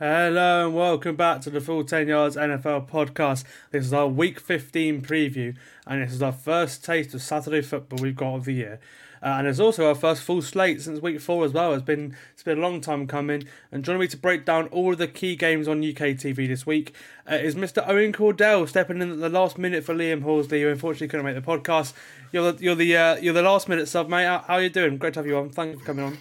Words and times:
Hello 0.00 0.66
and 0.66 0.76
welcome 0.76 1.16
back 1.16 1.40
to 1.40 1.50
the 1.50 1.60
Full 1.60 1.82
10 1.82 2.06
Yards 2.06 2.36
NFL 2.36 2.88
podcast. 2.88 3.42
This 3.72 3.84
is 3.84 3.92
our 3.92 4.06
week 4.06 4.38
15 4.38 5.02
preview, 5.02 5.56
and 5.88 6.00
this 6.00 6.12
is 6.12 6.22
our 6.22 6.30
first 6.30 6.84
taste 6.84 7.14
of 7.14 7.20
Saturday 7.20 7.62
football 7.62 7.98
we've 8.00 8.14
got 8.14 8.36
of 8.36 8.44
the 8.44 8.52
year. 8.52 8.78
Uh, 9.20 9.26
and 9.38 9.48
it's 9.48 9.58
also 9.58 9.88
our 9.88 9.96
first 9.96 10.22
full 10.22 10.40
slate 10.40 10.80
since 10.82 11.02
week 11.02 11.20
four 11.20 11.44
as 11.44 11.52
well. 11.52 11.74
It's 11.74 11.82
been 11.82 12.14
it's 12.32 12.44
been 12.44 12.58
a 12.58 12.60
long 12.60 12.80
time 12.80 13.08
coming. 13.08 13.48
And 13.72 13.84
joining 13.84 14.02
me 14.02 14.06
to 14.06 14.16
break 14.16 14.44
down 14.44 14.68
all 14.68 14.92
of 14.92 14.98
the 14.98 15.08
key 15.08 15.34
games 15.34 15.66
on 15.66 15.78
UK 15.78 16.14
TV 16.14 16.46
this 16.46 16.64
week 16.64 16.94
uh, 17.28 17.34
is 17.34 17.56
Mr. 17.56 17.82
Owen 17.88 18.12
Cawdell 18.12 18.68
stepping 18.68 19.02
in 19.02 19.10
at 19.10 19.18
the 19.18 19.28
last 19.28 19.58
minute 19.58 19.82
for 19.82 19.96
Liam 19.96 20.22
Horsley, 20.22 20.62
who 20.62 20.68
unfortunately 20.68 21.08
couldn't 21.08 21.26
make 21.26 21.34
the 21.34 21.42
podcast. 21.42 21.92
You're 22.30 22.52
the 22.52 22.62
you're 22.62 22.76
the 22.76 22.96
uh, 22.96 23.16
you're 23.16 23.34
the 23.34 23.42
last 23.42 23.68
minute 23.68 23.88
sub, 23.88 24.08
mate. 24.08 24.26
How, 24.26 24.44
how 24.46 24.54
are 24.54 24.62
you 24.62 24.70
doing? 24.70 24.96
Great 24.98 25.14
to 25.14 25.18
have 25.18 25.26
you 25.26 25.38
on. 25.38 25.50
Thank 25.50 25.72
you 25.72 25.78
for 25.80 25.86
coming 25.86 26.04
on. 26.04 26.18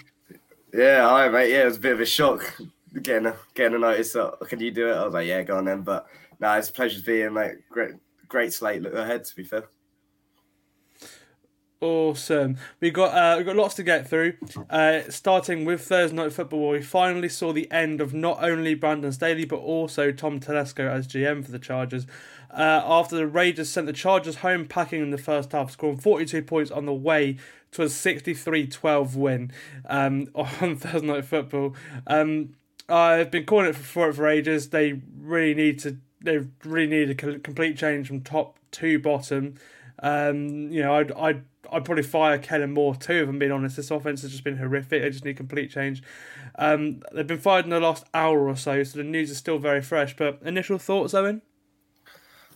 Yeah, 0.73 1.07
hi 1.07 1.29
mate. 1.29 1.51
Yeah, 1.51 1.61
it 1.61 1.65
was 1.65 1.77
a 1.77 1.81
bit 1.81 1.93
of 1.93 2.01
a 2.01 2.07
shock 2.07 2.59
getting 3.01 3.27
a, 3.27 3.35
getting 3.53 3.75
a 3.75 3.79
notice. 3.79 4.11
So, 4.11 4.37
can 4.47 4.59
you 4.59 4.71
do 4.71 4.89
it? 4.89 4.95
I 4.95 5.05
was 5.05 5.13
like, 5.13 5.27
yeah, 5.27 5.43
go 5.43 5.57
on 5.57 5.65
then. 5.65 5.81
But 5.81 6.07
no, 6.39 6.51
it's 6.53 6.69
a 6.69 6.73
pleasure 6.73 6.99
to 6.99 7.05
be 7.05 7.21
in. 7.21 7.33
Like, 7.33 7.63
great, 7.69 7.95
great 8.27 8.53
slate 8.53 8.81
look 8.81 8.93
ahead. 8.93 9.25
To 9.25 9.35
be 9.35 9.43
fair. 9.43 9.65
Awesome. 11.79 12.57
We 12.79 12.89
got 12.89 13.13
uh, 13.13 13.37
we 13.37 13.43
got 13.43 13.55
lots 13.55 13.75
to 13.75 13.83
get 13.83 14.09
through. 14.09 14.33
Uh, 14.67 15.01
starting 15.09 15.63
with 15.63 15.81
Thursday 15.81 16.15
night 16.15 16.33
football, 16.33 16.61
where 16.61 16.79
we 16.79 16.81
finally 16.81 17.29
saw 17.29 17.53
the 17.53 17.71
end 17.71 18.01
of 18.01 18.15
not 18.15 18.43
only 18.43 18.73
Brandon 18.73 19.11
Staley 19.11 19.45
but 19.45 19.57
also 19.57 20.11
Tom 20.11 20.39
Telesco 20.39 20.89
as 20.89 21.07
GM 21.07 21.45
for 21.45 21.51
the 21.51 21.59
Chargers. 21.59 22.07
Uh, 22.49 22.81
after 22.83 23.15
the 23.15 23.27
Raiders 23.27 23.69
sent 23.69 23.85
the 23.85 23.93
Chargers 23.93 24.37
home 24.37 24.65
packing 24.65 25.03
in 25.03 25.11
the 25.11 25.19
first 25.19 25.51
half, 25.51 25.69
scoring 25.69 25.97
42 25.97 26.41
points 26.41 26.71
on 26.71 26.87
the 26.87 26.93
way 26.93 27.37
to 27.71 27.83
a 27.83 27.87
63-12 27.87 29.15
win 29.15 29.51
um, 29.87 30.27
on 30.35 30.77
Thursday 30.77 31.05
night 31.05 31.25
football. 31.25 31.75
Um, 32.07 32.55
I've 32.89 33.31
been 33.31 33.45
calling 33.45 33.67
it 33.67 33.75
for, 33.75 34.13
for 34.13 34.27
ages. 34.27 34.69
They 34.69 35.01
really 35.17 35.53
need 35.53 35.79
to. 35.79 35.97
They 36.21 36.39
really 36.63 36.87
need 36.87 37.09
a 37.09 37.15
complete 37.15 37.77
change 37.77 38.07
from 38.07 38.21
top 38.21 38.59
to 38.71 38.99
bottom. 38.99 39.55
Um, 39.99 40.71
you 40.71 40.81
know, 40.81 40.95
I'd, 40.95 41.11
I'd 41.11 41.43
I'd 41.71 41.85
probably 41.85 42.03
fire 42.03 42.37
Kellen 42.37 42.73
Moore 42.73 42.95
too. 42.95 43.23
If 43.23 43.29
I'm 43.29 43.39
being 43.39 43.51
honest, 43.51 43.75
this 43.75 43.91
offense 43.91 44.21
has 44.21 44.31
just 44.31 44.43
been 44.43 44.57
horrific. 44.57 45.01
They 45.01 45.09
just 45.09 45.25
need 45.25 45.37
complete 45.37 45.71
change. 45.71 46.01
Um, 46.57 47.01
they've 47.13 47.27
been 47.27 47.39
fired 47.39 47.65
in 47.65 47.71
the 47.71 47.79
last 47.79 48.05
hour 48.13 48.47
or 48.47 48.55
so, 48.55 48.83
so 48.83 48.97
the 48.97 49.03
news 49.03 49.29
is 49.29 49.37
still 49.37 49.59
very 49.59 49.81
fresh. 49.81 50.15
But 50.15 50.39
initial 50.43 50.77
thoughts, 50.77 51.13
Owen? 51.13 51.41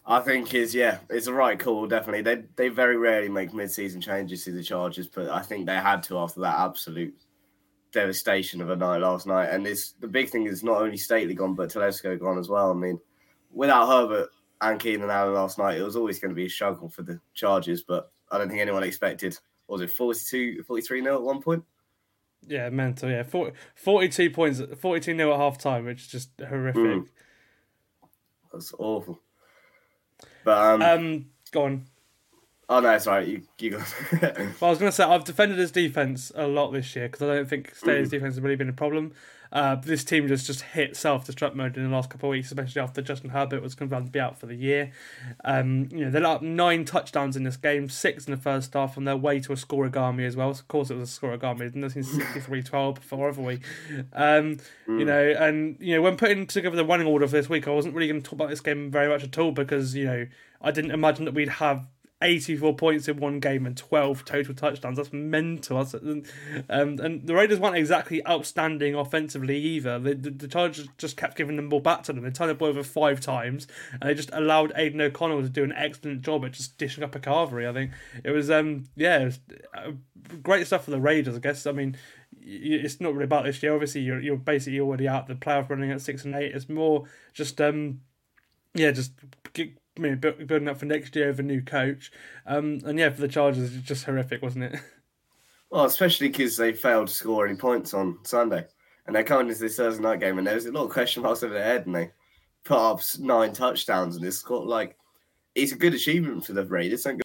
I 0.06 0.20
think 0.22 0.54
is 0.54 0.74
yeah, 0.74 1.00
it's 1.10 1.28
a 1.28 1.34
right 1.34 1.60
call. 1.60 1.88
Definitely, 1.88 2.22
they 2.24 2.44
they 2.56 2.70
very 2.70 2.98
rarely 2.98 3.30
make 3.30 3.54
mid-season 3.54 4.02
changes 4.02 4.44
to 4.46 4.52
the 4.52 4.64
Chargers, 4.64 5.08
but 5.08 5.30
I 5.30 5.42
think 5.42 5.66
they 5.66 5.76
had 5.76 6.04
to 6.04 6.18
after 6.18 6.42
that 6.42 6.60
absolute 6.60 7.16
devastation 7.92 8.62
of 8.62 8.70
a 8.70 8.76
night 8.76 8.98
last 8.98 9.28
night. 9.28 9.50
And 9.50 9.66
this 9.66 9.94
the 10.00 10.08
big 10.08 10.30
thing 10.30 10.46
is 10.48 10.64
not 10.64 10.82
only 10.82 10.98
Staley 10.98 11.34
gone, 11.34 11.56
but 11.56 11.70
Telesco 11.70 12.20
gone 12.20 12.38
as 12.38 12.50
well. 12.50 12.72
I 12.72 12.74
mean, 12.74 13.00
without 13.52 13.88
Herbert 13.88 14.30
and 14.62 14.80
Keenan 14.80 15.10
Allen 15.10 15.34
last 15.34 15.58
night, 15.58 15.78
it 15.78 15.84
was 15.84 15.96
always 15.96 16.20
going 16.20 16.30
to 16.30 16.36
be 16.36 16.46
a 16.46 16.50
struggle 16.50 16.90
for 16.90 17.04
the 17.04 17.20
Chargers. 17.34 17.84
But 17.84 18.12
I 18.32 18.38
don't 18.38 18.50
think 18.50 18.62
anyone 18.62 18.84
expected. 18.84 19.38
was 19.68 19.82
it 19.82 19.92
42, 19.92 20.64
43 20.64 21.02
nil 21.02 21.16
at 21.16 21.22
one 21.22 21.42
point? 21.42 21.64
Yeah, 22.48 22.70
mental. 22.70 23.10
Yeah, 23.10 23.24
40, 23.24 23.56
42 23.76 24.30
points, 24.32 24.62
42 24.80 25.14
nil 25.14 25.34
at 25.34 25.40
half 25.40 25.58
time, 25.58 25.86
which 25.86 26.02
is 26.02 26.08
just 26.08 26.30
horrific. 26.40 26.82
Mm. 26.82 27.06
That's 28.52 28.74
awful. 28.78 29.22
But 30.44 30.58
um, 30.58 30.82
um, 30.82 31.26
go 31.52 31.64
on. 31.64 31.86
Oh 32.72 32.80
no, 32.80 32.98
sorry, 33.00 33.30
you 33.30 33.42
you 33.60 33.72
go. 33.72 33.78
well, 34.22 34.48
I 34.62 34.70
was 34.70 34.80
going 34.80 34.90
to 34.90 34.94
say 34.94 35.04
I've 35.04 35.26
defended 35.26 35.58
his 35.58 35.72
defense 35.72 36.32
a 36.36 36.48
lot 36.48 36.72
this 36.72 36.96
year 36.96 37.10
because 37.10 37.22
I 37.22 37.36
don't 37.36 37.50
think 37.50 37.76
Staley's 37.76 38.08
mm. 38.08 38.12
defense 38.12 38.36
has 38.36 38.42
really 38.42 38.56
been 38.56 38.70
a 38.70 38.74
problem. 38.74 39.12
Uh, 39.52 39.76
this 39.76 40.06
team 40.06 40.26
just 40.30 40.48
just 40.48 40.62
hit 40.62 40.96
self-destruct 40.96 41.54
mode 41.54 41.76
in 41.76 41.84
the 41.84 41.90
last 41.90 42.10
couple 42.10 42.30
of 42.30 42.32
weeks, 42.32 42.48
especially 42.48 42.82
after 42.82 43.02
Justin 43.02 43.32
Herbert 43.32 43.62
was 43.62 43.76
confirmed 43.76 44.06
to 44.06 44.12
be 44.14 44.22
out 44.22 44.40
for 44.40 44.46
the 44.46 44.56
year. 44.56 44.94
Um, 45.44 45.90
you 45.92 46.06
know 46.06 46.12
they're 46.12 46.26
up 46.26 46.42
nine 46.42 46.86
touchdowns 46.86 47.36
in 47.36 47.44
this 47.44 47.58
game, 47.58 47.90
six 47.90 48.26
in 48.26 48.32
the 48.32 48.40
first 48.40 48.74
half, 48.74 48.98
on 48.98 49.04
their 49.04 49.18
way 49.18 49.42
to 49.42 49.52
a 49.52 49.58
scorigami 49.58 50.26
as 50.26 50.38
well. 50.38 50.54
So 50.54 50.62
of 50.62 50.70
course, 50.70 50.90
it 50.90 50.96
was 50.96 51.18
a 51.18 51.20
scorigami. 51.20 51.62
It's 51.64 51.76
nothing 51.76 52.04
63-12 52.04 52.96
before, 52.96 53.28
have 53.28 53.38
we? 53.38 53.56
Um, 54.14 54.60
mm. 54.88 54.98
You 54.98 55.04
know, 55.04 55.36
and 55.38 55.76
you 55.82 55.94
know 55.94 56.02
when 56.02 56.16
putting 56.16 56.48
together 56.48 56.78
the 56.78 56.86
running 56.86 57.08
order 57.08 57.28
for 57.28 57.34
this 57.34 57.50
week, 57.50 57.68
I 57.68 57.72
wasn't 57.72 57.96
really 57.96 58.08
going 58.08 58.22
to 58.22 58.30
talk 58.30 58.38
about 58.38 58.50
this 58.50 58.62
game 58.62 58.90
very 58.90 59.10
much 59.10 59.26
at 59.26 59.38
all 59.38 59.52
because 59.52 59.94
you 59.94 60.06
know 60.06 60.26
I 60.62 60.72
didn't 60.72 60.92
imagine 60.92 61.26
that 61.26 61.34
we'd 61.34 61.50
have 61.50 61.86
84 62.22 62.76
points 62.76 63.08
in 63.08 63.18
one 63.18 63.40
game 63.40 63.66
and 63.66 63.76
12 63.76 64.26
total 64.26 64.54
touchdowns. 64.54 64.98
That's 64.98 65.12
mental. 65.12 65.84
That's, 65.84 65.94
um, 65.96 66.24
and 66.70 67.26
the 67.26 67.34
Raiders 67.34 67.60
weren't 67.60 67.76
exactly 67.76 68.26
outstanding 68.28 68.96
offensively 68.96 69.58
either. 69.58 70.00
The, 70.00 70.14
the, 70.14 70.30
the, 70.30 70.48
Chargers 70.48 70.88
just 70.98 71.18
kept 71.18 71.36
giving 71.38 71.56
them 71.56 71.70
ball 71.70 71.80
back 71.80 72.04
to 72.04 72.14
them. 72.14 72.24
They 72.24 72.30
turned 72.30 72.52
the 72.52 72.56
ball 72.56 72.70
over 72.70 72.84
five 72.84 73.22
times 73.22 73.68
and 73.94 74.10
they 74.10 74.14
just 74.14 74.30
allowed 74.34 74.72
Aidan 74.76 75.02
O'Connell 75.02 75.42
to 75.42 75.50
do 75.50 75.64
an 75.64 75.74
excellent 75.74 76.22
job 76.22 76.46
at 76.46 76.54
just 76.54 76.78
dishing 76.78 77.04
up 77.04 77.16
a 77.16 77.20
cavalry. 77.20 77.68
I 77.68 77.74
think 77.74 77.92
it 78.24 78.32
was, 78.32 78.52
um, 78.52 78.86
yeah, 78.96 79.26
was 79.26 79.40
uh, 79.74 79.92
great 80.44 80.68
stuff 80.68 80.86
for 80.86 80.92
the 80.92 81.02
Raiders, 81.02 81.36
I 81.36 81.40
guess. 81.40 81.66
I 81.66 81.72
mean, 81.72 81.98
it's 82.40 83.02
not 83.02 83.14
really 83.14 83.26
about 83.26 83.46
this 83.46 83.62
year. 83.64 83.74
Obviously, 83.74 84.02
you're, 84.02 84.20
you're 84.20 84.38
basically 84.38 84.80
already 84.80 85.08
out 85.08 85.28
the 85.28 85.36
playoff 85.36 85.70
running 85.70 85.92
at 85.92 86.02
six 86.02 86.26
and 86.26 86.36
eight. 86.36 86.54
It's 86.54 86.70
more 86.70 87.06
just, 87.34 87.60
um, 87.60 88.02
yeah, 88.74 88.92
just 88.92 89.12
Mean, 90.02 90.16
building 90.18 90.68
up 90.68 90.78
for 90.78 90.86
next 90.86 91.16
year 91.16 91.28
with 91.28 91.40
a 91.40 91.44
new 91.44 91.62
coach. 91.62 92.12
Um, 92.48 92.80
and 92.86 92.98
yeah, 92.98 93.10
for 93.10 93.22
the 93.22 93.28
Chargers, 93.28 93.76
it's 93.76 93.88
just 93.88 94.06
horrific, 94.06 94.42
wasn't 94.42 94.66
it? 94.66 94.80
Well, 95.72 95.86
especially 95.86 96.28
because 96.28 96.58
they 96.58 96.74
failed 96.74 97.08
to 97.08 97.14
score 97.14 97.48
any 97.48 97.56
points 97.56 97.94
on 97.94 98.20
Sunday. 98.24 98.66
And 99.08 99.16
they're 99.16 99.24
coming 99.24 99.48
into 99.48 99.62
this 99.62 99.78
Thursday 99.78 100.04
night 100.04 100.20
game, 100.20 100.38
and 100.38 100.46
there's 100.46 100.66
a 100.66 100.72
lot 100.74 100.84
of 100.84 100.92
question 100.92 101.24
marks 101.24 101.44
over 101.44 101.54
their 101.54 101.64
head, 101.64 101.86
and 101.86 101.96
they 101.96 102.12
put 102.66 102.78
up 102.78 103.00
nine 103.20 103.54
touchdowns, 103.54 104.18
and 104.18 104.26
it's 104.26 104.42
got 104.42 104.68
like, 104.68 104.98
it's 105.56 105.72
a 105.72 105.78
good 105.78 105.94
achievement 105.94 106.46
for 106.46 106.52
the 106.52 106.66
Raiders. 106.66 107.06
Go 107.06 107.18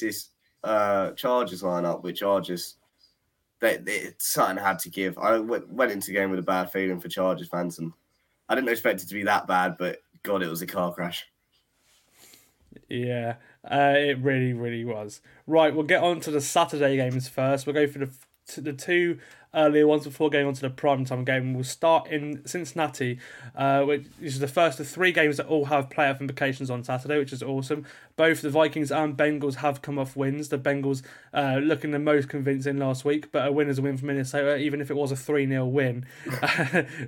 this 0.00 0.30
uh, 0.64 1.10
Chargers 1.12 1.62
lineup, 1.62 2.02
which 2.02 2.22
are 2.22 2.40
just, 2.40 2.78
they, 3.60 3.76
they, 3.76 4.14
something 4.16 4.56
had 4.56 4.78
to 4.78 4.88
give. 4.88 5.18
I 5.18 5.38
went, 5.38 5.68
went 5.68 5.92
into 5.92 6.06
the 6.06 6.14
game 6.14 6.30
with 6.30 6.40
a 6.40 6.42
bad 6.42 6.72
feeling 6.72 6.98
for 6.98 7.08
Chargers 7.08 7.48
fans, 7.48 7.78
and 7.78 7.92
I 8.48 8.54
didn't 8.54 8.70
expect 8.70 9.02
it 9.02 9.08
to 9.08 9.14
be 9.14 9.24
that 9.24 9.46
bad, 9.46 9.76
but 9.78 9.98
God, 10.22 10.42
it 10.42 10.48
was 10.48 10.62
a 10.62 10.66
car 10.66 10.94
crash. 10.94 11.26
Yeah, 12.88 13.36
uh, 13.64 13.94
it 13.96 14.18
really, 14.18 14.52
really 14.52 14.84
was. 14.84 15.20
Right, 15.46 15.74
we'll 15.74 15.84
get 15.84 16.02
on 16.02 16.20
to 16.20 16.30
the 16.30 16.40
Saturday 16.40 16.96
games 16.96 17.28
first. 17.28 17.66
We'll 17.66 17.74
go 17.74 17.86
for 17.86 17.98
the 17.98 18.10
the 18.56 18.72
two 18.72 19.18
earlier 19.56 19.86
ones 19.86 20.04
before 20.04 20.30
going 20.30 20.46
on 20.46 20.54
to 20.54 20.60
the 20.60 20.70
primetime 20.70 21.24
game. 21.24 21.54
We'll 21.54 21.64
start 21.64 22.08
in 22.08 22.46
Cincinnati, 22.46 23.18
uh, 23.56 23.82
which 23.82 24.06
is 24.20 24.38
the 24.38 24.46
first 24.46 24.78
of 24.78 24.86
three 24.86 25.12
games 25.12 25.38
that 25.38 25.46
all 25.46 25.64
have 25.66 25.88
playoff 25.88 26.20
implications 26.20 26.70
on 26.70 26.84
Saturday, 26.84 27.18
which 27.18 27.32
is 27.32 27.42
awesome. 27.42 27.86
Both 28.16 28.42
the 28.42 28.50
Vikings 28.50 28.90
and 28.90 29.16
Bengals 29.16 29.56
have 29.56 29.82
come 29.82 29.98
off 29.98 30.16
wins. 30.16 30.48
The 30.48 30.58
Bengals 30.58 31.02
uh, 31.34 31.58
looking 31.62 31.90
the 31.90 31.98
most 31.98 32.28
convincing 32.28 32.78
last 32.78 33.04
week, 33.04 33.32
but 33.32 33.46
a 33.46 33.52
win 33.52 33.68
is 33.68 33.78
a 33.78 33.82
win 33.82 33.96
for 33.96 34.06
Minnesota, 34.06 34.56
even 34.56 34.80
if 34.80 34.90
it 34.90 34.96
was 34.96 35.12
a 35.12 35.16
3 35.16 35.46
0 35.46 35.66
win, 35.66 36.06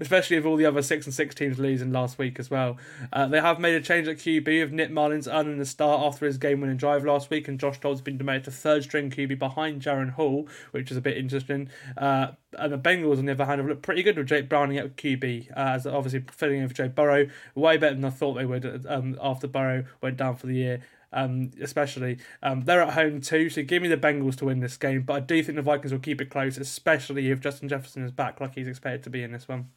especially 0.01 0.37
if 0.37 0.45
all 0.45 0.57
the 0.57 0.67
other 0.67 0.83
6 0.83 1.07
and 1.07 1.15
6 1.15 1.35
teams 1.35 1.59
losing 1.59 1.93
last 1.93 2.19
week 2.19 2.39
as 2.39 2.51
well. 2.51 2.77
Uh, 3.13 3.27
they 3.27 3.41
have 3.41 3.59
made 3.59 3.75
a 3.75 3.81
change 3.81 4.09
at 4.09 4.17
QB 4.19 4.63
of 4.63 4.73
Nick 4.73 4.91
Mullens 4.91 5.29
earning 5.29 5.59
the 5.59 5.67
start 5.67 6.03
after 6.03 6.27
his 6.27 6.39
game 6.39 6.61
winning 6.61 6.77
drive 6.77 7.05
last 7.05 7.31
week, 7.31 7.49
and 7.49 7.61
Josh 7.61 7.81
Dobbs 7.81 8.01
been 8.01 8.19
demoted 8.19 8.45
to 8.45 8.51
third 8.51 8.85
string 8.85 9.11
QB 9.11 9.39
behind 9.39 9.83
Jaren 9.83 10.13
Hall, 10.13 10.49
which 10.73 10.91
is 10.91 10.97
a 10.97 11.03
bit 11.03 11.17
interesting. 11.17 11.69
Uh, 11.97 12.29
and 12.59 12.73
the 12.73 12.79
Bengals, 12.79 13.19
on 13.19 13.27
the 13.27 13.33
other 13.33 13.45
hand, 13.45 13.61
have 13.61 13.69
looked 13.69 13.83
pretty 13.83 14.03
good 14.03 14.17
with 14.17 14.27
Jake 14.27 14.49
Browning 14.49 14.79
at 14.79 14.97
QB, 14.97 15.51
uh, 15.51 15.55
as 15.55 15.87
obviously 15.87 16.25
filling 16.31 16.61
in 16.61 16.69
for 16.69 16.75
Joe 16.75 16.89
Burrow, 16.89 17.29
way 17.55 17.77
better 17.77 17.95
than 17.95 18.05
I 18.05 18.11
thought 18.11 18.35
they 18.35 18.47
would 18.47 18.87
um, 18.89 19.19
after 19.21 19.47
Burrow 19.47 19.85
went 20.01 20.17
down 20.17 20.37
for 20.37 20.47
the 20.47 20.55
year. 20.55 20.81
Um, 21.11 21.53
especially 21.63 22.19
um, 22.43 22.67
they're 22.67 22.83
at 22.83 22.93
home 22.93 23.23
too, 23.23 23.49
so 23.49 23.63
give 23.63 23.83
me 23.83 23.89
the 23.89 23.97
Bengals 23.97 24.37
to 24.37 24.45
win 24.45 24.61
this 24.61 24.77
game. 24.77 25.03
But 25.03 25.13
I 25.15 25.21
do 25.21 25.43
think 25.43 25.57
the 25.57 25.63
Vikings 25.63 25.91
will 25.91 26.01
keep 26.01 26.21
it 26.21 26.29
close, 26.29 26.59
especially 26.59 27.31
if 27.31 27.41
Justin 27.41 27.69
Jefferson 27.69 28.05
is 28.05 28.13
back 28.13 28.43
like 28.43 28.55
he's 28.55 28.69
expected 28.69 29.05
to 29.05 29.11
be 29.11 29.23
in 29.23 29.33
this 29.33 29.49
one. 29.49 29.71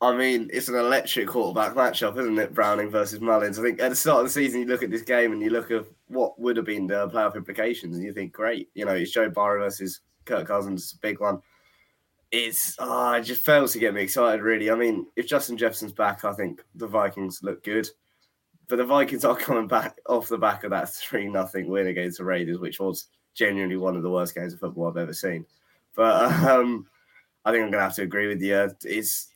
I 0.00 0.14
mean, 0.14 0.50
it's 0.52 0.68
an 0.68 0.74
electric 0.74 1.28
quarterback 1.28 1.74
matchup, 1.74 2.18
isn't 2.18 2.38
it? 2.38 2.52
Browning 2.52 2.90
versus 2.90 3.20
Mullens. 3.20 3.58
I 3.58 3.62
think 3.62 3.80
at 3.80 3.88
the 3.88 3.96
start 3.96 4.20
of 4.20 4.26
the 4.26 4.30
season, 4.30 4.60
you 4.60 4.66
look 4.66 4.82
at 4.82 4.90
this 4.90 5.02
game 5.02 5.32
and 5.32 5.40
you 5.40 5.48
look 5.48 5.70
at 5.70 5.86
what 6.08 6.38
would 6.38 6.58
have 6.58 6.66
been 6.66 6.86
the 6.86 7.08
playoff 7.08 7.34
implications, 7.34 7.96
and 7.96 8.04
you 8.04 8.12
think, 8.12 8.32
great, 8.32 8.68
you 8.74 8.84
know, 8.84 8.92
it's 8.92 9.10
Joe 9.10 9.30
Burrow 9.30 9.64
versus 9.64 10.00
Kirk 10.26 10.46
Cousins, 10.46 10.92
big 10.94 11.20
one. 11.20 11.40
It's 12.32 12.74
oh, 12.78 13.12
it 13.12 13.22
just 13.22 13.44
fails 13.44 13.72
to 13.72 13.78
get 13.78 13.94
me 13.94 14.02
excited, 14.02 14.42
really. 14.42 14.70
I 14.70 14.74
mean, 14.74 15.06
if 15.16 15.26
Justin 15.26 15.56
Jefferson's 15.56 15.92
back, 15.92 16.24
I 16.24 16.32
think 16.32 16.62
the 16.74 16.86
Vikings 16.86 17.40
look 17.42 17.62
good, 17.64 17.88
but 18.68 18.76
the 18.76 18.84
Vikings 18.84 19.24
are 19.24 19.36
coming 19.36 19.68
back 19.68 19.96
off 20.06 20.28
the 20.28 20.38
back 20.38 20.64
of 20.64 20.70
that 20.70 20.92
three 20.92 21.28
nothing 21.28 21.68
win 21.68 21.86
against 21.86 22.18
the 22.18 22.24
Raiders, 22.24 22.58
which 22.58 22.80
was 22.80 23.06
genuinely 23.34 23.76
one 23.76 23.96
of 23.96 24.02
the 24.02 24.10
worst 24.10 24.34
games 24.34 24.52
of 24.52 24.60
football 24.60 24.88
I've 24.88 24.96
ever 24.96 25.14
seen. 25.14 25.46
But 25.94 26.30
um, 26.48 26.86
I 27.44 27.52
think 27.52 27.62
I'm 27.62 27.70
going 27.70 27.80
to 27.80 27.84
have 27.84 27.94
to 27.94 28.02
agree 28.02 28.26
with 28.26 28.42
you. 28.42 28.70
It's 28.84 29.28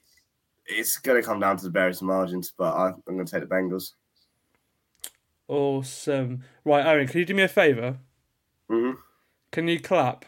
it's 0.66 0.98
going 0.98 1.20
to 1.20 1.26
come 1.26 1.40
down 1.40 1.56
to 1.56 1.64
the 1.64 1.70
Bears 1.70 2.02
margins, 2.02 2.52
but 2.56 2.74
I, 2.74 2.88
I'm 2.88 3.14
going 3.14 3.26
to 3.26 3.30
take 3.30 3.48
the 3.48 3.54
Bengals. 3.54 3.92
Awesome. 5.48 6.44
Right, 6.64 6.86
Aaron, 6.86 7.08
can 7.08 7.18
you 7.18 7.26
do 7.26 7.34
me 7.34 7.42
a 7.42 7.48
favor? 7.48 7.98
hmm 8.68 8.92
Can 9.50 9.66
you 9.66 9.80
clap? 9.80 10.24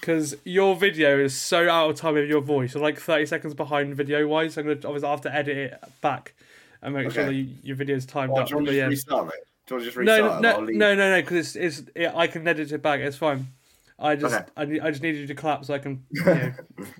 Because 0.00 0.34
your 0.44 0.76
video 0.76 1.18
is 1.18 1.34
so 1.38 1.68
out 1.68 1.90
of 1.90 1.96
time 1.96 2.14
with 2.14 2.28
your 2.28 2.40
voice. 2.40 2.72
You're 2.74 2.82
like 2.82 2.98
30 2.98 3.26
seconds 3.26 3.54
behind 3.54 3.94
video 3.94 4.26
wise. 4.26 4.54
So 4.54 4.62
I'm 4.62 4.66
going 4.68 4.80
to 4.80 4.86
obviously 4.88 5.08
have 5.10 5.20
to 5.22 5.34
edit 5.34 5.56
it 5.56 5.84
back 6.00 6.34
and 6.82 6.94
make 6.94 7.10
sure 7.10 7.26
that 7.26 7.34
you, 7.34 7.48
your 7.62 7.76
video 7.76 7.96
is 7.96 8.06
timed 8.06 8.32
Oh, 8.34 8.40
up. 8.40 8.46
do 8.46 8.50
you 8.52 8.56
want 8.56 8.68
to 8.68 8.74
yeah. 8.74 8.88
just 8.88 9.06
restart, 9.08 9.26
mate? 9.26 9.32
Do 9.66 9.74
you 9.74 9.76
want 9.76 9.84
to 9.84 9.84
just 9.92 9.96
No, 9.98 10.22
restart? 10.22 10.42
no, 10.42 10.48
and 10.48 10.56
I'll 10.56 10.60
no, 10.62 10.72
no, 10.72 10.94
no, 10.94 11.10
no, 11.16 11.20
because 11.20 11.54
it's, 11.56 11.78
it's 11.80 11.90
it, 11.94 12.12
I 12.14 12.26
can 12.26 12.48
edit 12.48 12.72
it 12.72 12.82
back. 12.82 13.00
It's 13.00 13.16
fine. 13.18 13.46
I 13.98 14.16
just 14.16 14.34
Okay. 14.34 14.46
I, 14.56 14.62
I 14.86 14.90
just 14.90 15.02
need 15.02 15.16
you 15.16 15.26
to 15.26 15.34
clap 15.34 15.64
so 15.66 15.74
I 15.74 15.78
can 15.78 16.02
you 16.10 16.24
know, 16.24 16.52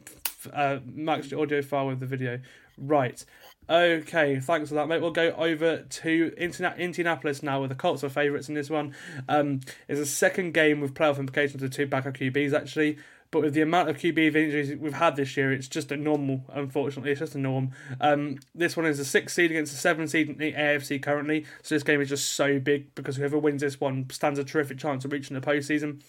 uh, 0.53 0.79
match 0.85 1.31
the 1.31 1.38
audio 1.38 1.62
file 1.62 1.87
with 1.87 2.00
the 2.00 2.06
video. 2.06 2.38
Right. 2.81 3.25
Okay, 3.69 4.41
thanks 4.41 4.71
for 4.71 4.75
that, 4.77 4.88
mate. 4.88 5.00
We'll 5.00 5.12
go 5.12 5.31
over 5.32 5.82
to 5.82 6.31
Interna- 6.32 6.77
Indianapolis 6.77 7.43
now, 7.43 7.61
where 7.61 7.69
the 7.69 7.75
Colts 7.75 8.03
are 8.03 8.09
favourites 8.09 8.49
in 8.49 8.55
this 8.55 8.69
one. 8.69 8.94
Um, 9.29 9.61
it's 9.87 10.00
a 10.00 10.06
second 10.06 10.55
game 10.55 10.81
with 10.81 10.94
playoff 10.94 11.19
implications 11.19 11.62
of 11.62 11.71
two 11.71 11.87
backup 11.87 12.15
QBs, 12.15 12.53
actually. 12.53 12.99
But 13.31 13.43
with 13.43 13.55
the 13.55 13.61
amount 13.61 13.88
of 13.88 13.97
QB 13.97 14.35
injuries 14.35 14.75
we've 14.77 14.93
had 14.93 15.15
this 15.15 15.37
year, 15.37 15.53
it's 15.53 15.69
just 15.69 15.93
a 15.93 15.97
normal, 15.97 16.43
unfortunately. 16.53 17.12
It's 17.12 17.21
just 17.21 17.37
a 17.37 17.38
norm. 17.38 17.71
Um, 18.00 18.38
this 18.56 18.77
one 18.77 18.87
is 18.87 18.99
a 18.99 19.05
six 19.05 19.35
seed 19.35 19.53
against 19.53 19.73
a 19.73 19.77
seven 19.77 20.09
seed 20.09 20.31
in 20.31 20.38
the 20.38 20.53
AFC 20.53 21.00
currently. 21.00 21.47
So 21.62 21.77
this 21.77 21.85
game 21.85 22.00
is 22.00 22.09
just 22.09 22.32
so 22.32 22.59
big 22.59 22.93
because 22.97 23.17
whoever 23.17 23.38
wins 23.38 23.61
this 23.61 23.79
one 23.79 24.11
stands 24.11 24.41
a 24.41 24.44
terrific 24.44 24.79
chance 24.79 25.05
of 25.05 25.12
reaching 25.12 25.38
the 25.38 25.47
postseason. 25.47 26.03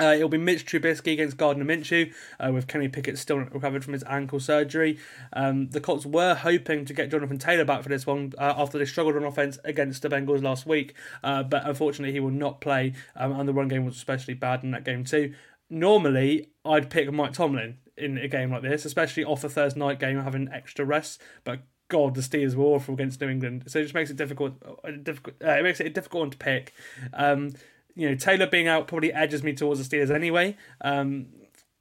Uh, 0.00 0.14
it'll 0.16 0.28
be 0.28 0.38
Mitch 0.38 0.64
Trubisky 0.64 1.12
against 1.12 1.36
Gardner 1.36 1.64
Minshew, 1.64 2.12
uh, 2.40 2.50
with 2.52 2.66
Kenny 2.66 2.88
Pickett 2.88 3.18
still 3.18 3.38
recovered 3.38 3.84
from 3.84 3.92
his 3.92 4.04
ankle 4.04 4.40
surgery. 4.40 4.98
Um, 5.32 5.68
the 5.68 5.80
Colts 5.80 6.06
were 6.06 6.34
hoping 6.34 6.84
to 6.86 6.94
get 6.94 7.10
Jonathan 7.10 7.38
Taylor 7.38 7.64
back 7.64 7.82
for 7.82 7.88
this 7.88 8.06
one 8.06 8.32
uh, 8.38 8.54
after 8.56 8.78
they 8.78 8.84
struggled 8.84 9.16
on 9.16 9.24
offense 9.24 9.58
against 9.64 10.02
the 10.02 10.08
Bengals 10.08 10.42
last 10.42 10.66
week, 10.66 10.94
uh, 11.22 11.42
but 11.42 11.66
unfortunately 11.66 12.12
he 12.12 12.20
will 12.20 12.30
not 12.30 12.60
play, 12.60 12.94
um, 13.16 13.32
and 13.32 13.48
the 13.48 13.52
run 13.52 13.68
game 13.68 13.84
was 13.84 13.96
especially 13.96 14.34
bad 14.34 14.64
in 14.64 14.70
that 14.70 14.84
game 14.84 15.04
too. 15.04 15.34
Normally, 15.68 16.48
I'd 16.64 16.90
pick 16.90 17.10
Mike 17.12 17.32
Tomlin 17.32 17.78
in 17.96 18.18
a 18.18 18.28
game 18.28 18.50
like 18.50 18.62
this, 18.62 18.84
especially 18.84 19.24
off 19.24 19.44
a 19.44 19.48
Thursday 19.48 19.78
night 19.78 20.00
game 20.00 20.18
having 20.20 20.48
extra 20.52 20.84
rest, 20.84 21.20
but 21.44 21.60
God, 21.88 22.14
the 22.14 22.22
Steelers 22.22 22.54
were 22.54 22.64
awful 22.64 22.94
against 22.94 23.20
New 23.20 23.28
England, 23.28 23.64
so 23.66 23.78
it 23.78 23.82
just 23.82 23.94
makes 23.94 24.08
it 24.08 24.16
difficult. 24.16 24.54
Uh, 24.82 24.92
difficult 25.02 25.36
uh, 25.44 25.50
it 25.50 25.62
makes 25.62 25.78
it 25.78 25.86
a 25.86 25.90
difficult 25.90 26.20
one 26.22 26.30
to 26.30 26.38
pick. 26.38 26.72
Um, 27.12 27.52
you 27.94 28.08
know, 28.08 28.14
Taylor 28.14 28.46
being 28.46 28.68
out 28.68 28.88
probably 28.88 29.12
edges 29.12 29.42
me 29.42 29.52
towards 29.52 29.86
the 29.86 29.96
Steelers 29.96 30.10
anyway. 30.10 30.56
Um, 30.80 31.26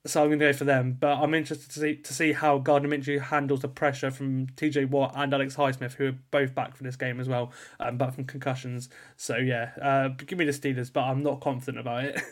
so 0.05 0.21
I'm 0.21 0.29
going 0.29 0.39
to 0.39 0.45
go 0.45 0.53
for 0.53 0.63
them. 0.63 0.97
But 0.99 1.19
I'm 1.19 1.33
interested 1.33 1.69
to 1.71 1.79
see 1.79 1.95
to 1.95 2.13
see 2.13 2.33
how 2.33 2.57
Gardner 2.57 2.89
Minshew 2.89 3.21
handles 3.21 3.61
the 3.61 3.67
pressure 3.67 4.09
from 4.11 4.47
TJ 4.47 4.89
Watt 4.89 5.13
and 5.15 5.33
Alex 5.33 5.55
Highsmith, 5.55 5.93
who 5.93 6.07
are 6.07 6.15
both 6.31 6.55
back 6.55 6.75
for 6.75 6.83
this 6.83 6.95
game 6.95 7.19
as 7.19 7.29
well, 7.29 7.51
um, 7.79 7.97
from 7.97 8.25
concussions. 8.25 8.89
So 9.17 9.37
yeah, 9.37 9.71
uh, 9.81 10.09
give 10.09 10.39
me 10.39 10.45
the 10.45 10.51
Steelers, 10.51 10.91
but 10.91 11.03
I'm 11.03 11.23
not 11.23 11.39
confident 11.41 11.79
about 11.79 12.05
it. 12.05 12.21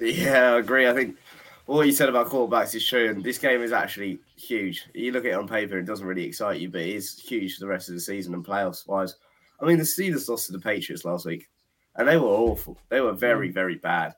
Yeah, 0.00 0.54
I 0.54 0.58
agree. 0.58 0.88
I 0.88 0.94
think 0.94 1.18
all 1.66 1.84
you 1.84 1.92
said 1.92 2.08
about 2.08 2.28
quarterbacks 2.28 2.74
is 2.74 2.86
true, 2.86 3.10
and 3.10 3.22
this 3.22 3.38
game 3.38 3.62
is 3.62 3.70
actually 3.70 4.18
huge. 4.36 4.86
You 4.94 5.12
look 5.12 5.26
at 5.26 5.32
it 5.32 5.34
on 5.34 5.46
paper, 5.46 5.78
it 5.78 5.84
doesn't 5.84 6.06
really 6.06 6.24
excite 6.24 6.60
you, 6.60 6.70
but 6.70 6.80
it 6.80 6.94
is 6.94 7.18
huge 7.18 7.54
for 7.54 7.60
the 7.60 7.66
rest 7.66 7.90
of 7.90 7.94
the 7.94 8.00
season 8.00 8.32
and 8.32 8.44
playoffs 8.44 8.88
wise. 8.88 9.16
I 9.60 9.66
mean, 9.66 9.76
the 9.76 9.84
Steelers 9.84 10.28
lost 10.28 10.46
to 10.46 10.52
the 10.52 10.58
Patriots 10.58 11.04
last 11.04 11.26
week, 11.26 11.50
and 12.00 12.08
they 12.08 12.16
were 12.16 12.28
awful. 12.28 12.78
They 12.88 13.02
were 13.02 13.12
very, 13.12 13.50
very 13.50 13.74
bad. 13.74 14.14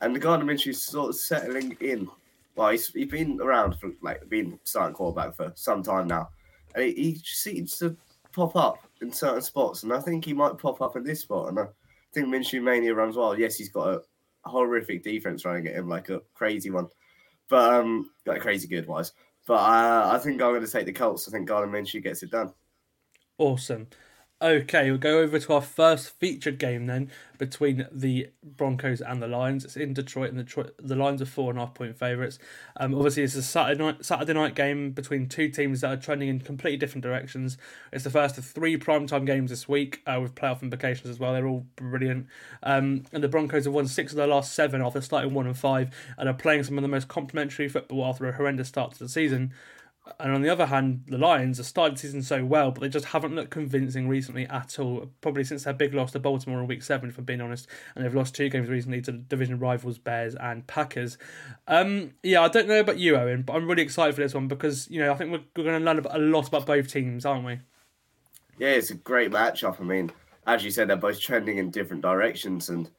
And 0.00 0.16
the 0.16 0.18
Gardner 0.18 0.50
Minshew's 0.50 0.82
sort 0.82 1.10
of 1.10 1.16
settling 1.16 1.76
in. 1.80 2.08
Well, 2.54 2.70
he's, 2.70 2.86
he's 2.88 3.10
been 3.10 3.38
around 3.42 3.78
for 3.78 3.90
like 4.00 4.26
been 4.30 4.58
starting 4.64 4.94
quarterback 4.94 5.36
for 5.36 5.52
some 5.54 5.82
time 5.82 6.08
now, 6.08 6.30
and 6.74 6.84
he, 6.84 6.92
he 6.92 7.14
seems 7.22 7.78
to 7.78 7.94
pop 8.32 8.56
up 8.56 8.78
in 9.02 9.12
certain 9.12 9.42
spots, 9.42 9.82
and 9.82 9.92
I 9.92 10.00
think 10.00 10.24
he 10.24 10.32
might 10.32 10.56
pop 10.56 10.80
up 10.80 10.96
in 10.96 11.04
this 11.04 11.20
spot. 11.20 11.50
And 11.50 11.58
I 11.58 11.66
think 12.14 12.28
Minshew 12.28 12.62
mania 12.62 12.94
runs 12.94 13.16
well. 13.16 13.38
Yes, 13.38 13.56
he's 13.56 13.68
got 13.68 13.88
a 13.88 14.02
horrific 14.48 15.04
defense 15.04 15.44
running 15.44 15.66
at 15.66 15.74
him, 15.74 15.90
like 15.90 16.08
a 16.08 16.22
crazy 16.32 16.70
one, 16.70 16.88
but 17.50 17.74
um, 17.74 18.10
like 18.24 18.40
crazy 18.40 18.66
good 18.66 18.86
wise. 18.86 19.12
But 19.46 19.60
uh, 19.60 20.10
I 20.14 20.18
think 20.18 20.40
I'm 20.40 20.52
going 20.52 20.64
to 20.64 20.72
take 20.72 20.86
the 20.86 20.92
Colts. 20.92 21.28
I 21.28 21.32
think 21.32 21.48
Gardner 21.48 21.78
Minshew 21.78 22.02
gets 22.02 22.22
it 22.22 22.30
done. 22.30 22.54
Awesome. 23.36 23.88
Okay, 24.42 24.90
we'll 24.90 24.98
go 24.98 25.20
over 25.20 25.38
to 25.38 25.52
our 25.54 25.62
first 25.62 26.10
featured 26.20 26.58
game 26.58 26.84
then 26.84 27.10
between 27.38 27.86
the 27.90 28.28
Broncos 28.42 29.00
and 29.00 29.22
the 29.22 29.26
Lions. 29.26 29.64
It's 29.64 29.78
in 29.78 29.94
Detroit, 29.94 30.28
and 30.28 30.38
the 30.38 30.42
Detroit, 30.42 30.74
the 30.78 30.94
Lions 30.94 31.22
are 31.22 31.26
four 31.26 31.48
and 31.48 31.58
a 31.58 31.64
half 31.64 31.72
point 31.72 31.96
favourites. 31.96 32.38
Um, 32.78 32.94
obviously, 32.94 33.22
it's 33.22 33.34
a 33.34 33.42
Saturday 33.42 33.82
night 33.82 34.04
Saturday 34.04 34.34
night 34.34 34.54
game 34.54 34.90
between 34.90 35.26
two 35.26 35.48
teams 35.48 35.80
that 35.80 35.90
are 35.90 35.96
trending 35.96 36.28
in 36.28 36.40
completely 36.40 36.76
different 36.76 37.02
directions. 37.02 37.56
It's 37.94 38.04
the 38.04 38.10
first 38.10 38.36
of 38.36 38.44
three 38.44 38.76
primetime 38.76 39.24
games 39.24 39.48
this 39.48 39.70
week 39.70 40.02
uh, 40.06 40.18
with 40.20 40.34
playoff 40.34 40.60
implications 40.60 41.08
as 41.08 41.18
well. 41.18 41.32
They're 41.32 41.48
all 41.48 41.64
brilliant. 41.76 42.26
Um, 42.62 43.04
and 43.14 43.24
the 43.24 43.28
Broncos 43.28 43.64
have 43.64 43.72
won 43.72 43.88
six 43.88 44.12
of 44.12 44.18
their 44.18 44.26
last 44.26 44.52
seven 44.52 44.82
after 44.82 45.00
starting 45.00 45.32
one 45.32 45.46
and 45.46 45.56
five, 45.56 45.94
and 46.18 46.28
are 46.28 46.34
playing 46.34 46.64
some 46.64 46.76
of 46.76 46.82
the 46.82 46.88
most 46.88 47.08
complimentary 47.08 47.70
football 47.70 48.04
after 48.04 48.28
a 48.28 48.32
horrendous 48.32 48.68
start 48.68 48.92
to 48.92 48.98
the 48.98 49.08
season. 49.08 49.54
And 50.20 50.32
on 50.32 50.42
the 50.42 50.48
other 50.48 50.66
hand, 50.66 51.04
the 51.08 51.18
Lions 51.18 51.56
have 51.56 51.66
started 51.66 51.96
the 51.96 52.00
season 52.00 52.22
so 52.22 52.44
well, 52.44 52.70
but 52.70 52.80
they 52.80 52.88
just 52.88 53.06
haven't 53.06 53.34
looked 53.34 53.50
convincing 53.50 54.08
recently 54.08 54.46
at 54.46 54.78
all. 54.78 55.10
Probably 55.20 55.44
since 55.44 55.64
their 55.64 55.74
big 55.74 55.94
loss 55.94 56.12
to 56.12 56.20
Baltimore 56.20 56.60
in 56.60 56.66
Week 56.66 56.82
Seven, 56.82 57.08
if 57.08 57.18
I'm 57.18 57.24
being 57.24 57.40
honest, 57.40 57.68
and 57.94 58.04
they've 58.04 58.14
lost 58.14 58.34
two 58.34 58.48
games 58.48 58.68
recently 58.68 59.00
to 59.02 59.12
division 59.12 59.58
rivals 59.58 59.98
Bears 59.98 60.34
and 60.36 60.66
Packers. 60.66 61.18
Um, 61.66 62.12
yeah, 62.22 62.42
I 62.42 62.48
don't 62.48 62.68
know 62.68 62.80
about 62.80 62.98
you, 62.98 63.16
Owen, 63.16 63.42
but 63.42 63.54
I'm 63.54 63.66
really 63.66 63.82
excited 63.82 64.14
for 64.14 64.22
this 64.22 64.34
one 64.34 64.48
because 64.48 64.88
you 64.90 65.00
know 65.00 65.12
I 65.12 65.16
think 65.16 65.32
we're, 65.32 65.42
we're 65.56 65.64
going 65.64 65.80
to 65.80 65.84
learn 65.84 65.98
a 65.98 66.18
lot 66.18 66.48
about 66.48 66.66
both 66.66 66.92
teams, 66.92 67.26
aren't 67.26 67.44
we? 67.44 67.58
Yeah, 68.58 68.68
it's 68.68 68.90
a 68.90 68.94
great 68.94 69.32
matchup. 69.32 69.80
I 69.80 69.84
mean, 69.84 70.12
as 70.46 70.64
you 70.64 70.70
said, 70.70 70.88
they're 70.88 70.96
both 70.96 71.20
trending 71.20 71.58
in 71.58 71.70
different 71.70 72.02
directions, 72.02 72.68
and 72.68 72.90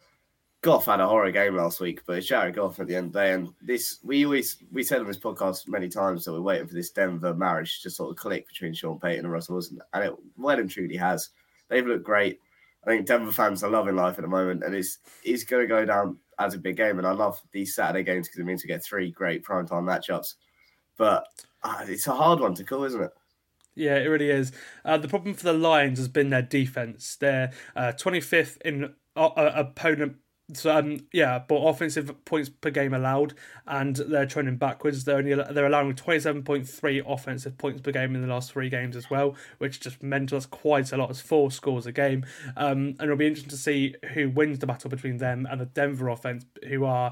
Goff 0.61 0.85
had 0.85 0.99
a 0.99 1.07
horror 1.07 1.31
game 1.31 1.55
last 1.55 1.79
week, 1.79 2.01
but 2.05 2.17
it's 2.17 2.27
Jared 2.27 2.55
Goff 2.55 2.79
at 2.79 2.87
the 2.87 2.95
end 2.95 3.07
of 3.07 3.13
the 3.13 3.19
day. 3.19 3.33
And 3.33 3.49
this, 3.61 3.99
we 4.03 4.25
always 4.25 4.57
we 4.71 4.83
said 4.83 5.01
on 5.01 5.07
this 5.07 5.17
podcast 5.17 5.67
many 5.67 5.87
times 5.87 6.25
that 6.25 6.33
we're 6.33 6.41
waiting 6.41 6.67
for 6.67 6.73
this 6.73 6.91
Denver 6.91 7.33
marriage 7.33 7.81
to 7.83 7.89
sort 7.89 8.11
of 8.11 8.17
click 8.17 8.47
between 8.47 8.73
Sean 8.73 8.99
Payton 8.99 9.25
and 9.25 9.31
Russell 9.31 9.55
Wilson, 9.55 9.79
and 9.93 10.05
it 10.05 10.13
well 10.35 10.59
and 10.59 10.69
truly 10.69 10.97
has. 10.97 11.29
They've 11.69 11.85
looked 11.85 12.05
great. 12.05 12.39
I 12.85 12.89
think 12.89 13.05
Denver 13.05 13.31
fans 13.31 13.63
are 13.63 13.69
loving 13.69 13.95
life 13.95 14.17
at 14.17 14.21
the 14.21 14.27
moment, 14.27 14.63
and 14.63 14.73
it's 14.73 14.99
it's 15.23 15.43
going 15.43 15.63
to 15.63 15.67
go 15.67 15.85
down 15.85 16.17
as 16.39 16.53
a 16.53 16.59
big 16.59 16.77
game. 16.77 16.97
And 16.97 17.07
I 17.07 17.11
love 17.11 17.41
these 17.51 17.75
Saturday 17.75 18.03
games 18.03 18.27
because 18.27 18.39
it 18.39 18.45
means 18.45 18.63
we 18.63 18.67
get 18.67 18.83
three 18.83 19.11
great 19.11 19.43
primetime 19.43 19.83
matchups. 19.83 20.35
But 20.97 21.27
uh, 21.63 21.85
it's 21.87 22.07
a 22.07 22.15
hard 22.15 22.39
one 22.39 22.55
to 22.55 22.63
call, 22.63 22.83
isn't 22.83 23.01
it? 23.01 23.11
Yeah, 23.75 23.97
it 23.97 24.07
really 24.07 24.31
is. 24.31 24.51
Uh, 24.83 24.97
the 24.97 25.07
problem 25.07 25.35
for 25.35 25.43
the 25.43 25.53
Lions 25.53 25.99
has 25.99 26.07
been 26.07 26.31
their 26.31 26.41
defense. 26.41 27.15
They're 27.15 27.51
uh, 27.75 27.93
25th 27.95 28.59
in 28.61 28.95
uh, 29.15 29.25
uh, 29.27 29.51
opponent. 29.55 30.15
So 30.53 30.75
um, 30.77 31.05
yeah, 31.11 31.39
but 31.39 31.57
offensive 31.57 32.23
points 32.23 32.49
per 32.49 32.69
game 32.69 32.93
allowed, 32.93 33.33
and 33.65 33.97
they're 33.97 34.25
trending 34.25 34.55
backwards. 34.55 35.03
They're 35.03 35.17
only 35.17 35.33
they're 35.33 35.65
allowing 35.65 35.93
twenty 35.95 36.21
seven 36.21 36.43
point 36.43 36.69
three 36.69 37.01
offensive 37.05 37.57
points 37.57 37.81
per 37.81 37.91
game 37.91 38.15
in 38.15 38.21
the 38.21 38.27
last 38.27 38.53
three 38.53 38.69
games 38.69 38.95
as 38.95 39.09
well, 39.09 39.35
which 39.57 39.81
just 39.81 40.01
meant 40.01 40.31
us 40.31 40.45
quite 40.45 40.93
a 40.93 40.97
lot. 40.97 41.09
It's 41.09 41.19
four 41.19 41.51
scores 41.51 41.85
a 41.85 41.91
game, 41.91 42.25
um, 42.55 42.95
and 42.97 43.01
it'll 43.01 43.17
be 43.17 43.27
interesting 43.27 43.49
to 43.49 43.57
see 43.57 43.95
who 44.13 44.29
wins 44.29 44.59
the 44.59 44.67
battle 44.67 44.89
between 44.89 45.17
them 45.17 45.45
and 45.51 45.59
the 45.59 45.65
Denver 45.65 46.07
offense, 46.07 46.45
who 46.69 46.85
are 46.85 47.11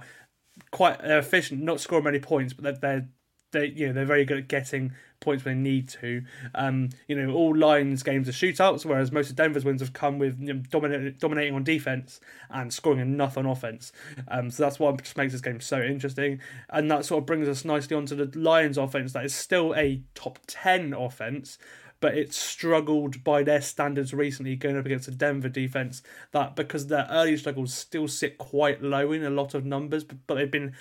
quite 0.72 1.02
efficient, 1.02 1.62
not 1.62 1.82
scoring 1.82 2.06
many 2.06 2.20
points, 2.20 2.54
but 2.54 2.64
they're, 2.64 2.74
they're 2.80 3.10
they 3.52 3.68
you 3.68 3.88
know 3.88 3.94
they're 3.94 4.06
very 4.06 4.26
good 4.26 4.38
at 4.38 4.48
getting 4.48 4.94
points 5.26 5.44
when 5.44 5.64
they 5.64 5.70
need 5.70 5.90
to. 5.90 6.22
Um, 6.54 6.90
you 7.10 7.16
know, 7.16 7.34
all 7.34 7.54
Lions 7.54 8.04
games 8.04 8.30
are 8.30 8.32
shootouts, 8.32 8.86
whereas 8.86 9.12
most 9.12 9.30
of 9.30 9.36
Denver's 9.36 9.66
wins 9.66 9.82
have 9.82 9.92
come 9.92 10.20
with 10.20 10.40
you 10.40 10.54
know, 10.54 10.62
dominating 10.70 11.16
dominating 11.20 11.56
on 11.56 11.64
defense 11.66 12.22
and 12.50 12.72
scoring 12.72 13.00
enough 13.00 13.38
on 13.38 13.46
offense. 13.46 13.92
Um, 14.30 14.50
so 14.50 14.64
that's 14.64 14.80
what 14.80 15.02
makes 15.18 15.34
this 15.34 15.42
game 15.42 15.60
so 15.60 15.82
interesting, 15.82 16.40
and 16.70 16.90
that 16.90 17.04
sort 17.06 17.24
of 17.24 17.26
brings 17.26 17.50
us 17.50 17.66
nicely 17.66 17.98
onto 17.98 18.16
the 18.16 18.40
Lions 18.40 18.78
offense 18.78 19.12
that 19.14 19.26
is 19.26 19.36
still 19.36 19.76
a 19.76 20.02
top 20.14 20.40
ten 20.48 20.94
offense. 20.94 21.58
but 22.00 22.18
it's 22.18 22.38
struggled 22.38 23.24
by 23.24 23.42
their 23.42 23.62
standards 23.62 24.14
recently 24.14 24.56
going 24.56 24.78
up 24.78 24.86
against 24.86 25.08
the 25.08 25.12
Denver 25.12 25.50
defense. 25.50 26.04
That 26.32 26.56
because 26.56 26.88
their 26.88 27.08
early 27.10 27.38
struggles 27.38 27.74
still 27.74 28.08
sit 28.08 28.38
quite 28.38 28.82
low 28.84 29.12
in 29.12 29.24
a 29.24 29.30
lot 29.30 29.54
of 29.54 29.66
numbers, 29.66 30.04
but 30.04 30.36
they've 30.36 30.52
been 30.52 30.76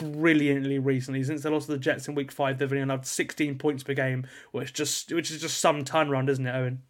brilliantly 0.00 0.78
recently. 0.78 1.22
Since 1.22 1.42
they 1.42 1.50
lost 1.50 1.66
to 1.66 1.72
the 1.72 1.78
Jets 1.78 2.08
in 2.08 2.14
Week 2.14 2.32
Five, 2.32 2.58
they've 2.58 2.70
only 2.70 2.82
allowed 2.82 3.06
16 3.06 3.58
points 3.58 3.82
per 3.82 3.94
game, 3.94 4.26
which 4.52 4.72
just 4.72 5.12
which 5.12 5.30
is 5.30 5.40
just 5.40 5.58
some 5.58 5.84
turnaround, 5.84 6.28
isn't 6.28 6.46
it, 6.46 6.54
Owen? 6.54 6.82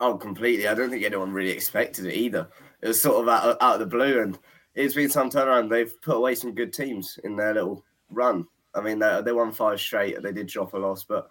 Oh, 0.00 0.16
completely. 0.16 0.68
I 0.68 0.74
don't 0.74 0.90
think 0.90 1.04
anyone 1.04 1.32
really 1.32 1.50
expected 1.50 2.06
it 2.06 2.14
either. 2.14 2.48
It 2.82 2.88
was 2.88 3.02
sort 3.02 3.22
of 3.22 3.28
out, 3.28 3.56
out 3.60 3.74
of 3.74 3.80
the 3.80 3.86
blue, 3.86 4.22
and 4.22 4.38
it's 4.74 4.94
been 4.94 5.10
some 5.10 5.30
turnaround. 5.30 5.70
They've 5.70 6.00
put 6.02 6.16
away 6.16 6.36
some 6.36 6.54
good 6.54 6.72
teams 6.72 7.18
in 7.24 7.34
their 7.34 7.54
little 7.54 7.84
run. 8.10 8.46
I 8.74 8.80
mean, 8.80 9.00
they, 9.00 9.20
they 9.24 9.32
won 9.32 9.50
five 9.50 9.80
straight. 9.80 10.22
They 10.22 10.32
did 10.32 10.46
drop 10.46 10.74
a 10.74 10.78
loss, 10.78 11.02
but 11.02 11.28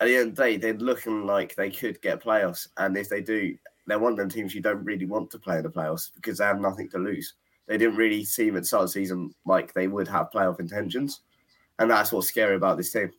at 0.00 0.06
the 0.06 0.16
end 0.16 0.30
of 0.30 0.36
the 0.36 0.42
day, 0.42 0.56
they're 0.56 0.74
looking 0.74 1.26
like 1.26 1.56
they 1.56 1.70
could 1.70 2.00
get 2.00 2.22
playoffs. 2.22 2.68
And 2.76 2.96
if 2.96 3.08
they 3.08 3.20
do, 3.20 3.56
they're 3.86 3.98
one 3.98 4.12
of 4.12 4.18
them 4.18 4.28
teams 4.28 4.54
you 4.54 4.60
don't 4.60 4.84
really 4.84 5.06
want 5.06 5.30
to 5.32 5.38
play 5.38 5.56
in 5.56 5.64
the 5.64 5.70
playoffs 5.70 6.10
because 6.14 6.38
they 6.38 6.44
have 6.44 6.60
nothing 6.60 6.88
to 6.90 6.98
lose. 6.98 7.34
They 7.68 7.78
didn't 7.78 7.96
really 7.96 8.24
seem 8.24 8.56
at 8.56 8.62
the 8.62 8.66
start 8.66 8.84
of 8.84 8.88
the 8.88 8.92
season 8.92 9.30
like 9.44 9.74
they 9.74 9.86
would 9.86 10.08
have 10.08 10.30
playoff 10.34 10.58
intentions. 10.58 11.20
And 11.78 11.90
that's 11.90 12.10
what's 12.10 12.28
scary 12.28 12.56
about 12.56 12.76
this 12.76 12.92
team. 12.92 13.12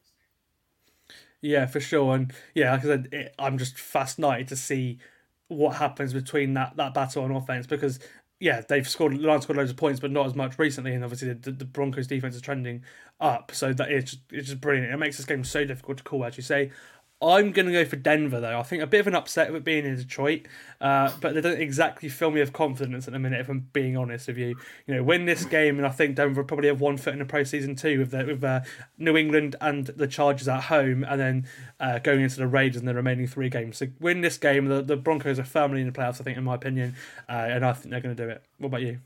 Yeah, 1.41 1.67
for 1.67 1.79
sure. 1.79 2.15
And 2.15 2.33
yeah, 2.53 2.71
like 2.71 2.81
I 2.81 2.83
said, 2.83 3.09
it, 3.11 3.35
I'm 3.39 3.57
just 3.57 3.77
fascinated 3.77 4.49
to 4.49 4.55
see 4.57 4.99
what 5.47 5.75
happens 5.77 6.13
between 6.13 6.53
that, 6.55 6.75
that 6.75 6.93
battle 6.93 7.23
on 7.23 7.31
offense 7.31 7.65
because 7.67 7.99
yeah, 8.39 8.61
they've 8.61 8.87
scored 8.87 9.17
Lions 9.17 9.43
scored 9.43 9.57
loads 9.57 9.71
of 9.71 9.77
points, 9.77 9.99
but 9.99 10.11
not 10.11 10.25
as 10.25 10.33
much 10.33 10.57
recently. 10.57 10.93
And 10.93 11.03
obviously, 11.03 11.33
the, 11.33 11.51
the 11.51 11.65
Broncos' 11.65 12.07
defense 12.07 12.35
is 12.35 12.41
trending 12.41 12.83
up, 13.19 13.51
so 13.53 13.73
that 13.73 13.91
it's 13.91 14.17
it's 14.31 14.47
just 14.47 14.61
brilliant. 14.61 14.93
It 14.93 14.97
makes 14.97 15.17
this 15.17 15.25
game 15.25 15.43
so 15.43 15.65
difficult 15.65 15.97
to 15.97 16.03
call, 16.03 16.23
as 16.23 16.37
you 16.37 16.43
say. 16.43 16.71
I'm 17.21 17.51
going 17.51 17.65
to 17.65 17.73
go 17.73 17.83
for 17.83 17.97
Denver, 17.97 18.39
though. 18.39 18.57
I 18.57 18.63
think 18.63 18.81
a 18.81 18.87
bit 18.87 19.01
of 19.01 19.07
an 19.07 19.15
upset 19.15 19.51
with 19.51 19.65
being 19.65 19.85
in 19.85 19.97
Detroit, 19.97 20.47
uh, 20.79 21.11
but 21.19 21.33
they 21.33 21.41
don't 21.41 21.59
exactly 21.59 22.07
fill 22.07 22.31
me 22.31 22.39
with 22.39 22.53
confidence 22.53 23.07
at 23.07 23.13
the 23.13 23.19
minute, 23.19 23.41
if 23.41 23.49
I'm 23.49 23.67
being 23.73 23.97
honest 23.97 24.27
with 24.27 24.37
you. 24.37 24.55
You 24.87 24.95
know, 24.95 25.03
win 25.03 25.25
this 25.25 25.43
game, 25.43 25.77
and 25.77 25.85
I 25.85 25.89
think 25.89 26.15
Denver 26.15 26.45
probably 26.45 26.69
have 26.69 26.79
one 26.79 26.95
foot 26.95 27.11
in 27.11 27.19
the 27.19 27.25
postseason 27.25 27.77
too, 27.77 27.99
with 27.99 28.11
the, 28.11 28.23
with 28.23 28.41
uh, 28.41 28.61
New 28.97 29.17
England 29.17 29.57
and 29.59 29.87
the 29.87 30.07
Chargers 30.07 30.47
at 30.47 30.63
home, 30.63 31.03
and 31.03 31.19
then 31.19 31.47
uh, 31.81 31.99
going 31.99 32.21
into 32.21 32.37
the 32.37 32.47
Raiders 32.47 32.79
in 32.79 32.85
the 32.85 32.93
remaining 32.93 33.27
three 33.27 33.49
games. 33.49 33.79
So 33.79 33.87
win 33.99 34.21
this 34.21 34.37
game. 34.37 34.67
The, 34.67 34.81
the 34.81 34.95
Broncos 34.95 35.39
are 35.39 35.43
firmly 35.43 35.81
in 35.81 35.87
the 35.87 35.93
playoffs, 35.93 36.21
I 36.21 36.23
think, 36.23 36.37
in 36.37 36.45
my 36.45 36.55
opinion, 36.55 36.95
uh, 37.27 37.33
and 37.33 37.65
I 37.65 37.73
think 37.73 37.91
they're 37.91 37.99
going 37.99 38.15
to 38.15 38.23
do 38.23 38.29
it. 38.29 38.43
What 38.59 38.67
about 38.67 38.81
you? 38.81 38.99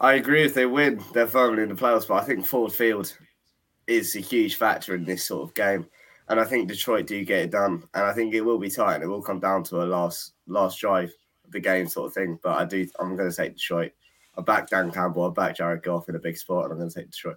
I 0.00 0.14
agree. 0.14 0.44
If 0.44 0.54
they 0.54 0.64
win, 0.64 1.04
they're 1.12 1.26
firmly 1.26 1.62
in 1.62 1.68
the 1.68 1.74
playoffs, 1.74 2.08
but 2.08 2.14
I 2.14 2.24
think 2.24 2.46
Ford 2.46 2.72
Field 2.72 3.14
is 3.86 4.16
a 4.16 4.20
huge 4.20 4.54
factor 4.54 4.94
in 4.94 5.04
this 5.04 5.24
sort 5.24 5.42
of 5.42 5.54
game 5.54 5.86
and 6.32 6.40
I 6.40 6.44
think 6.44 6.66
Detroit 6.66 7.06
do 7.06 7.22
get 7.26 7.40
it 7.40 7.50
done, 7.50 7.84
and 7.92 8.04
I 8.04 8.14
think 8.14 8.32
it 8.32 8.40
will 8.40 8.58
be 8.58 8.70
tight, 8.70 8.94
and 8.94 9.04
it 9.04 9.06
will 9.06 9.20
come 9.20 9.38
down 9.38 9.62
to 9.64 9.82
a 9.82 9.84
last 9.84 10.32
last 10.46 10.80
drive 10.80 11.12
of 11.44 11.52
the 11.52 11.60
game 11.60 11.86
sort 11.86 12.06
of 12.06 12.14
thing. 12.14 12.38
But 12.42 12.58
I 12.58 12.64
do, 12.64 12.88
I'm 12.98 13.16
going 13.16 13.30
to 13.30 13.36
take 13.36 13.52
Detroit. 13.52 13.92
I 14.38 14.40
back 14.40 14.70
Dan 14.70 14.90
Campbell, 14.90 15.26
I 15.26 15.30
back 15.30 15.56
Jared 15.56 15.82
Goff 15.82 16.08
in 16.08 16.16
a 16.16 16.18
big 16.18 16.38
spot, 16.38 16.64
and 16.64 16.72
I'm 16.72 16.78
going 16.78 16.88
to 16.88 16.98
take 16.98 17.10
Detroit. 17.10 17.36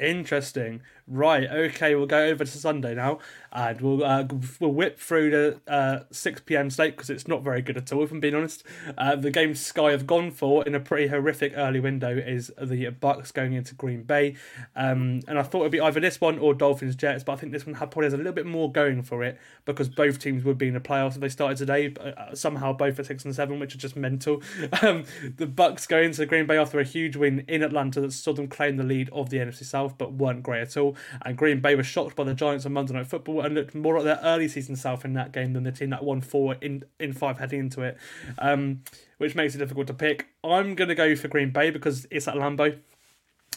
Interesting. 0.00 0.80
Right. 1.10 1.48
Okay. 1.48 1.94
We'll 1.94 2.06
go 2.06 2.24
over 2.26 2.44
to 2.44 2.58
Sunday 2.58 2.94
now, 2.94 3.18
and 3.50 3.80
we'll 3.80 4.04
uh, 4.04 4.26
we'll 4.60 4.72
whip 4.72 4.98
through 4.98 5.30
the 5.30 5.60
uh, 5.66 6.00
six 6.10 6.42
pm 6.42 6.68
slate 6.68 6.96
because 6.96 7.08
it's 7.08 7.26
not 7.26 7.42
very 7.42 7.62
good 7.62 7.78
at 7.78 7.90
all. 7.92 8.04
If 8.04 8.12
I'm 8.12 8.20
being 8.20 8.34
honest, 8.34 8.62
uh, 8.98 9.16
the 9.16 9.30
game 9.30 9.54
Sky 9.54 9.92
have 9.92 10.06
gone 10.06 10.30
for 10.30 10.66
in 10.66 10.74
a 10.74 10.80
pretty 10.80 11.06
horrific 11.06 11.54
early 11.56 11.80
window 11.80 12.14
is 12.14 12.52
the 12.60 12.90
Bucs 12.90 13.32
going 13.32 13.54
into 13.54 13.74
Green 13.74 14.02
Bay, 14.02 14.36
um, 14.76 15.20
and 15.26 15.38
I 15.38 15.42
thought 15.42 15.60
it'd 15.60 15.72
be 15.72 15.80
either 15.80 15.98
this 15.98 16.20
one 16.20 16.38
or 16.38 16.52
Dolphins 16.52 16.94
Jets, 16.94 17.24
but 17.24 17.32
I 17.32 17.36
think 17.36 17.52
this 17.52 17.64
one 17.64 17.76
had 17.76 17.90
probably 17.90 18.06
has 18.06 18.12
a 18.14 18.18
little 18.18 18.32
bit 18.32 18.44
more 18.46 18.70
going 18.70 19.02
for 19.02 19.24
it 19.24 19.38
because 19.64 19.88
both 19.88 20.18
teams 20.18 20.44
would 20.44 20.58
be 20.58 20.68
in 20.68 20.74
the 20.74 20.80
playoffs 20.80 21.14
if 21.14 21.20
they 21.20 21.30
started 21.30 21.56
today. 21.56 21.88
But 21.88 22.18
uh, 22.18 22.34
somehow 22.34 22.74
both 22.74 22.98
at 22.98 23.06
six 23.06 23.24
and 23.24 23.34
seven, 23.34 23.58
which 23.58 23.74
are 23.74 23.78
just 23.78 23.96
mental. 23.96 24.42
Um, 24.80 25.04
the 25.36 25.46
Bucs 25.46 25.88
go 25.88 25.98
into 25.98 26.24
Green 26.26 26.46
Bay 26.46 26.56
after 26.56 26.78
a 26.78 26.84
huge 26.84 27.16
win 27.16 27.44
in 27.48 27.62
Atlanta 27.62 28.00
that 28.00 28.12
saw 28.12 28.32
them 28.32 28.46
claim 28.46 28.76
the 28.76 28.84
lead 28.84 29.08
of 29.10 29.30
the 29.30 29.38
NFC 29.38 29.64
South, 29.64 29.96
but 29.98 30.12
weren't 30.12 30.42
great 30.42 30.60
at 30.60 30.76
all. 30.76 30.94
And 31.22 31.36
Green 31.36 31.60
Bay 31.60 31.74
were 31.74 31.82
shocked 31.82 32.16
by 32.16 32.24
the 32.24 32.34
Giants 32.34 32.66
on 32.66 32.72
Monday 32.72 32.94
Night 32.94 33.06
Football 33.06 33.42
and 33.42 33.54
looked 33.54 33.74
more 33.74 33.98
at 33.98 34.04
their 34.04 34.20
early 34.22 34.48
season 34.48 34.76
self 34.76 35.04
in 35.04 35.12
that 35.14 35.32
game 35.32 35.52
than 35.52 35.64
the 35.64 35.72
team 35.72 35.90
that 35.90 36.04
won 36.04 36.20
four 36.20 36.56
in, 36.60 36.84
in 36.98 37.12
five 37.12 37.38
heading 37.38 37.60
into 37.60 37.82
it, 37.82 37.96
um, 38.38 38.82
which 39.18 39.34
makes 39.34 39.54
it 39.54 39.58
difficult 39.58 39.86
to 39.88 39.94
pick. 39.94 40.28
I'm 40.44 40.74
going 40.74 40.88
to 40.88 40.94
go 40.94 41.14
for 41.16 41.28
Green 41.28 41.50
Bay 41.50 41.70
because 41.70 42.06
it's 42.10 42.28
at 42.28 42.34
Lambeau. 42.34 42.78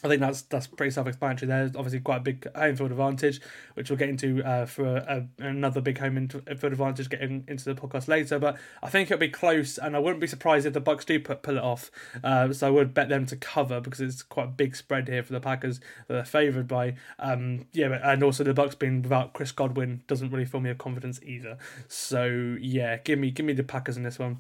I 0.04 0.08
think 0.08 0.22
that's 0.22 0.42
that's 0.44 0.68
pretty 0.68 0.92
self-explanatory. 0.92 1.48
There's 1.48 1.76
obviously 1.76 2.00
quite 2.00 2.18
a 2.18 2.22
big 2.22 2.48
home 2.56 2.76
field 2.76 2.92
advantage, 2.92 3.40
which 3.76 3.90
we'll 3.90 3.98
get 3.98 4.10
into 4.10 4.44
uh, 4.44 4.66
for 4.66 4.98
a, 4.98 5.28
another 5.38 5.82
big 5.82 6.00
home 6.00 6.28
field 6.28 6.64
advantage 6.64 7.10
getting 7.10 7.44
into 7.48 7.66
the 7.66 7.76
podcast 7.76 8.08
later. 8.08 8.40
But 8.40 8.58
I 8.82 8.90
think 8.90 9.12
it'll 9.12 9.20
be 9.20 9.30
close, 9.30 9.78
and 9.78 9.96
I 9.96 10.00
wouldn't 10.00 10.22
be 10.22 10.28
surprised 10.28 10.66
if 10.66 10.74
the 10.74 10.82
Bucs 10.82 11.06
do 11.06 11.20
put, 11.20 11.44
pull 11.44 11.58
it 11.58 11.64
off. 11.64 11.92
Uh, 12.24 12.52
so 12.52 12.68
I 12.68 12.70
would 12.72 12.94
bet 12.94 13.10
them 13.10 13.26
to 13.28 13.36
cover 13.36 13.80
because 13.80 14.02
it's 14.02 14.24
quite 14.24 14.46
a 14.46 14.52
big 14.52 14.76
spread 14.76 15.08
here 15.08 15.24
for 15.24 15.34
the 15.34 15.40
Packers 15.40 15.80
that 16.08 16.14
they're 16.14 16.26
favoured 16.26 16.68
by. 16.68 16.96
Um, 17.20 17.68
yeah, 17.74 18.00
and 18.04 18.24
also 18.24 18.44
the 18.44 18.54
Bucs 18.54 18.78
being 18.78 19.02
without 19.02 19.34
Chris 19.34 19.52
Godwin 19.52 20.04
doesn't 20.08 20.32
really 20.32 20.46
fill 20.46 20.62
me 20.62 20.70
with 20.70 20.80
confidence 20.80 21.20
either. 21.24 21.58
So 21.88 22.58
yeah, 22.60 22.98
give 22.98 23.20
me 23.20 23.32
give 23.32 23.46
me 23.46 23.54
the 23.54 23.64
Packers 23.64 23.98
in 23.98 24.04
this 24.04 24.18
one. 24.18 24.40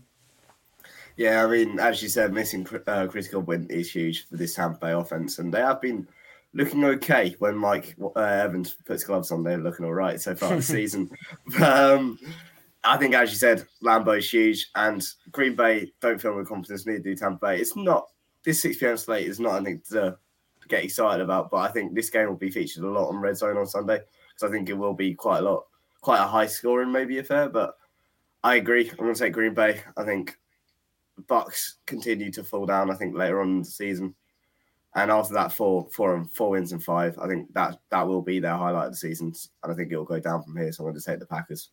Yeah, 1.17 1.43
I 1.43 1.47
mean, 1.47 1.79
as 1.79 2.01
you 2.01 2.09
said, 2.09 2.33
missing 2.33 2.67
uh, 2.87 3.07
Chris 3.07 3.27
Godwin 3.27 3.67
is 3.69 3.91
huge 3.91 4.27
for 4.27 4.37
this 4.37 4.55
Tampa 4.55 4.79
Bay 4.79 4.91
offense, 4.93 5.39
and 5.39 5.53
they 5.53 5.59
have 5.59 5.81
been 5.81 6.07
looking 6.53 6.83
okay 6.83 7.35
when 7.39 7.55
Mike 7.55 7.95
uh, 8.15 8.19
Evans 8.19 8.75
puts 8.85 9.03
gloves 9.03 9.31
on. 9.31 9.43
They're 9.43 9.57
looking 9.57 9.85
all 9.85 9.93
right 9.93 10.19
so 10.19 10.35
far 10.35 10.55
this 10.55 10.67
season. 10.67 11.09
Um, 11.61 12.19
I 12.83 12.97
think, 12.97 13.13
as 13.13 13.31
you 13.31 13.37
said, 13.37 13.65
Lambeau 13.83 14.17
is 14.17 14.29
huge, 14.29 14.69
and 14.75 15.05
Green 15.31 15.55
Bay 15.55 15.91
don't 16.01 16.19
feel 16.19 16.35
with 16.35 16.47
confidence. 16.47 16.85
Neither 16.85 16.99
do 17.03 17.15
Tampa 17.15 17.47
Bay. 17.47 17.59
It's 17.59 17.75
not 17.75 18.07
this 18.43 18.61
six 18.61 18.77
pm 18.77 18.97
slate 18.97 19.27
is 19.27 19.39
not 19.39 19.57
anything 19.57 19.81
to 19.91 20.17
get 20.67 20.83
excited 20.83 21.21
about, 21.21 21.51
but 21.51 21.57
I 21.57 21.69
think 21.69 21.93
this 21.93 22.09
game 22.09 22.27
will 22.27 22.35
be 22.35 22.49
featured 22.49 22.83
a 22.83 22.89
lot 22.89 23.09
on 23.09 23.17
Red 23.17 23.37
Zone 23.37 23.57
on 23.57 23.67
Sunday 23.67 23.99
because 24.29 24.49
I 24.49 24.51
think 24.51 24.69
it 24.69 24.73
will 24.73 24.93
be 24.93 25.13
quite 25.13 25.39
a 25.39 25.41
lot, 25.41 25.65
quite 25.99 26.23
a 26.23 26.27
high 26.27 26.47
scoring 26.47 26.91
maybe 26.91 27.19
affair. 27.19 27.49
But 27.49 27.75
I 28.43 28.55
agree. 28.55 28.89
I'm 28.89 28.97
going 28.97 29.13
to 29.13 29.19
take 29.19 29.33
Green 29.33 29.53
Bay. 29.53 29.81
I 29.95 30.03
think 30.03 30.37
Bucs 31.27 31.73
continue 31.85 32.31
to 32.31 32.43
fall 32.43 32.65
down. 32.65 32.91
I 32.91 32.95
think 32.95 33.15
later 33.15 33.41
on 33.41 33.49
in 33.49 33.59
the 33.59 33.65
season, 33.65 34.15
and 34.95 35.09
after 35.09 35.33
that 35.35 35.53
four 35.53 35.87
four 35.91 36.15
and 36.15 36.31
four 36.31 36.51
wins 36.51 36.71
and 36.71 36.83
five, 36.83 37.17
I 37.19 37.27
think 37.27 37.53
that 37.53 37.77
that 37.89 38.07
will 38.07 38.21
be 38.21 38.39
their 38.39 38.57
highlight 38.57 38.87
of 38.87 38.91
the 38.93 38.97
season, 38.97 39.33
and 39.63 39.71
I 39.71 39.75
think 39.75 39.91
it 39.91 39.97
will 39.97 40.05
go 40.05 40.19
down 40.19 40.43
from 40.43 40.57
here. 40.57 40.71
So 40.71 40.83
I'm 40.83 40.91
going 40.91 40.99
to 40.99 41.05
take 41.05 41.19
the 41.19 41.25
Packers. 41.25 41.69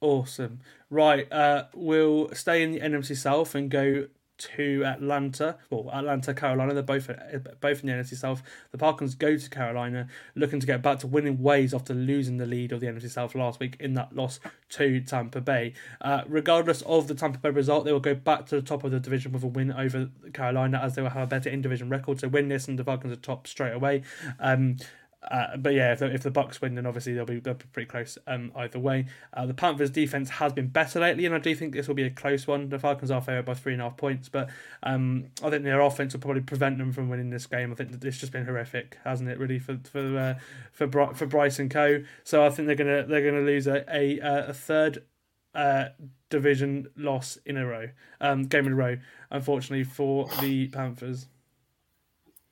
Awesome. 0.00 0.60
Right, 0.88 1.30
uh, 1.30 1.64
we'll 1.74 2.34
stay 2.34 2.62
in 2.62 2.72
the 2.72 2.80
NFC 2.80 3.16
South 3.16 3.54
and 3.54 3.70
go 3.70 4.06
to 4.40 4.84
Atlanta. 4.84 5.56
Well, 5.70 5.90
Atlanta, 5.92 6.34
Carolina. 6.34 6.74
They're 6.74 6.82
both 6.82 7.10
both 7.60 7.80
in 7.80 7.86
the 7.86 7.92
NFC 7.92 8.16
South. 8.16 8.42
The 8.72 8.78
Falcons 8.78 9.14
go 9.14 9.36
to 9.36 9.50
Carolina, 9.50 10.08
looking 10.34 10.60
to 10.60 10.66
get 10.66 10.82
back 10.82 10.98
to 11.00 11.06
winning 11.06 11.42
ways 11.42 11.74
after 11.74 11.94
losing 11.94 12.38
the 12.38 12.46
lead 12.46 12.72
of 12.72 12.80
the 12.80 12.86
NFC 12.86 13.10
South 13.10 13.34
last 13.34 13.60
week 13.60 13.76
in 13.78 13.94
that 13.94 14.14
loss 14.14 14.40
to 14.70 15.00
Tampa 15.00 15.40
Bay. 15.40 15.74
Uh, 16.00 16.22
regardless 16.26 16.82
of 16.82 17.08
the 17.08 17.14
Tampa 17.14 17.38
Bay 17.38 17.50
result, 17.50 17.84
they 17.84 17.92
will 17.92 18.00
go 18.00 18.14
back 18.14 18.46
to 18.46 18.56
the 18.56 18.62
top 18.62 18.84
of 18.84 18.90
the 18.90 19.00
division 19.00 19.32
with 19.32 19.42
a 19.42 19.46
win 19.46 19.72
over 19.72 20.10
Carolina, 20.32 20.80
as 20.82 20.94
they 20.94 21.02
will 21.02 21.10
have 21.10 21.22
a 21.22 21.26
better 21.26 21.50
in 21.50 21.62
division 21.62 21.88
record. 21.88 22.20
So 22.20 22.28
win 22.28 22.48
this, 22.48 22.68
and 22.68 22.78
the 22.78 22.84
Falcons 22.84 23.12
are 23.12 23.16
top 23.16 23.46
straight 23.46 23.72
away. 23.72 24.02
Um, 24.38 24.76
uh, 25.22 25.56
but 25.58 25.74
yeah, 25.74 25.92
if 25.92 25.98
the, 25.98 26.06
if 26.12 26.22
the 26.22 26.30
Bucs 26.30 26.60
win, 26.62 26.74
then 26.74 26.86
obviously 26.86 27.12
they'll 27.12 27.26
be, 27.26 27.40
they'll 27.40 27.54
be 27.54 27.66
pretty 27.72 27.88
close 27.88 28.16
um, 28.26 28.50
either 28.56 28.78
way. 28.78 29.06
Uh, 29.34 29.44
the 29.44 29.52
Panthers' 29.52 29.90
defense 29.90 30.30
has 30.30 30.52
been 30.52 30.68
better 30.68 30.98
lately, 30.98 31.26
and 31.26 31.34
I 31.34 31.38
do 31.38 31.54
think 31.54 31.74
this 31.74 31.88
will 31.88 31.94
be 31.94 32.04
a 32.04 32.10
close 32.10 32.46
one. 32.46 32.70
The 32.70 32.78
Falcons 32.78 33.10
are 33.10 33.20
favourite 33.20 33.44
by 33.44 33.54
three 33.54 33.74
and 33.74 33.82
a 33.82 33.84
half 33.86 33.98
points, 33.98 34.30
but 34.30 34.48
um, 34.82 35.26
I 35.42 35.50
think 35.50 35.64
their 35.64 35.80
offense 35.80 36.14
will 36.14 36.20
probably 36.20 36.40
prevent 36.40 36.78
them 36.78 36.92
from 36.92 37.10
winning 37.10 37.28
this 37.28 37.46
game. 37.46 37.70
I 37.70 37.74
think 37.74 38.02
it's 38.02 38.18
just 38.18 38.32
been 38.32 38.46
horrific, 38.46 38.96
hasn't 39.04 39.28
it? 39.28 39.38
Really 39.38 39.58
for 39.58 39.78
for 39.90 40.18
uh, 40.18 40.34
for 40.72 40.88
for 41.14 41.26
Bryce 41.26 41.58
and 41.58 41.70
Co. 41.70 42.02
So 42.24 42.44
I 42.44 42.48
think 42.48 42.66
they're 42.66 42.74
gonna 42.74 43.04
they're 43.06 43.24
gonna 43.24 43.44
lose 43.44 43.66
a 43.66 43.84
a, 43.94 44.18
a 44.48 44.54
third 44.54 45.02
uh, 45.54 45.86
division 46.30 46.88
loss 46.96 47.36
in 47.44 47.58
a 47.58 47.66
row, 47.66 47.88
um, 48.22 48.44
game 48.44 48.66
in 48.66 48.72
a 48.72 48.76
row. 48.76 48.96
Unfortunately 49.30 49.84
for 49.84 50.28
the 50.40 50.68
Panthers. 50.68 51.26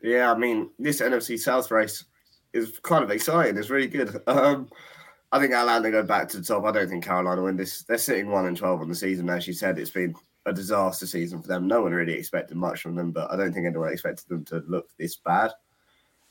Yeah, 0.02 0.30
I 0.30 0.36
mean 0.36 0.70
this 0.78 1.00
NFC 1.00 1.38
South 1.38 1.70
race 1.70 2.04
is 2.58 2.78
kind 2.80 3.04
of 3.04 3.10
exciting. 3.10 3.56
It's 3.56 3.70
really 3.70 3.88
good. 3.88 4.22
Um, 4.26 4.68
I 5.30 5.38
think 5.38 5.52
Atlanta 5.52 5.90
go 5.90 6.02
back 6.02 6.28
to 6.28 6.38
the 6.38 6.42
top. 6.42 6.64
I 6.64 6.72
don't 6.72 6.88
think 6.88 7.04
Carolina 7.04 7.42
win 7.42 7.56
this. 7.56 7.82
They're 7.82 7.98
sitting 7.98 8.30
one 8.30 8.46
and 8.46 8.56
twelve 8.56 8.80
on 8.80 8.88
the 8.88 8.94
season. 8.94 9.28
As 9.28 9.46
you 9.46 9.52
said, 9.52 9.78
it's 9.78 9.90
been 9.90 10.14
a 10.46 10.52
disaster 10.54 11.06
season 11.06 11.42
for 11.42 11.48
them. 11.48 11.66
No 11.66 11.82
one 11.82 11.92
really 11.92 12.14
expected 12.14 12.56
much 12.56 12.80
from 12.80 12.94
them, 12.94 13.10
but 13.10 13.30
I 13.30 13.36
don't 13.36 13.52
think 13.52 13.66
anyone 13.66 13.92
expected 13.92 14.26
them 14.28 14.44
to 14.46 14.64
look 14.66 14.88
this 14.96 15.16
bad. 15.16 15.50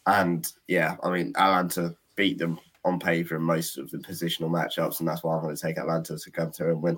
And 0.07 0.51
yeah, 0.67 0.95
I 1.03 1.11
mean, 1.11 1.33
Atlanta 1.37 1.95
beat 2.15 2.39
them 2.39 2.59
on 2.85 2.99
paper 2.99 3.35
in 3.35 3.43
most 3.43 3.77
of 3.77 3.91
the 3.91 3.99
positional 3.99 4.49
matchups, 4.49 4.99
and 4.99 5.07
that's 5.07 5.23
why 5.23 5.35
I'm 5.35 5.43
going 5.43 5.55
to 5.55 5.61
take 5.61 5.77
Atlanta 5.77 6.17
to 6.17 6.31
come 6.31 6.51
through 6.51 6.71
and 6.71 6.81
win. 6.81 6.97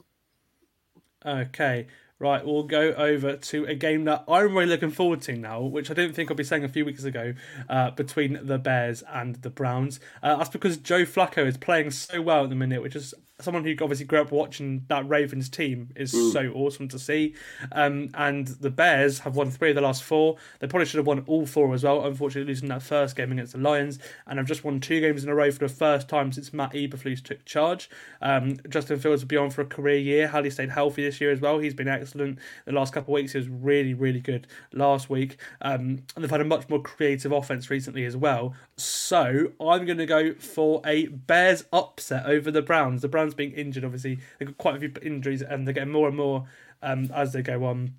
Okay, 1.26 1.88
Right, 2.22 2.46
we'll 2.46 2.64
go 2.64 2.92
over 2.98 3.38
to 3.38 3.66
a 3.66 3.76
game 3.76 4.04
that 4.04 4.26
I'm 4.28 4.54
really 4.54 4.66
looking 4.66 4.92
forward 4.92 5.22
to 5.22 5.38
now, 5.38 5.62
which 5.62 5.90
I 5.90 5.94
didn't 5.94 6.16
think 6.16 6.30
I'd 6.30 6.36
be 6.36 6.44
saying 6.44 6.66
a 6.66 6.70
few 6.70 6.84
weeks 6.84 7.06
ago, 7.06 7.34
uh, 7.70 7.92
between 7.92 8.40
the 8.46 8.58
Bears 8.58 9.04
and 9.10 9.36
the 9.36 9.50
Browns. 9.50 10.02
Uh, 10.22 10.36
that's 10.36 10.50
because 10.50 10.76
Joe 10.76 11.04
Flacco 11.04 11.48
is 11.48 11.56
playing 11.56 11.92
so 11.92 12.22
well 12.22 12.44
at 12.44 12.50
the 12.50 12.58
minute, 12.58 12.82
which 12.82 12.98
is 12.98 13.14
someone 13.42 13.64
who 13.64 13.76
obviously 13.82 14.06
grew 14.06 14.22
up 14.22 14.32
watching 14.32 14.86
that 14.88 15.08
Ravens 15.08 15.50
team 15.50 15.90
is 15.96 16.12
so 16.12 16.52
awesome 16.54 16.88
to 16.90 17.00
see. 17.00 17.36
Um, 17.72 18.10
and 18.14 18.48
the 18.48 18.70
Bears 18.70 19.20
have 19.20 19.36
won 19.36 19.50
three 19.50 19.70
of 19.70 19.76
the 19.76 19.82
last 19.82 20.04
four. 20.04 20.38
They 20.60 20.68
probably 20.68 20.86
should 20.86 20.98
have 20.98 21.08
won 21.08 21.24
all 21.28 21.46
four 21.46 21.74
as 21.74 21.84
well, 21.84 22.06
unfortunately 22.06 22.50
losing 22.50 22.70
that 22.70 22.84
first 22.84 23.16
game 23.16 23.32
against 23.32 23.54
the 23.54 23.60
Lions. 23.60 24.00
And 24.28 24.40
have 24.40 24.48
just 24.48 24.64
won 24.64 24.80
two 24.80 25.00
games 25.00 25.24
in 25.24 25.30
a 25.30 25.36
row 25.36 25.52
for 25.52 25.60
the 25.60 25.70
first 25.70 26.10
time 26.10 26.32
since 26.32 26.54
Matt 26.54 26.74
Eberflus 26.74 27.24
took 27.24 27.46
charge. 27.46 27.90
Um, 28.22 28.58
Justin 28.70 29.00
Fields 29.00 29.24
will 29.24 29.28
be 29.28 29.38
on 29.38 29.50
for 29.50 29.62
a 29.62 29.66
career 29.66 29.98
year. 29.98 30.28
Halley 30.28 30.50
stayed 30.50 30.70
healthy 30.70 31.04
this 31.04 31.22
year 31.22 31.32
as 31.32 31.40
well. 31.40 31.60
He's 31.60 31.74
been 31.74 31.88
excellent 31.88 32.40
the 32.66 32.72
last 32.74 32.94
couple 32.94 33.14
of 33.14 33.22
weeks. 33.22 33.34
He 33.34 33.40
was 33.40 33.48
really, 33.48 33.94
really 33.94 34.20
good 34.20 34.48
last 34.74 35.10
week. 35.10 35.38
Um, 35.62 36.04
and 36.16 36.24
they've 36.24 36.30
had 36.30 36.42
a 36.42 36.46
much 36.46 36.70
more 36.70 36.82
creative 36.82 37.32
offense 37.32 37.70
recently 37.70 38.06
as 38.06 38.18
well. 38.18 38.54
So 38.76 39.52
I'm 39.60 39.86
going 39.86 39.98
to 39.98 40.06
go 40.06 40.34
for 40.34 40.82
a 40.86 41.08
Bears 41.08 41.66
upset 41.72 42.26
over 42.26 42.52
the 42.52 42.62
Browns. 42.62 43.02
The 43.02 43.08
Browns 43.08 43.29
being 43.34 43.52
injured, 43.52 43.86
obviously, 43.86 44.20
they've 44.38 44.48
got 44.48 44.58
quite 44.58 44.76
a 44.76 44.80
few 44.80 44.92
injuries 45.02 45.42
and 45.42 45.66
they're 45.66 45.74
getting 45.74 45.92
more 45.92 46.08
and 46.08 46.18
more 46.18 46.46
um, 46.82 47.10
as 47.14 47.34
they 47.34 47.42
go 47.42 47.66
on. 47.66 47.96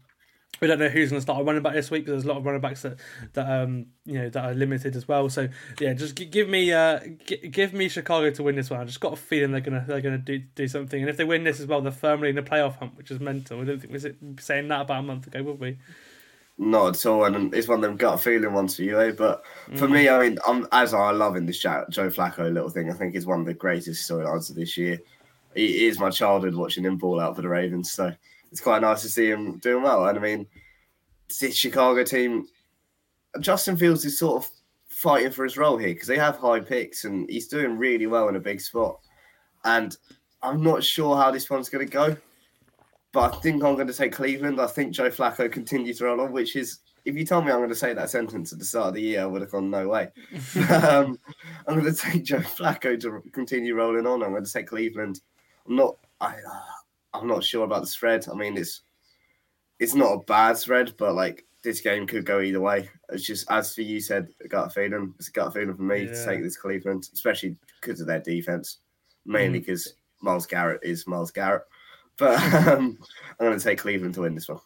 We 0.61 0.69
don't 0.69 0.79
know 0.79 0.89
who's 0.89 1.11
going 1.11 1.19
to 1.19 1.23
start 1.23 1.41
a 1.41 1.45
running 1.45 1.63
back 1.63 1.73
this 1.73 1.91
week 1.91 2.05
because 2.05 2.13
there's 2.13 2.25
a 2.25 2.29
lot 2.29 2.37
of 2.39 2.45
running 2.45 2.61
backs 2.61 2.83
that 2.83 2.99
that 3.33 3.63
um 3.63 3.87
you 4.05 4.15
know 4.15 4.29
that 4.29 4.45
are 4.45 4.53
limited 4.53 4.95
as 4.95 5.09
well. 5.09 5.31
So 5.31 5.49
yeah, 5.79 5.95
just 5.95 6.17
g- 6.17 6.27
give 6.27 6.51
me 6.51 6.71
uh 6.73 7.01
g- 7.25 7.49
give 7.49 7.73
me 7.73 7.89
Chicago 7.89 8.31
to 8.31 8.43
win 8.43 8.57
this 8.57 8.69
one. 8.69 8.81
I 8.81 8.85
just 8.85 9.01
got 9.01 9.15
a 9.15 9.17
feeling 9.17 9.53
they're 9.53 9.63
gonna 9.63 9.85
they're 9.87 10.03
gonna 10.03 10.19
do 10.19 10.39
do 10.39 10.69
something. 10.69 11.01
And 11.01 11.09
if 11.09 11.17
they 11.17 11.25
win 11.25 11.45
this 11.45 11.61
as 11.61 11.67
well, 11.67 11.81
they're 11.81 11.93
firmly 11.93 12.29
in 12.29 12.35
the 12.35 12.43
playoff 12.43 12.77
hunt, 12.77 12.97
which 12.97 13.11
is 13.11 13.21
mental. 13.21 13.61
I 13.61 13.65
don't 13.65 13.79
think 13.81 13.91
we 13.91 13.95
was 13.95 14.45
saying 14.45 14.69
that 14.69 14.83
about 14.83 14.99
a 14.99 15.03
month 15.03 15.29
ago, 15.29 15.43
would 15.45 15.61
we? 15.61 15.79
Not 16.59 16.97
at 16.97 17.07
all, 17.07 17.25
and 17.25 17.55
it's 17.55 17.69
one 17.69 17.79
of 17.79 17.83
them 17.83 17.97
gut 17.97 18.21
feeling 18.21 18.53
ones 18.53 18.77
for 18.77 18.83
you, 18.83 19.01
eh? 19.01 19.13
But 19.13 19.43
for 19.77 19.89
me, 19.89 20.11
I 20.11 20.29
mean, 20.29 20.39
I'm 20.47 20.69
as 20.73 20.93
I 20.93 21.11
love 21.11 21.37
in 21.37 21.47
this 21.47 21.59
Joe 21.59 21.87
Flacco 21.89 22.53
little 22.53 22.69
thing. 22.69 22.91
I 22.91 22.95
think 22.95 23.15
is 23.15 23.25
one 23.25 23.41
of 23.41 23.47
the 23.47 23.55
greatest 23.55 24.07
storylines 24.07 24.51
of 24.51 24.57
this 24.57 24.77
year. 24.77 25.01
It 25.55 25.71
is 25.71 25.99
my 25.99 26.11
childhood 26.11 26.55
watching 26.55 26.85
him 26.85 26.97
ball 26.97 27.21
out 27.21 27.37
for 27.37 27.43
the 27.43 27.49
Ravens, 27.49 27.91
so 27.91 28.13
it's 28.51 28.61
quite 28.61 28.83
nice 28.83 29.03
to 29.03 29.09
see 29.09 29.31
him 29.31 29.59
doing 29.59 29.83
well. 29.83 30.07
And 30.07 30.19
I 30.19 30.21
mean, 30.21 30.47
this 31.41 31.57
Chicago 31.57 32.05
team, 32.05 32.47
Justin 33.41 33.77
Fields 33.77 34.05
is 34.05 34.19
sort 34.19 34.45
of 34.45 34.51
fighting 34.89 35.31
for 35.31 35.45
his 35.45 35.57
role 35.57 35.79
here 35.79 35.95
because 35.95 36.09
they 36.09 36.19
have 36.19 36.37
high 36.37 36.61
picks 36.61 37.05
and 37.05 37.29
he's 37.31 37.49
doing 37.49 37.79
really 37.79 38.07
well 38.07 38.29
in 38.29 38.37
a 38.37 38.41
big 38.41 38.61
spot. 38.61 39.01
And 39.65 39.97
I'm 40.43 40.63
not 40.63 40.85
sure 40.85 41.17
how 41.17 41.31
this 41.31 41.49
one's 41.49 41.69
going 41.69 41.87
to 41.87 41.93
go, 41.93 42.17
but 43.13 43.35
I 43.35 43.39
think 43.41 43.63
I'm 43.63 43.75
going 43.75 43.87
to 43.87 43.95
take 43.95 44.13
Cleveland. 44.13 44.61
I 44.61 44.67
think 44.67 44.93
Joe 44.93 45.11
Flacco 45.11 45.51
continues 45.51 45.99
to 45.99 46.05
roll 46.05 46.21
on, 46.21 46.33
which 46.33 46.57
is, 46.57 46.79
if 47.05 47.17
you 47.17 47.25
told 47.25 47.45
me 47.45 47.51
I'm 47.51 47.59
going 47.59 47.71
to 47.71 47.75
say 47.75 47.95
that 47.95 48.11
sentence 48.11 48.53
at 48.53 48.59
the 48.59 48.65
start 48.65 48.89
of 48.89 48.95
the 48.95 49.03
year, 49.03 49.23
I 49.23 49.27
would 49.27 49.41
have 49.41 49.51
gone, 49.51 49.71
no 49.71 49.89
way. 49.89 50.09
um, 50.71 51.19
I'm 51.67 51.81
going 51.81 51.85
to 51.85 51.95
take 51.95 52.25
Joe 52.25 52.39
Flacco 52.39 53.01
to 53.01 53.23
continue 53.33 53.75
rolling 53.75 54.07
on. 54.07 54.23
I'm 54.23 54.31
going 54.31 54.45
to 54.45 54.53
take 54.53 54.67
Cleveland. 54.67 55.21
I'm 55.67 55.77
not, 55.77 55.97
I, 56.21 56.35
uh, 56.35 56.61
I'm 57.15 57.27
not 57.27 57.45
sure 57.45 57.65
about 57.65 57.81
the 57.83 57.87
spread. 57.87 58.27
I 58.31 58.35
mean, 58.35 58.57
it's 58.57 58.83
it's 59.79 59.95
not 59.95 60.13
a 60.13 60.25
bad 60.25 60.57
spread, 60.59 60.95
but 60.99 61.15
like 61.15 61.47
this 61.63 61.81
game 61.81 62.07
could 62.07 62.25
go 62.27 62.41
either 62.41 62.61
way. 62.61 62.89
It's 63.11 63.25
just 63.25 63.51
as 63.51 63.75
for 63.75 63.83
you 63.83 64.01
said, 64.01 64.29
a 64.45 64.49
gut 64.49 64.73
feeling. 64.73 65.15
It's 65.19 65.29
a 65.29 65.33
gut 65.33 65.53
feeling 65.55 65.75
for 65.77 65.83
me 65.83 66.07
to 66.07 66.25
take 66.25 66.43
this 66.43 66.57
Cleveland, 66.57 67.09
especially 67.13 67.57
because 67.81 68.01
of 68.01 68.07
their 68.07 68.21
defense, 68.21 68.79
mainly 69.25 69.59
Mm. 69.59 69.63
because 69.63 69.95
Myles 70.21 70.47
Garrett 70.47 70.81
is 70.83 71.07
Myles 71.07 71.31
Garrett. 71.31 71.63
But 72.17 72.39
um, 72.69 72.99
I'm 73.39 73.47
going 73.47 73.59
to 73.59 73.65
take 73.65 73.79
Cleveland 73.79 74.15
to 74.15 74.23
win 74.23 74.35
this 74.35 74.49
one. 74.49 74.61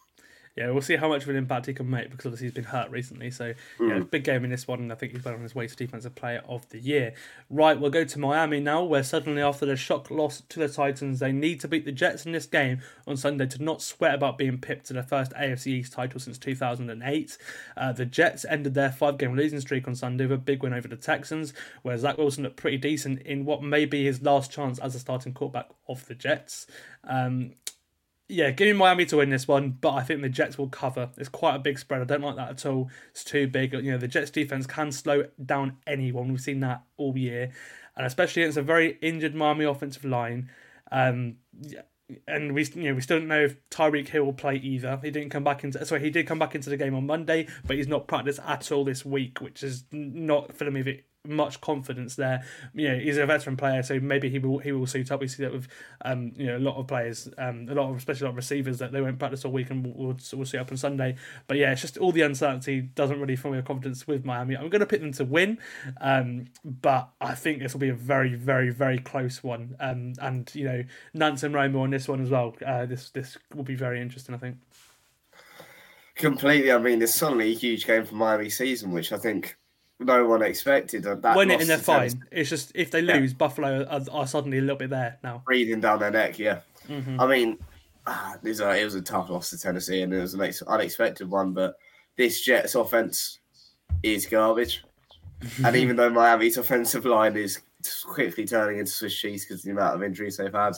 Yeah, 0.57 0.71
we'll 0.71 0.83
see 0.83 0.95
how 0.95 1.09
much 1.09 1.25
of 1.25 1.29
an 1.31 1.37
impact 1.37 1.67
he 1.67 1.75
can 1.75 1.91
make 1.91 2.11
because 2.11 2.27
obviously 2.27 2.47
he's 2.47 2.55
been 2.55 2.63
hurt 2.65 2.89
recently. 2.89 3.33
So, 3.33 3.55
yeah, 3.81 3.99
big 3.99 4.23
game 4.23 4.45
in 4.45 4.51
this 4.51 4.69
one, 4.69 4.79
and 4.79 4.93
I 4.93 4.95
think 4.95 5.11
he's 5.13 5.25
well 5.25 5.35
on 5.35 5.43
his 5.43 5.55
way 5.55 5.67
to 5.67 5.75
Defensive 5.75 6.15
Player 6.15 6.43
of 6.49 6.69
the 6.69 6.79
Year. 6.79 7.15
Right, 7.51 7.79
we'll 7.79 7.91
go 7.91 8.05
to 8.05 8.19
Miami 8.21 8.61
now, 8.61 8.85
where 8.85 9.03
suddenly 9.03 9.43
after 9.43 9.67
the 9.67 9.75
shock 9.75 10.13
loss 10.13 10.43
to 10.49 10.61
the 10.61 10.69
Titans, 10.69 11.19
they 11.19 11.33
need 11.33 11.59
to 11.61 11.69
beat 11.69 11.85
the 11.85 11.91
Jets 11.91 12.25
in 12.25 12.31
this 12.31 12.47
game 12.47 12.81
on 13.05 13.17
Sunday 13.17 13.47
to 13.47 13.63
not 13.65 13.83
sweat 13.83 14.15
about 14.15 14.39
being 14.39 14.59
pipped 14.59 14.87
to 14.87 14.93
their 14.93 15.03
first 15.03 15.33
AFC 15.33 15.67
East 15.67 15.93
title 15.93 16.21
since 16.21 16.39
2008. 16.39 17.39
Uh, 17.77 17.93
the 17.93 18.07
Jets 18.07 18.45
ended 18.49 18.75
their 18.75 18.93
five 18.93 19.19
game 19.19 19.35
losing 19.35 19.61
streak 19.61 19.89
on 19.89 19.97
Sunday 19.97 20.27
with 20.27 20.39
a 20.39 20.39
big 20.39 20.63
win 20.63 20.73
over 20.73 20.87
the 20.87 20.97
Texans, 20.97 21.53
where 21.83 21.99
Zach 21.99 22.17
Wilson 22.17 22.45
looked 22.45 22.57
pretty 22.57 22.79
decent 22.79 23.21
in 23.23 23.45
what 23.45 23.65
may 23.65 23.87
be 23.87 24.05
his 24.05 24.23
last 24.23 24.53
chance 24.53 24.79
as 24.79 24.95
a 24.95 25.01
starting 25.01 25.35
quarterback 25.35 25.71
of 25.89 26.07
the 26.07 26.15
Jets. 26.15 26.69
Um, 27.03 27.55
yeah, 28.29 28.51
give 28.51 28.67
me 28.67 28.73
Miami 28.73 29.05
to 29.07 29.19
win 29.19 29.31
this 29.31 29.47
one, 29.47 29.77
but 29.81 29.93
I 29.93 30.03
think 30.03 30.23
the 30.23 30.29
Jets 30.29 30.57
will 30.57 30.69
cover. 30.69 31.11
It's 31.19 31.29
quite 31.29 31.57
a 31.57 31.59
big 31.59 31.79
spread. 31.79 32.01
I 32.01 32.05
don't 32.05 32.23
like 32.23 32.37
that 32.37 32.51
at 32.51 32.67
all. 32.67 32.91
It's 33.11 33.25
too 33.25 33.47
big. 33.47 33.75
You 33.75 33.93
know, 33.93 33.99
the 33.99 34.09
Jets 34.09 34.31
defense 34.31 34.67
can 34.67 34.93
slow 34.93 35.25
down 35.45 35.77
anyone. 35.87 36.29
We've 36.29 36.41
seen 36.41 36.61
that 36.61 36.83
all 36.97 37.17
year, 37.19 37.51
and 37.97 38.07
especially 38.07 38.43
against 38.43 38.59
a 38.59 38.63
very 38.63 38.99
injured 39.03 39.35
Miami 39.35 39.67
offensive 39.67 40.05
line. 40.05 40.51
Um, 40.91 41.37
and 42.27 42.55
we, 42.55 42.65
you 42.75 42.91
know, 42.91 42.95
we 42.95 43.01
still 43.01 43.19
don't 43.19 43.29
know 43.29 43.45
if 43.45 43.57
Tyreek 43.71 44.09
Hill 44.09 44.25
will 44.25 44.33
play 44.33 44.57
either. 44.57 45.01
He 45.03 45.11
didn't 45.11 45.31
come 45.31 45.45
back 45.45 45.63
into. 45.63 45.85
Sorry, 45.85 46.01
he 46.01 46.11
did 46.11 46.27
come 46.27 46.39
back 46.39 46.55
into 46.55 46.71
the 46.71 46.77
game 46.77 46.95
on 46.95 47.07
Monday, 47.07 47.49
but 47.67 47.77
he's 47.77 47.89
not 47.89 48.09
practiced 48.09 48.41
at 48.47 48.73
all 48.73 48.85
this 48.85 49.05
week, 49.05 49.41
which 49.41 49.63
is 49.63 49.85
not 49.93 50.53
filling 50.55 50.75
me 50.75 51.03
much 51.27 51.61
confidence 51.61 52.17
there. 52.17 52.45
You 52.75 52.89
know, 52.89 52.99
he's 52.99 53.17
a 53.17 53.27
veteran 53.27 53.57
player, 53.57 53.83
so 53.83 53.99
maybe 53.99 54.29
he 54.29 54.39
will 54.39 54.59
he 54.59 54.73
will 54.73 54.87
suit 54.87 55.11
up. 55.11 55.21
We 55.21 55.29
see 55.29 55.43
that 55.43 55.53
with 55.53 55.69
um, 56.05 56.33
you 56.37 56.47
know 56.47 56.57
a 56.57 56.59
lot 56.59 56.77
of 56.77 56.87
players, 56.87 57.29
um, 57.39 57.69
a 57.69 57.75
lot 57.75 57.91
of 57.91 57.97
especially 57.97 58.25
a 58.25 58.29
lot 58.29 58.31
of 58.31 58.37
receivers 58.37 58.79
that 58.79 58.93
they 58.93 59.01
won't 59.01 59.19
practice 59.19 59.45
all 59.45 59.53
week 59.53 59.71
and 59.71 59.85
will 59.85 59.93
will 59.93 60.17
will 60.35 60.45
suit 60.45 60.61
up 60.61 60.71
on 60.71 60.77
Sunday. 60.77 61.17
But 61.47 61.57
yeah, 61.57 61.73
it's 61.73 61.81
just 61.81 61.97
all 61.99 62.13
the 62.13 62.23
uncertainty 62.23 62.83
doesn't 62.83 63.21
really 63.21 63.37
fill 63.37 63.53
me 63.53 63.59
with 63.59 63.67
confidence 63.67 64.07
with 64.07 64.25
Miami. 64.25 64.57
I'm 64.57 64.69
going 64.69 64.81
to 64.81 64.87
pick 64.87 65.01
them 65.01 65.13
to 65.13 65.25
win, 65.25 65.59
um, 66.01 66.47
but 66.65 67.11
I 67.21 67.35
think 67.35 67.61
this 67.61 67.73
will 67.73 67.81
be 67.81 67.89
a 67.89 67.95
very 67.95 68.35
very 68.35 68.71
very 68.71 68.99
close 68.99 69.43
one. 69.43 69.77
Um, 69.81 70.15
and 70.21 70.51
you 70.55 70.65
know 70.65 70.85
Nance 71.15 71.43
and 71.43 71.55
Romo 71.55 71.81
on 71.83 71.91
this 71.91 72.09
one 72.09 72.21
as 72.21 72.31
well. 72.31 72.55
Uh, 72.65 72.87
this 72.87 73.11
this 73.11 73.39
will 73.55 73.65
be 73.65 73.75
very 73.75 74.01
interesting. 74.01 74.35
I 74.35 74.39
think. 74.39 74.57
Completely. 76.17 76.71
I 76.71 76.79
mean, 76.79 77.03
it's 77.03 77.13
suddenly 77.13 77.51
a 77.51 77.55
huge 77.55 77.87
game 77.87 78.05
for 78.05 78.15
Miami 78.15 78.49
season, 78.49 78.93
which 78.93 79.13
I 79.13 79.17
think 79.17 79.57
no 80.01 80.27
one 80.27 80.43
expected. 80.43 81.07
And 81.07 81.23
That 81.23 81.37
Win 81.37 81.51
it 81.51 81.61
and 81.61 81.71
they're 81.71 81.79
fine. 81.79 82.23
It's 82.31 82.51
just 82.51 82.73
if 82.75 82.91
they 82.91 83.03
lose, 83.03 83.33
Buffalo 83.33 83.87
are, 83.89 84.03
are 84.11 84.27
suddenly 84.27 84.59
a 84.59 84.61
little 84.61 84.77
bit 84.77 84.91
there 84.91 85.19
now. 85.23 85.43
breathing 85.47 85.81
down 85.81 85.99
their 85.99 86.11
neck. 86.11 86.39
Yeah, 86.39 86.61
Mm-hmm. 86.89 87.21
I 87.21 87.27
mean, 87.27 87.59
ah, 88.07 88.35
it 88.43 88.49
was, 88.49 88.61
a, 88.61 88.79
it 88.81 88.85
was 88.85 88.95
a 88.95 89.03
tough 89.03 89.31
loss 89.31 89.51
to 89.51 89.59
Tennessee, 89.59 90.03
and 90.03 90.13
it 90.13 90.21
was 90.21 90.35
an 90.35 90.43
ex- 90.43 90.63
unexpected 90.63 91.31
one. 91.31 91.53
But 91.53 91.77
this 92.17 92.43
Jets 92.43 92.75
offense 92.75 93.41
is 94.03 94.27
garbage, 94.27 94.85
and 95.65 95.77
even 95.77 95.97
though 95.97 96.11
Miami's 96.11 96.59
offensive 96.59 97.07
line 97.07 97.37
is 97.37 97.61
quickly 98.05 98.47
turning 98.47 98.79
into 98.79 98.93
Swiss 98.93 99.17
cheese 99.17 99.45
because 99.45 99.61
of 99.61 99.65
the 99.65 99.71
amount 99.73 99.97
of 99.97 100.03
injuries 100.03 100.37
they've 100.37 100.53
had, 100.53 100.75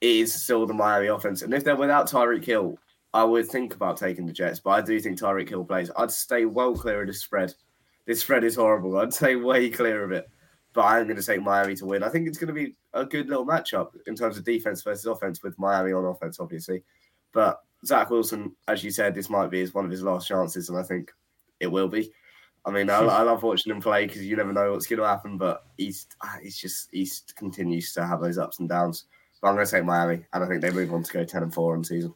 it 0.00 0.08
is 0.16 0.34
still 0.42 0.66
the 0.66 0.74
Miami 0.74 1.06
offense. 1.08 1.42
And 1.42 1.54
if 1.54 1.64
they're 1.64 1.76
without 1.76 2.10
Tyreek 2.10 2.44
Hill, 2.44 2.78
I 3.12 3.24
would 3.24 3.46
think 3.48 3.74
about 3.74 3.96
taking 3.96 4.26
the 4.26 4.32
Jets, 4.32 4.60
but 4.60 4.70
I 4.70 4.80
do 4.80 4.98
think 5.00 5.18
Tyreek 5.18 5.48
Hill 5.48 5.64
plays. 5.64 5.90
I'd 5.96 6.10
stay 6.10 6.44
well 6.46 6.74
clear 6.74 7.02
of 7.02 7.06
the 7.06 7.14
spread. 7.14 7.54
This 8.06 8.20
spread 8.20 8.44
is 8.44 8.56
horrible. 8.56 8.96
I'd 8.98 9.14
stay 9.14 9.36
way 9.36 9.70
clear 9.70 10.04
of 10.04 10.12
it. 10.12 10.28
But 10.72 10.86
I'm 10.86 11.04
going 11.04 11.16
to 11.16 11.22
take 11.22 11.40
Miami 11.40 11.76
to 11.76 11.86
win. 11.86 12.02
I 12.02 12.08
think 12.08 12.26
it's 12.26 12.38
going 12.38 12.48
to 12.48 12.54
be 12.54 12.74
a 12.92 13.04
good 13.04 13.28
little 13.28 13.46
matchup 13.46 13.90
in 14.06 14.16
terms 14.16 14.36
of 14.36 14.44
defense 14.44 14.82
versus 14.82 15.06
offense 15.06 15.42
with 15.42 15.58
Miami 15.58 15.92
on 15.92 16.04
offense, 16.04 16.40
obviously. 16.40 16.82
But 17.32 17.60
Zach 17.86 18.10
Wilson, 18.10 18.54
as 18.66 18.82
you 18.82 18.90
said, 18.90 19.14
this 19.14 19.30
might 19.30 19.50
be 19.50 19.60
his, 19.60 19.72
one 19.72 19.84
of 19.84 19.90
his 19.90 20.02
last 20.02 20.26
chances, 20.26 20.68
and 20.68 20.78
I 20.78 20.82
think 20.82 21.12
it 21.60 21.68
will 21.68 21.88
be. 21.88 22.10
I 22.64 22.70
mean, 22.70 22.90
I, 22.90 22.98
I 22.98 23.22
love 23.22 23.42
watching 23.42 23.72
him 23.72 23.80
play 23.80 24.06
because 24.06 24.24
you 24.24 24.36
never 24.36 24.52
know 24.52 24.72
what's 24.72 24.86
going 24.86 25.00
to 25.00 25.06
happen. 25.06 25.36
But 25.36 25.64
he's 25.76 26.06
ah, 26.22 26.38
he's 26.42 26.56
just 26.56 26.88
he 26.92 27.08
continues 27.36 27.92
to 27.92 28.06
have 28.06 28.20
those 28.20 28.38
ups 28.38 28.58
and 28.58 28.68
downs. 28.68 29.04
But 29.40 29.48
I'm 29.48 29.54
going 29.54 29.66
to 29.66 29.70
take 29.70 29.84
Miami, 29.84 30.24
and 30.32 30.42
I 30.42 30.48
think 30.48 30.60
they 30.60 30.70
move 30.70 30.92
on 30.92 31.02
to 31.02 31.12
go 31.12 31.24
ten 31.24 31.42
and 31.42 31.52
four 31.52 31.76
the 31.76 31.84
season. 31.84 32.14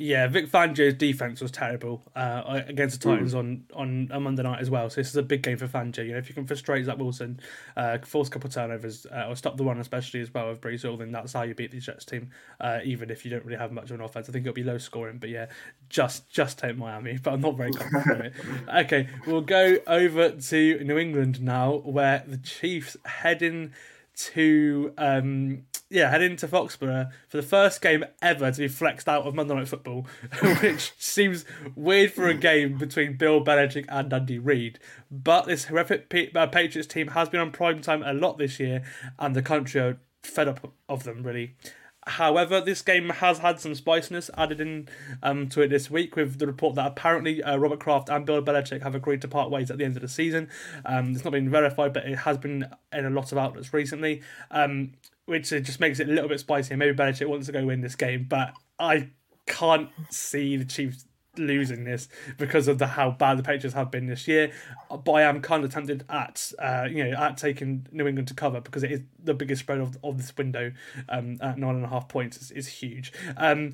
Yeah, 0.00 0.28
Vic 0.28 0.50
Fangio's 0.50 0.94
defense 0.94 1.42
was 1.42 1.50
terrible 1.50 2.02
uh, 2.16 2.62
against 2.66 3.02
the 3.02 3.08
Mm. 3.08 3.12
Titans 3.12 3.34
on, 3.34 3.64
on 3.74 4.08
a 4.10 4.18
Monday 4.18 4.42
night 4.42 4.60
as 4.60 4.70
well. 4.70 4.88
So 4.88 5.00
this 5.00 5.10
is 5.10 5.16
a 5.16 5.22
big 5.22 5.42
game 5.42 5.58
for 5.58 5.68
Fangio. 5.68 6.06
You 6.06 6.12
know, 6.12 6.18
if 6.18 6.26
you 6.28 6.34
can 6.34 6.46
frustrate 6.46 6.86
Zach 6.86 6.96
Wilson, 6.96 7.38
uh, 7.76 7.98
force 7.98 8.28
a 8.28 8.30
couple 8.30 8.48
of 8.48 8.54
turnovers, 8.54 9.06
uh, 9.06 9.26
or 9.28 9.36
stop 9.36 9.58
the 9.58 9.62
one 9.62 9.78
especially 9.78 10.20
as 10.20 10.32
well 10.32 10.48
with 10.48 10.62
Breece 10.62 10.98
then 10.98 11.12
that's 11.12 11.34
how 11.34 11.42
you 11.42 11.54
beat 11.54 11.70
the 11.70 11.80
Jets 11.80 12.06
team. 12.06 12.30
Uh, 12.58 12.80
even 12.82 13.10
if 13.10 13.26
you 13.26 13.30
don't 13.30 13.44
really 13.44 13.58
have 13.58 13.72
much 13.72 13.90
of 13.90 13.96
an 13.96 14.00
offense, 14.00 14.26
I 14.26 14.32
think 14.32 14.46
it'll 14.46 14.54
be 14.54 14.64
low 14.64 14.78
scoring. 14.78 15.18
But 15.18 15.28
yeah, 15.28 15.46
just 15.90 16.30
just 16.30 16.58
take 16.58 16.78
Miami. 16.78 17.18
But 17.22 17.34
I'm 17.34 17.42
not 17.42 17.58
very 17.58 17.72
confident 17.72 18.20
in 18.20 18.26
it. 18.26 18.34
Okay, 18.86 19.08
we'll 19.26 19.42
go 19.42 19.76
over 19.86 20.30
to 20.30 20.84
New 20.84 20.96
England 20.96 21.42
now, 21.42 21.74
where 21.74 22.24
the 22.26 22.38
Chiefs 22.38 22.96
heading 23.04 23.72
to 24.20 24.92
um 24.98 25.62
yeah 25.88 26.10
head 26.10 26.22
into 26.22 26.46
Foxborough 26.46 27.10
for 27.28 27.36
the 27.36 27.42
first 27.42 27.80
game 27.80 28.04
ever 28.20 28.50
to 28.50 28.58
be 28.58 28.68
flexed 28.68 29.08
out 29.08 29.24
of 29.24 29.34
Monday 29.34 29.54
Night 29.54 29.68
Football, 29.68 30.06
which 30.60 30.92
seems 30.98 31.44
weird 31.74 32.12
for 32.12 32.28
a 32.28 32.34
game 32.34 32.78
between 32.78 33.16
Bill 33.16 33.42
Belichick 33.42 33.86
and 33.88 34.12
Andy 34.12 34.38
Reid. 34.38 34.78
But 35.10 35.46
this 35.46 35.66
horrific 35.66 36.12
uh, 36.34 36.46
Patriots 36.46 36.92
team 36.92 37.08
has 37.08 37.28
been 37.28 37.40
on 37.40 37.50
prime 37.50 37.80
time 37.80 38.02
a 38.02 38.12
lot 38.12 38.38
this 38.38 38.60
year, 38.60 38.82
and 39.18 39.34
the 39.34 39.42
country 39.42 39.80
are 39.80 39.98
fed 40.22 40.48
up 40.48 40.72
of 40.88 41.04
them 41.04 41.22
really. 41.22 41.54
However, 42.06 42.60
this 42.60 42.80
game 42.80 43.10
has 43.10 43.38
had 43.38 43.60
some 43.60 43.74
spiciness 43.74 44.30
added 44.36 44.60
in 44.60 44.88
um, 45.22 45.48
to 45.50 45.62
it 45.62 45.68
this 45.68 45.90
week 45.90 46.16
with 46.16 46.38
the 46.38 46.46
report 46.46 46.74
that 46.76 46.86
apparently 46.86 47.42
uh, 47.42 47.56
Robert 47.56 47.80
Kraft 47.80 48.08
and 48.08 48.24
Bill 48.24 48.42
Belichick 48.42 48.82
have 48.82 48.94
agreed 48.94 49.20
to 49.22 49.28
part 49.28 49.50
ways 49.50 49.70
at 49.70 49.76
the 49.76 49.84
end 49.84 49.96
of 49.96 50.02
the 50.02 50.08
season. 50.08 50.48
Um, 50.86 51.12
it's 51.12 51.24
not 51.24 51.32
been 51.32 51.50
verified, 51.50 51.92
but 51.92 52.06
it 52.06 52.16
has 52.16 52.38
been 52.38 52.66
in 52.92 53.04
a 53.04 53.10
lot 53.10 53.32
of 53.32 53.38
outlets 53.38 53.74
recently, 53.74 54.22
um, 54.50 54.92
which 55.26 55.50
just 55.50 55.78
makes 55.78 56.00
it 56.00 56.08
a 56.08 56.12
little 56.12 56.28
bit 56.28 56.40
spicy. 56.40 56.74
Maybe 56.74 56.96
Belichick 56.96 57.28
wants 57.28 57.46
to 57.46 57.52
go 57.52 57.66
win 57.66 57.82
this 57.82 57.96
game, 57.96 58.26
but 58.28 58.54
I 58.78 59.10
can't 59.46 59.90
see 60.08 60.56
the 60.56 60.64
Chiefs 60.64 61.04
losing 61.36 61.84
this 61.84 62.08
because 62.38 62.68
of 62.68 62.78
the 62.78 62.86
how 62.86 63.10
bad 63.10 63.38
the 63.38 63.42
Patriots 63.42 63.74
have 63.74 63.90
been 63.90 64.06
this 64.06 64.26
year. 64.26 64.52
But 64.88 65.12
I 65.12 65.22
am 65.22 65.40
kind 65.40 65.64
of 65.64 65.72
tempted 65.72 66.04
at 66.08 66.52
uh, 66.58 66.86
you 66.90 67.04
know 67.04 67.16
at 67.16 67.36
taking 67.36 67.86
New 67.92 68.06
England 68.06 68.28
to 68.28 68.34
cover 68.34 68.60
because 68.60 68.82
it 68.82 68.92
is 68.92 69.00
the 69.22 69.34
biggest 69.34 69.60
spread 69.60 69.78
of, 69.78 69.98
of 70.02 70.16
this 70.18 70.36
window 70.36 70.72
um, 71.08 71.38
at 71.40 71.58
nine 71.58 71.76
and 71.76 71.84
a 71.84 71.88
half 71.88 72.08
points 72.08 72.36
is, 72.36 72.50
is 72.50 72.66
huge. 72.68 73.12
Um, 73.36 73.72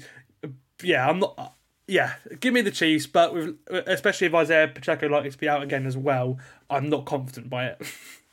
yeah, 0.82 1.08
I'm 1.08 1.20
not. 1.20 1.54
Yeah, 1.88 2.14
give 2.40 2.52
me 2.52 2.62
the 2.62 2.72
Chiefs, 2.72 3.06
but 3.06 3.32
with, 3.32 3.56
especially 3.70 4.26
if 4.26 4.34
Isaiah 4.34 4.66
Pacheco 4.66 5.06
likely 5.06 5.30
to 5.30 5.38
be 5.38 5.48
out 5.48 5.62
again 5.62 5.86
as 5.86 5.96
well, 5.96 6.36
I'm 6.68 6.88
not 6.88 7.04
confident 7.04 7.48
by 7.48 7.66
it. 7.66 7.82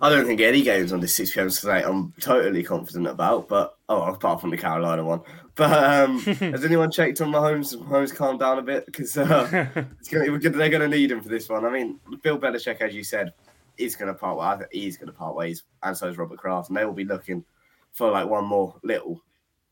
I 0.00 0.10
don't 0.10 0.26
think 0.26 0.40
any 0.40 0.62
games 0.62 0.92
on 0.92 1.00
this 1.00 1.14
6 1.14 1.32
pm 1.32 1.50
tonight 1.50 1.84
I'm 1.84 2.12
totally 2.20 2.62
confident 2.62 3.06
about, 3.06 3.48
but 3.48 3.76
oh, 3.88 4.02
apart 4.02 4.40
from 4.40 4.50
the 4.50 4.56
Carolina 4.56 5.04
one. 5.04 5.20
But 5.54 5.72
um, 5.72 6.20
has 6.20 6.64
anyone 6.64 6.90
checked 6.90 7.20
on 7.20 7.32
Mahomes? 7.32 7.76
Mahomes 7.76 8.14
calm 8.14 8.38
down 8.38 8.58
a 8.58 8.62
bit 8.62 8.86
because 8.86 9.16
uh, 9.16 9.66
gonna, 10.10 10.38
they're 10.38 10.68
going 10.68 10.80
to 10.80 10.88
need 10.88 11.10
him 11.10 11.20
for 11.20 11.28
this 11.28 11.48
one. 11.48 11.64
I 11.64 11.70
mean, 11.70 11.98
Bill 12.22 12.38
Belichick, 12.38 12.80
as 12.80 12.94
you 12.94 13.02
said, 13.02 13.32
is 13.76 13.96
going 13.96 14.12
to 14.12 14.18
part 14.18 14.38
ways. 14.38 14.68
He's 14.70 14.96
going 14.96 15.08
to 15.08 15.12
part 15.12 15.34
ways, 15.34 15.64
and 15.82 15.96
so 15.96 16.08
is 16.08 16.18
Robert 16.18 16.38
Kraft, 16.38 16.68
and 16.68 16.76
they 16.76 16.84
will 16.84 16.92
be 16.92 17.04
looking 17.04 17.44
for 17.92 18.10
like 18.10 18.28
one 18.28 18.44
more 18.44 18.76
little, 18.82 19.20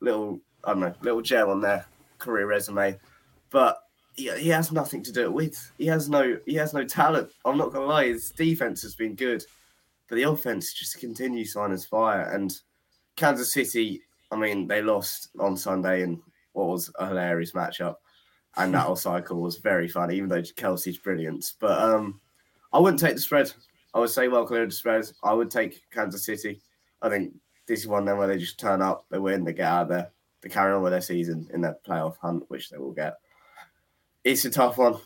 little, 0.00 0.40
I 0.64 0.72
don't 0.72 0.80
know, 0.80 0.94
little 1.02 1.22
gem 1.22 1.48
on 1.48 1.60
their 1.60 1.86
career 2.18 2.46
resume. 2.46 2.98
But 3.50 3.82
he, 4.16 4.30
he 4.38 4.48
has 4.48 4.72
nothing 4.72 5.02
to 5.04 5.12
do 5.12 5.22
it 5.22 5.32
with. 5.32 5.72
He 5.78 5.86
has 5.86 6.08
no, 6.08 6.38
he 6.46 6.54
has 6.54 6.74
no 6.74 6.84
talent. 6.84 7.30
I'm 7.44 7.58
not 7.58 7.72
going 7.72 7.86
to 7.86 7.92
lie. 7.92 8.06
His 8.06 8.30
defense 8.30 8.82
has 8.82 8.94
been 8.94 9.14
good 9.14 9.44
but 10.08 10.16
the 10.16 10.22
offense 10.22 10.72
just 10.72 10.98
continues 10.98 11.56
on 11.56 11.72
as 11.72 11.84
fire. 11.84 12.30
And 12.32 12.54
Kansas 13.16 13.52
City, 13.52 14.02
I 14.30 14.36
mean, 14.36 14.66
they 14.68 14.82
lost 14.82 15.30
on 15.38 15.56
Sunday 15.56 16.02
in 16.02 16.20
what 16.52 16.68
was 16.68 16.90
a 16.98 17.08
hilarious 17.08 17.52
matchup. 17.52 17.96
And 18.56 18.74
that 18.74 18.80
whole 18.86 18.96
cycle 18.96 19.40
was 19.40 19.58
very 19.58 19.88
funny, 19.88 20.16
even 20.16 20.28
though 20.28 20.42
Kelce's 20.42 20.98
brilliant. 20.98 21.52
But 21.60 21.80
um, 21.80 22.20
I 22.72 22.78
wouldn't 22.78 23.00
take 23.00 23.14
the 23.14 23.20
spread. 23.20 23.52
I 23.94 23.98
would 23.98 24.10
say 24.10 24.28
well 24.28 24.46
clear 24.46 24.62
of 24.62 24.70
the 24.70 24.74
spread. 24.74 25.10
I 25.24 25.32
would 25.32 25.50
take 25.50 25.82
Kansas 25.90 26.24
City. 26.24 26.60
I 27.02 27.08
think 27.08 27.34
this 27.66 27.80
is 27.80 27.86
one 27.88 28.02
of 28.02 28.06
them 28.06 28.18
where 28.18 28.28
they 28.28 28.38
just 28.38 28.60
turn 28.60 28.82
up, 28.82 29.06
they 29.10 29.18
win, 29.18 29.44
they 29.44 29.52
get 29.52 29.66
out 29.66 29.82
of 29.82 29.88
there, 29.88 30.10
they 30.40 30.48
carry 30.48 30.72
on 30.72 30.82
with 30.82 30.92
their 30.92 31.00
season 31.00 31.48
in 31.52 31.60
their 31.60 31.76
playoff 31.86 32.16
hunt, 32.18 32.44
which 32.48 32.70
they 32.70 32.78
will 32.78 32.92
get. 32.92 33.16
It's 34.24 34.44
a 34.44 34.50
tough 34.50 34.78
one. 34.78 34.96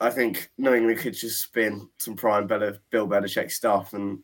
I 0.00 0.10
think 0.10 0.50
New 0.56 0.74
England 0.74 1.00
could 1.00 1.14
just 1.14 1.42
spin 1.42 1.88
some 1.98 2.16
prime 2.16 2.46
Bill 2.46 2.78
Belichick 3.06 3.50
stuff 3.50 3.92
and 3.92 4.20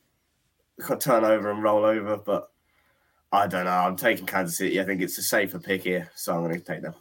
turn 1.00 1.24
over 1.24 1.50
and 1.50 1.62
roll 1.62 1.84
over, 1.84 2.16
but 2.16 2.50
I 3.32 3.46
don't 3.46 3.64
know. 3.64 3.70
I'm 3.70 3.96
taking 3.96 4.26
Kansas 4.26 4.58
City. 4.58 4.80
I 4.80 4.84
think 4.84 5.02
it's 5.02 5.18
a 5.18 5.22
safer 5.22 5.58
pick 5.58 5.82
here, 5.84 6.10
so 6.14 6.34
I'm 6.34 6.42
going 6.42 6.54
to 6.54 6.60
take 6.60 6.82
them. 6.82 6.94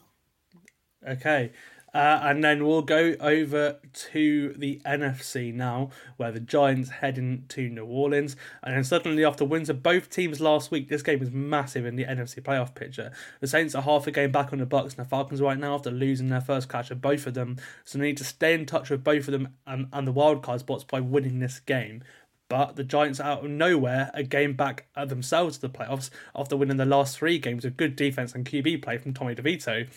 Okay. 1.06 1.52
Uh, 1.96 2.20
and 2.24 2.44
then 2.44 2.66
we'll 2.66 2.82
go 2.82 3.14
over 3.20 3.78
to 3.94 4.52
the 4.58 4.82
NFC 4.84 5.54
now, 5.54 5.88
where 6.18 6.30
the 6.30 6.40
Giants 6.40 6.90
head 6.90 7.16
into 7.16 7.70
New 7.70 7.86
Orleans. 7.86 8.36
And 8.62 8.76
then 8.76 8.84
suddenly, 8.84 9.24
after 9.24 9.46
wins 9.46 9.70
of 9.70 9.82
both 9.82 10.10
teams 10.10 10.38
last 10.38 10.70
week, 10.70 10.90
this 10.90 11.00
game 11.00 11.20
was 11.20 11.30
massive 11.30 11.86
in 11.86 11.96
the 11.96 12.04
NFC 12.04 12.42
playoff 12.42 12.74
picture. 12.74 13.12
The 13.40 13.46
Saints 13.46 13.74
are 13.74 13.80
half 13.80 14.06
a 14.06 14.10
game 14.10 14.30
back 14.30 14.52
on 14.52 14.58
the 14.58 14.66
Bucs 14.66 14.96
and 14.98 15.06
the 15.06 15.08
Falcons 15.08 15.40
right 15.40 15.58
now 15.58 15.74
after 15.74 15.90
losing 15.90 16.28
their 16.28 16.42
first 16.42 16.68
catch 16.68 16.90
of 16.90 17.00
both 17.00 17.26
of 17.26 17.32
them. 17.32 17.56
So 17.84 17.96
they 17.96 18.04
need 18.04 18.18
to 18.18 18.24
stay 18.24 18.52
in 18.52 18.66
touch 18.66 18.90
with 18.90 19.02
both 19.02 19.26
of 19.26 19.32
them 19.32 19.54
and, 19.66 19.88
and 19.90 20.06
the 20.06 20.12
wildcard 20.12 20.58
spots 20.58 20.84
by 20.84 21.00
winning 21.00 21.38
this 21.38 21.60
game. 21.60 22.04
But 22.48 22.76
the 22.76 22.84
Giants 22.84 23.20
out 23.20 23.44
of 23.44 23.50
nowhere 23.50 24.10
a 24.14 24.22
game 24.22 24.54
back 24.54 24.86
themselves 24.94 25.56
to 25.56 25.62
the 25.62 25.68
playoffs 25.68 26.10
after 26.34 26.56
winning 26.56 26.76
the 26.76 26.84
last 26.84 27.18
three 27.18 27.38
games 27.38 27.64
with 27.64 27.76
good 27.76 27.96
defense 27.96 28.34
and 28.34 28.44
QB 28.44 28.82
play 28.82 28.98
from 28.98 29.14
Tommy 29.14 29.34
DeVito. 29.34 29.88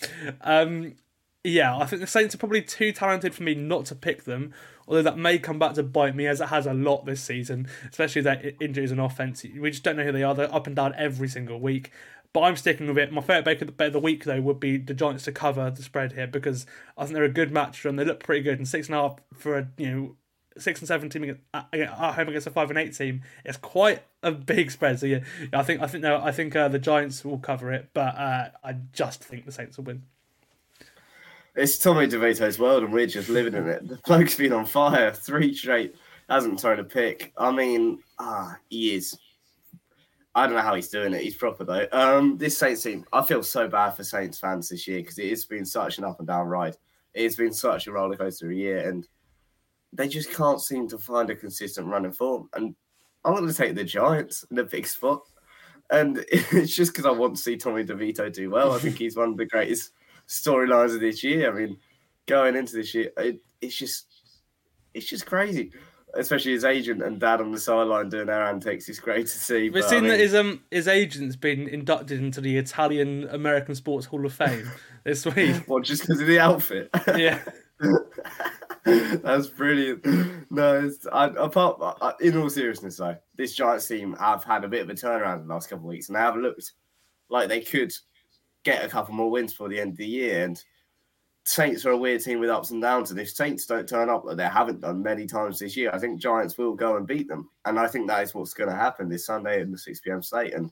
Um, 0.42 0.96
yeah, 1.44 1.78
I 1.78 1.86
think 1.86 2.02
the 2.02 2.08
Saints 2.08 2.36
are 2.36 2.40
probably 2.40 2.62
too 2.62 2.92
talented 2.92 3.34
for 3.34 3.44
me 3.44 3.56
not 3.56 3.86
to 3.86 3.96
pick 3.96 4.24
them. 4.24 4.54
Although 4.88 5.04
that 5.04 5.18
may 5.18 5.38
come 5.38 5.60
back 5.60 5.76
to 5.76 5.84
bite 5.84 6.16
me 6.16 6.26
as 6.26 6.42
it 6.42 6.50
has 6.50 6.66
a 6.66 6.74
lot 6.74 7.06
this 7.06 7.22
season, 7.22 7.68
especially 7.90 8.24
their 8.24 8.54
injuries 8.60 8.92
and 8.92 9.00
offense. 9.00 9.44
We 9.44 9.70
just 9.70 9.84
don't 9.84 9.98
know 9.98 10.04
who 10.04 10.12
they 10.12 10.24
are. 10.24 10.34
They're 10.34 10.54
up 10.54 10.66
and 10.66 10.76
down 10.76 10.96
every 10.98 11.28
single 11.28 11.60
week. 11.60 11.92
But 12.34 12.42
I'm 12.42 12.56
sticking 12.56 12.88
with 12.88 12.98
it. 12.98 13.12
My 13.12 13.22
favourite 13.22 13.78
bet 13.78 13.88
of 13.88 13.94
the 13.94 14.00
week, 14.00 14.24
though, 14.24 14.42
would 14.42 14.60
be 14.60 14.78
the 14.78 14.94
Giants 14.94 15.24
to 15.26 15.32
cover 15.32 15.70
the 15.72 15.82
spread 15.82 16.14
here 16.14 16.28
because 16.28 16.66
I 16.98 17.04
think 17.04 17.16
they're 17.16 17.24
a 17.24 17.30
good 17.30 17.52
match 17.52 17.86
and 17.86 17.98
they 17.98 18.06
look 18.06 18.24
pretty 18.24 18.42
good. 18.42 18.58
And 18.58 18.68
six 18.68 18.88
and 18.88 18.96
a 18.96 19.02
half 19.02 19.20
for 19.34 19.58
a 19.58 19.68
you 19.78 19.92
know 19.92 20.16
six 20.62 20.80
and 20.80 20.88
seven 20.88 21.10
team 21.10 21.38
at 21.54 21.90
home 21.90 22.30
against 22.30 22.48
a 22.48 22.52
five 22.52 22.70
and 22.70 22.80
eight 22.80 22.96
team, 22.96 23.22
it's 23.46 23.58
quite 23.58 24.04
a 24.24 24.32
big 24.32 24.72
spread. 24.72 25.00
So 25.00 25.06
yeah, 25.06 25.20
I 25.54 25.64
think 25.64 25.82
I 25.82 25.88
think 25.88 26.04
no, 26.04 26.22
I 26.22 26.32
think 26.32 26.56
uh, 26.56 26.68
the 26.68 26.80
Giants 26.80 27.24
will 27.24 27.40
cover 27.40 27.72
it, 27.72 27.90
but 27.94 28.16
uh, 28.16 28.50
I 28.64 28.74
just 28.94 29.24
think 29.24 29.46
the 29.46 29.52
Saints 29.52 29.78
will 29.78 29.86
win. 29.86 30.04
It's 31.56 31.78
Tommy 31.78 32.08
DeVito's 32.08 32.60
world, 32.60 32.84
and 32.84 32.94
we're 32.94 33.08
just 33.08 33.28
living 33.30 33.54
in 33.54 33.68
it. 33.68 33.88
The 33.88 34.00
bloke's 34.06 34.36
been 34.36 34.54
on 34.54 34.66
fire 34.66 35.12
three 35.12 35.54
straight, 35.54 35.96
hasn't 36.30 36.62
thrown 36.62 36.80
a 36.80 36.84
pick. 36.84 37.34
I 37.38 37.52
mean, 37.52 38.00
ah, 38.20 38.56
he 38.70 38.96
is. 38.96 39.18
I 40.36 40.46
don't 40.46 40.56
know 40.56 40.62
how 40.62 40.76
he's 40.76 40.90
doing 40.90 41.14
it. 41.14 41.22
He's 41.22 41.36
proper 41.36 41.64
though. 41.64 41.88
Um, 41.92 42.38
this 42.38 42.58
Saints 42.58 42.84
team, 42.84 43.04
I 43.12 43.24
feel 43.24 43.44
so 43.44 43.68
bad 43.68 43.92
for 43.92 44.04
Saints 44.04 44.40
fans 44.40 44.70
this 44.70 44.88
year 44.88 45.00
because 45.00 45.18
it 45.18 45.30
has 45.30 45.46
been 45.46 45.66
such 45.66 45.98
an 45.98 46.04
up 46.04 46.20
and 46.20 46.28
down 46.28 46.48
ride. 46.48 46.78
It's 47.14 47.36
been 47.36 47.52
such 47.52 47.88
a 47.88 47.92
roller 47.92 48.16
coaster 48.16 48.52
year, 48.52 48.88
and 48.88 49.08
they 49.94 50.08
just 50.08 50.32
can't 50.34 50.62
seem 50.62 50.88
to 50.90 50.98
find 50.98 51.30
a 51.30 51.36
consistent 51.36 51.88
running 51.88 52.12
form. 52.12 52.50
And 52.54 52.76
I'm 53.26 53.34
going 53.34 53.48
to 53.48 53.54
take 53.54 53.76
the 53.76 53.84
Giants 53.84 54.46
in 54.52 54.60
a 54.60 54.64
big 54.64 54.88
spot. 54.88 55.22
And 55.90 56.24
it's 56.32 56.76
just 56.76 56.94
because 56.94 57.06
I 57.06 57.12
want 57.12 57.36
to 57.36 57.42
see 57.42 57.58
Tommy 57.58 57.84
DeVito 57.84 58.32
do 58.32 58.50
well. 58.50 58.74
I 58.74 58.80
think 58.80 58.98
he's 58.98 59.18
one 59.18 59.30
of 59.30 59.38
the 59.38 59.46
greatest 59.46 59.92
storylines 60.28 60.94
of 60.94 61.02
this 61.02 61.24
year. 61.24 61.52
I 61.52 61.60
mean, 61.60 61.78
going 62.28 62.56
into 62.56 62.76
this 62.76 62.94
year, 62.94 63.12
it, 63.18 63.42
it's 63.62 63.76
just 63.76 64.06
it's 64.94 65.08
just 65.08 65.26
crazy. 65.26 65.72
Especially 66.16 66.54
his 66.54 66.66
agent 66.66 67.04
and 67.04 67.20
dad 67.20 67.40
on 67.40 67.52
the 67.52 67.60
sideline 67.60 68.10
doing 68.10 68.26
their 68.26 68.44
antics. 68.44 68.90
It's 68.90 69.00
great 69.00 69.28
to 69.28 69.38
see. 69.38 69.70
We've 69.70 69.84
seen 69.84 70.00
I 70.00 70.02
mean, 70.02 70.10
that 70.10 70.20
his 70.20 70.34
um 70.34 70.64
his 70.72 70.88
agent's 70.88 71.36
been 71.36 71.68
inducted 71.68 72.20
into 72.20 72.42
the 72.42 72.58
Italian 72.58 73.28
American 73.30 73.76
Sports 73.76 74.08
Hall 74.08 74.26
of 74.26 74.34
Fame 74.34 74.72
this 75.04 75.26
week. 75.26 75.56
What 75.68 75.84
just 75.84 76.02
because 76.02 76.20
of 76.20 76.28
the 76.28 76.40
outfit? 76.40 76.90
Yeah. 77.16 77.40
That's 79.24 79.48
brilliant. 79.48 80.52
No, 80.52 80.86
it's, 80.86 81.06
I, 81.12 81.26
apart 81.28 81.98
I, 82.02 82.14
in 82.22 82.38
all 82.38 82.50
seriousness, 82.50 82.98
though, 82.98 83.18
this 83.36 83.54
Giants 83.56 83.88
team 83.88 84.16
have 84.20 84.44
had 84.44 84.64
a 84.64 84.68
bit 84.68 84.82
of 84.82 84.90
a 84.90 84.94
turnaround 84.94 85.42
in 85.42 85.48
the 85.48 85.54
last 85.54 85.70
couple 85.70 85.86
of 85.86 85.90
weeks, 85.90 86.08
and 86.08 86.16
they 86.16 86.22
have 86.22 86.36
looked 86.36 86.74
like 87.30 87.50
they 87.50 87.62
could 87.62 87.94
get 88.64 88.84
a 88.84 88.90
couple 88.90 89.14
more 89.14 89.30
wins 89.30 89.54
for 89.54 89.70
the 89.70 89.80
end 89.80 89.92
of 89.92 89.98
the 89.98 90.08
year. 90.08 90.44
And 90.44 90.64
Saints 91.44 91.86
are 91.86 91.92
a 91.92 91.98
weird 91.98 92.24
team 92.24 92.40
with 92.40 92.50
ups 92.50 92.72
and 92.72 92.82
downs, 92.82 93.12
and 93.12 93.20
if 93.20 93.30
Saints 93.30 93.66
don't 93.66 93.88
turn 93.88 94.10
up, 94.10 94.26
like 94.26 94.38
they 94.38 94.48
haven't 94.48 94.82
done 94.82 95.02
many 95.02 95.26
times 95.26 95.60
this 95.60 95.78
year, 95.78 95.92
I 95.94 96.00
think 96.00 96.20
Giants 96.20 96.58
will 96.58 96.74
go 96.76 96.98
and 96.98 97.08
beat 97.08 97.28
them, 97.28 97.50
and 97.66 97.80
I 97.80 97.88
think 97.88 98.08
that 98.08 98.24
is 98.24 98.34
what's 98.34 98.54
going 98.54 98.70
to 98.70 98.76
happen 98.76 99.10
this 99.10 99.26
Sunday 99.26 99.62
in 99.62 99.72
the 99.72 99.78
six 99.78 100.00
pm 100.00 100.22
slate. 100.22 100.54
And 100.54 100.72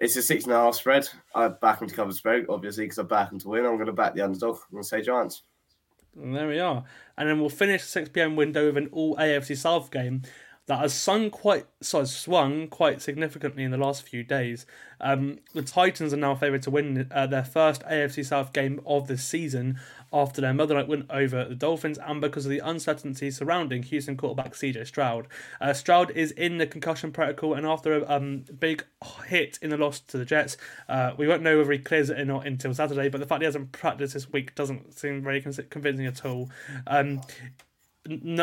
it's 0.00 0.16
a 0.16 0.22
six 0.22 0.44
and 0.44 0.52
a 0.52 0.56
half 0.56 0.76
spread. 0.76 1.08
I 1.34 1.48
back 1.48 1.80
them 1.80 1.88
to 1.88 1.94
cover 1.94 2.12
spread, 2.12 2.46
obviously, 2.48 2.84
because 2.84 2.98
I 2.98 3.02
back 3.02 3.30
them 3.30 3.40
to 3.40 3.48
win. 3.48 3.66
I'm 3.66 3.74
going 3.74 3.86
to 3.86 3.92
back 3.92 4.14
the 4.14 4.22
underdog. 4.22 4.56
I'm 4.56 4.74
going 4.74 4.82
to 4.82 4.88
say 4.88 5.02
Giants. 5.02 5.42
And 6.20 6.34
there 6.34 6.48
we 6.48 6.58
are. 6.58 6.84
And 7.16 7.28
then 7.28 7.40
we'll 7.40 7.48
finish 7.48 7.82
the 7.82 7.88
6 7.88 8.10
pm 8.10 8.36
window 8.36 8.66
with 8.66 8.76
an 8.76 8.88
all 8.92 9.16
AFC 9.16 9.56
South 9.56 9.90
game 9.90 10.22
that 10.68 10.80
has 10.80 10.92
sung 10.92 11.30
quite, 11.30 11.64
so 11.80 12.04
swung 12.04 12.68
quite 12.68 13.00
significantly 13.00 13.64
in 13.64 13.70
the 13.70 13.78
last 13.78 14.02
few 14.02 14.22
days. 14.22 14.66
Um, 15.00 15.38
the 15.54 15.62
Titans 15.62 16.12
are 16.12 16.18
now 16.18 16.34
favoured 16.34 16.62
to 16.64 16.70
win 16.70 17.08
uh, 17.10 17.26
their 17.26 17.42
first 17.42 17.82
AFC 17.84 18.24
South 18.26 18.52
game 18.52 18.80
of 18.84 19.08
the 19.08 19.16
season 19.16 19.80
after 20.12 20.42
their 20.42 20.52
Mother 20.52 20.74
Night 20.74 20.86
win 20.86 21.06
over 21.08 21.46
the 21.46 21.54
Dolphins 21.54 21.96
and 21.96 22.20
because 22.20 22.44
of 22.44 22.50
the 22.50 22.58
uncertainty 22.58 23.30
surrounding 23.30 23.82
Houston 23.84 24.18
quarterback 24.18 24.52
CJ 24.52 24.86
Stroud. 24.86 25.26
Uh, 25.58 25.72
Stroud 25.72 26.10
is 26.10 26.32
in 26.32 26.58
the 26.58 26.66
concussion 26.66 27.12
protocol, 27.12 27.54
and 27.54 27.66
after 27.66 27.94
a 27.94 28.06
um, 28.06 28.44
big 28.58 28.84
hit 29.26 29.58
in 29.62 29.70
the 29.70 29.78
loss 29.78 30.00
to 30.00 30.18
the 30.18 30.26
Jets, 30.26 30.58
uh, 30.86 31.12
we 31.16 31.26
won't 31.26 31.42
know 31.42 31.56
whether 31.56 31.72
he 31.72 31.78
clears 31.78 32.10
it 32.10 32.20
or 32.20 32.26
not 32.26 32.46
until 32.46 32.74
Saturday. 32.74 33.08
But 33.08 33.20
the 33.20 33.26
fact 33.26 33.40
he 33.40 33.46
hasn't 33.46 33.72
practiced 33.72 34.12
this 34.12 34.30
week 34.30 34.54
doesn't 34.54 34.98
seem 34.98 35.22
very 35.22 35.40
convincing 35.40 36.04
at 36.04 36.26
all. 36.26 36.50
Um, 36.86 37.22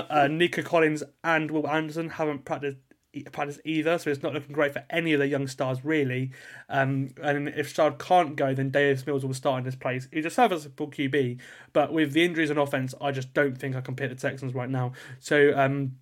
uh, 0.09 0.27
Nico 0.27 0.61
Collins 0.61 1.03
and 1.23 1.51
Will 1.51 1.67
Anderson 1.67 2.09
haven't 2.09 2.45
practiced 2.45 2.77
practice 3.31 3.59
either, 3.63 3.97
so 3.97 4.09
it's 4.09 4.21
not 4.21 4.33
looking 4.33 4.53
great 4.53 4.73
for 4.73 4.83
any 4.89 5.13
of 5.13 5.19
the 5.19 5.27
young 5.27 5.47
stars 5.47 5.85
really. 5.85 6.31
Um, 6.69 7.11
and 7.21 7.49
if 7.49 7.69
Stroud 7.69 7.99
can't 7.99 8.35
go, 8.35 8.53
then 8.53 8.71
Davis 8.71 9.05
Mills 9.05 9.25
will 9.25 9.33
start 9.33 9.59
in 9.59 9.65
his 9.65 9.75
place. 9.75 10.07
He's 10.11 10.25
a 10.25 10.29
serviceable 10.29 10.89
QB, 10.89 11.39
but 11.73 11.93
with 11.93 12.13
the 12.13 12.25
injuries 12.25 12.51
on 12.51 12.57
offense, 12.57 12.93
I 12.99 13.11
just 13.11 13.33
don't 13.33 13.57
think 13.57 13.75
I 13.75 13.81
can 13.81 13.95
pick 13.95 14.09
the 14.09 14.15
Texans 14.15 14.53
right 14.53 14.69
now. 14.69 14.93
So 15.19 15.53
um, 15.55 15.93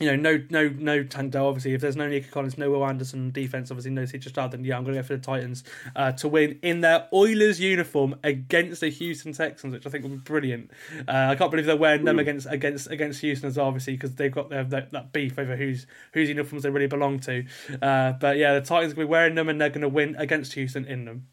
you 0.00 0.10
know, 0.10 0.16
no, 0.16 0.42
no, 0.50 0.68
no 0.76 1.04
Tank 1.04 1.36
Obviously, 1.36 1.72
if 1.72 1.80
there's 1.80 1.94
no 1.94 2.08
Nico 2.08 2.28
Collins, 2.32 2.58
no 2.58 2.68
Will 2.68 2.84
Anderson 2.84 3.30
defense, 3.30 3.70
obviously 3.70 3.92
no 3.92 4.02
CJ 4.02 4.28
Stroud, 4.28 4.50
then 4.50 4.64
yeah, 4.64 4.76
I'm 4.76 4.82
going 4.82 4.96
to 4.96 5.02
go 5.02 5.06
for 5.06 5.16
the 5.16 5.22
Titans 5.22 5.62
uh, 5.94 6.10
to 6.12 6.26
win 6.26 6.58
in 6.62 6.80
their 6.80 7.06
Oilers 7.12 7.60
uniform 7.60 8.16
against 8.24 8.80
the 8.80 8.88
Houston 8.88 9.32
Texans, 9.32 9.72
which 9.72 9.86
I 9.86 9.90
think 9.90 10.02
will 10.02 10.10
be 10.10 10.16
brilliant. 10.16 10.72
Uh, 11.06 11.28
I 11.30 11.36
can't 11.36 11.50
believe 11.50 11.66
they're 11.66 11.76
wearing 11.76 12.04
them 12.04 12.18
against 12.18 12.48
against 12.50 12.90
against 12.90 13.20
Houston 13.20 13.48
as 13.48 13.56
well, 13.56 13.66
obviously, 13.66 13.92
because 13.92 14.16
they've 14.16 14.32
got 14.32 14.50
their, 14.50 14.64
that, 14.64 14.90
that 14.90 15.12
beef 15.12 15.38
over 15.38 15.54
whose 15.54 15.86
whose 16.12 16.28
uniforms 16.28 16.64
they 16.64 16.70
really 16.70 16.88
belong 16.88 17.20
to. 17.20 17.44
Uh, 17.80 18.12
but 18.12 18.36
yeah, 18.36 18.54
the 18.54 18.62
Titans 18.62 18.96
will 18.96 19.04
be 19.04 19.08
wearing 19.08 19.36
them, 19.36 19.48
and 19.48 19.60
they're 19.60 19.68
going 19.68 19.82
to 19.82 19.88
win 19.88 20.16
against 20.16 20.54
Houston 20.54 20.84
in 20.86 21.04
them. 21.04 21.28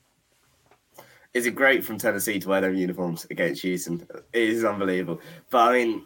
Is 1.34 1.48
it 1.48 1.56
great 1.56 1.84
from 1.84 1.98
Tennessee 1.98 2.40
to 2.40 2.50
wear 2.50 2.62
their 2.62 2.74
uniforms 2.74 3.26
against 3.32 3.64
Houston? 3.64 4.06
It 4.34 4.50
is 4.50 4.64
unbelievable. 4.64 5.20
But 5.50 5.70
I 5.70 5.74
mean. 5.74 6.04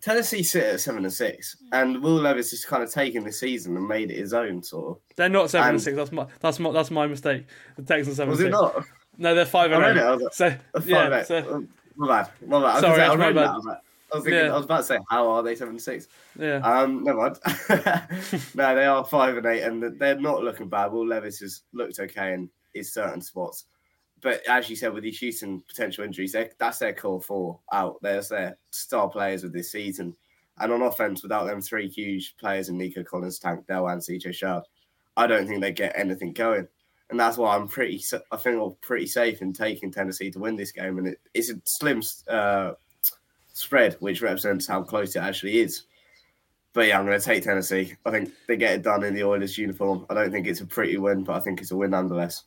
Tennessee 0.00 0.42
sit 0.42 0.64
at 0.64 0.80
seven 0.80 1.04
and 1.04 1.12
six, 1.12 1.56
and 1.72 2.02
Will 2.02 2.14
Levis 2.14 2.50
has 2.52 2.64
kind 2.64 2.82
of 2.82 2.90
taken 2.90 3.22
the 3.24 3.32
season 3.32 3.76
and 3.76 3.86
made 3.86 4.10
it 4.10 4.16
his 4.16 4.32
own. 4.32 4.62
Sort 4.62 4.96
of. 4.96 5.02
They're 5.16 5.28
not 5.28 5.50
seven 5.50 5.68
and, 5.68 5.74
and 5.74 5.82
six. 5.82 5.96
That's 5.96 6.12
my 6.12 6.26
that's 6.40 6.58
my 6.58 6.72
that's 6.72 6.90
my 6.90 7.06
mistake. 7.06 7.46
The 7.76 7.82
Texans 7.82 8.16
seven. 8.16 8.30
Was 8.30 8.40
and 8.40 8.48
it 8.48 8.52
six. 8.52 8.62
not? 8.62 8.84
No, 9.18 9.34
they're 9.34 9.44
five 9.44 9.70
and 9.72 9.98
eight. 9.98 10.02
Like, 10.02 10.32
so 10.32 10.46
yeah, 10.86 11.22
so, 11.22 11.66
my 11.96 12.06
bad. 12.06 12.30
My 12.46 12.60
bad. 12.60 12.80
Sorry, 12.80 13.02
I 13.02 13.10
was, 13.10 13.18
my 13.18 13.32
bad. 13.32 13.46
I 13.46 13.56
was, 13.56 13.64
like, 13.64 13.78
I 14.12 14.16
was 14.16 14.24
thinking. 14.24 14.44
Yeah. 14.46 14.52
I 14.52 14.56
was 14.56 14.64
about 14.64 14.78
to 14.78 14.82
say, 14.84 14.98
how 15.10 15.28
are 15.28 15.42
they 15.42 15.54
seven 15.54 15.74
and 15.74 15.82
six? 15.82 16.08
Yeah. 16.38 16.56
Um. 16.64 17.04
Never 17.04 17.18
mind. 17.18 17.38
no, 18.54 18.74
they 18.74 18.86
are 18.86 19.04
five 19.04 19.36
and 19.36 19.46
eight, 19.46 19.62
and 19.62 19.98
they're 19.98 20.18
not 20.18 20.42
looking 20.42 20.68
bad. 20.68 20.92
Will 20.92 21.06
Levis 21.06 21.40
has 21.40 21.62
looked 21.72 21.98
okay 21.98 22.32
in 22.32 22.48
his 22.72 22.94
certain 22.94 23.20
spots 23.20 23.66
but 24.20 24.46
as 24.48 24.68
you 24.68 24.76
said, 24.76 24.92
with 24.92 25.02
these 25.02 25.18
Houston 25.18 25.62
potential 25.66 26.04
injuries, 26.04 26.36
that's 26.58 26.78
their 26.78 26.92
core 26.92 27.22
four 27.22 27.60
out. 27.72 27.98
There's 28.02 28.28
their 28.28 28.58
star 28.70 29.08
players 29.08 29.44
of 29.44 29.52
this 29.52 29.72
season. 29.72 30.14
And 30.58 30.72
on 30.72 30.82
offense, 30.82 31.22
without 31.22 31.46
them 31.46 31.62
three 31.62 31.88
huge 31.88 32.36
players 32.36 32.68
in 32.68 32.76
Nico 32.76 33.02
Collins, 33.02 33.38
Tank 33.38 33.66
Dell, 33.66 33.88
and 33.88 34.02
CJ 34.02 34.34
Stroud, 34.34 34.64
I 35.16 35.26
don't 35.26 35.46
think 35.46 35.60
they 35.60 35.72
get 35.72 35.94
anything 35.96 36.32
going. 36.32 36.68
And 37.08 37.18
that's 37.18 37.38
why 37.38 37.56
I'm 37.56 37.66
pretty, 37.66 38.02
I 38.30 38.36
think 38.36 38.60
I'm 38.60 38.76
pretty 38.82 39.06
safe 39.06 39.42
in 39.42 39.52
taking 39.52 39.90
Tennessee 39.90 40.30
to 40.30 40.38
win 40.38 40.56
this 40.56 40.70
game. 40.70 40.98
And 40.98 41.08
it, 41.08 41.20
it's 41.34 41.50
a 41.50 41.54
slim 41.64 42.02
uh, 42.28 42.72
spread, 43.52 43.96
which 44.00 44.22
represents 44.22 44.66
how 44.66 44.82
close 44.82 45.16
it 45.16 45.20
actually 45.20 45.60
is. 45.60 45.84
But 46.72 46.86
yeah, 46.86 46.98
I'm 46.98 47.06
going 47.06 47.18
to 47.18 47.24
take 47.24 47.42
Tennessee. 47.42 47.94
I 48.06 48.10
think 48.10 48.30
they 48.46 48.56
get 48.56 48.74
it 48.74 48.82
done 48.82 49.02
in 49.02 49.14
the 49.14 49.24
Oilers 49.24 49.58
uniform. 49.58 50.06
I 50.08 50.14
don't 50.14 50.30
think 50.30 50.46
it's 50.46 50.60
a 50.60 50.66
pretty 50.66 50.98
win, 50.98 51.24
but 51.24 51.36
I 51.36 51.40
think 51.40 51.60
it's 51.60 51.72
a 51.72 51.76
win 51.76 51.90
nonetheless. 51.90 52.44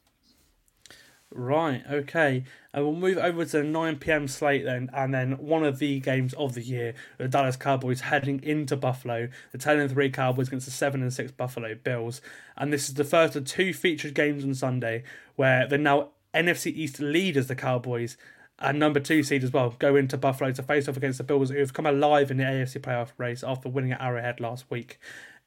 Right, 1.36 1.84
okay. 1.90 2.44
And 2.74 2.84
we'll 2.84 2.96
move 2.96 3.18
over 3.18 3.44
to 3.44 3.58
the 3.58 3.64
9 3.64 3.98
pm 3.98 4.28
slate 4.28 4.66
then, 4.66 4.90
and 4.94 5.12
then 5.12 5.32
one 5.40 5.64
of 5.64 5.80
the 5.80 6.00
games 6.00 6.34
of 6.34 6.54
the 6.54 6.62
year 6.62 6.94
the 7.18 7.28
Dallas 7.28 7.56
Cowboys 7.56 8.02
heading 8.02 8.42
into 8.44 8.76
Buffalo. 8.76 9.30
The 9.52 9.58
10 9.58 9.80
and 9.80 9.92
3 9.92 10.10
Cowboys 10.12 10.48
against 10.48 10.68
the 10.68 10.72
7 10.72 11.02
and 11.02 11.12
6 11.12 11.32
Buffalo 11.32 11.74
Bills. 11.74 12.22
And 12.56 12.72
this 12.72 12.88
is 12.88 12.96
the 12.96 13.04
first 13.04 13.36
of 13.36 13.46
two 13.46 13.74
featured 13.74 14.14
games 14.14 14.44
on 14.44 14.54
Sunday 14.54 15.04
where 15.36 15.68
the 15.68 15.80
now 15.80 16.10
NFC 16.36 16.68
East 16.68 17.00
leaders, 17.00 17.48
the 17.48 17.56
Cowboys, 17.56 18.16
and 18.60 18.78
number 18.78 19.00
two 19.00 19.24
seed 19.24 19.44
as 19.44 19.52
well, 19.52 19.76
go 19.80 19.96
into 19.96 20.18
Buffalo 20.18 20.52
to 20.52 20.62
face 20.62 20.88
off 20.88 20.98
against 20.98 21.18
the 21.18 21.24
Bills, 21.24 21.50
who 21.50 21.58
have 21.58 21.74
come 21.74 21.88
alive 21.88 22.30
in 22.30 22.38
the 22.38 22.44
AFC 22.44 22.80
playoff 22.80 23.10
race 23.18 23.44
after 23.44 23.70
winning 23.70 23.92
at 23.92 24.02
Arrowhead 24.02 24.40
last 24.40 24.70
week 24.70 25.00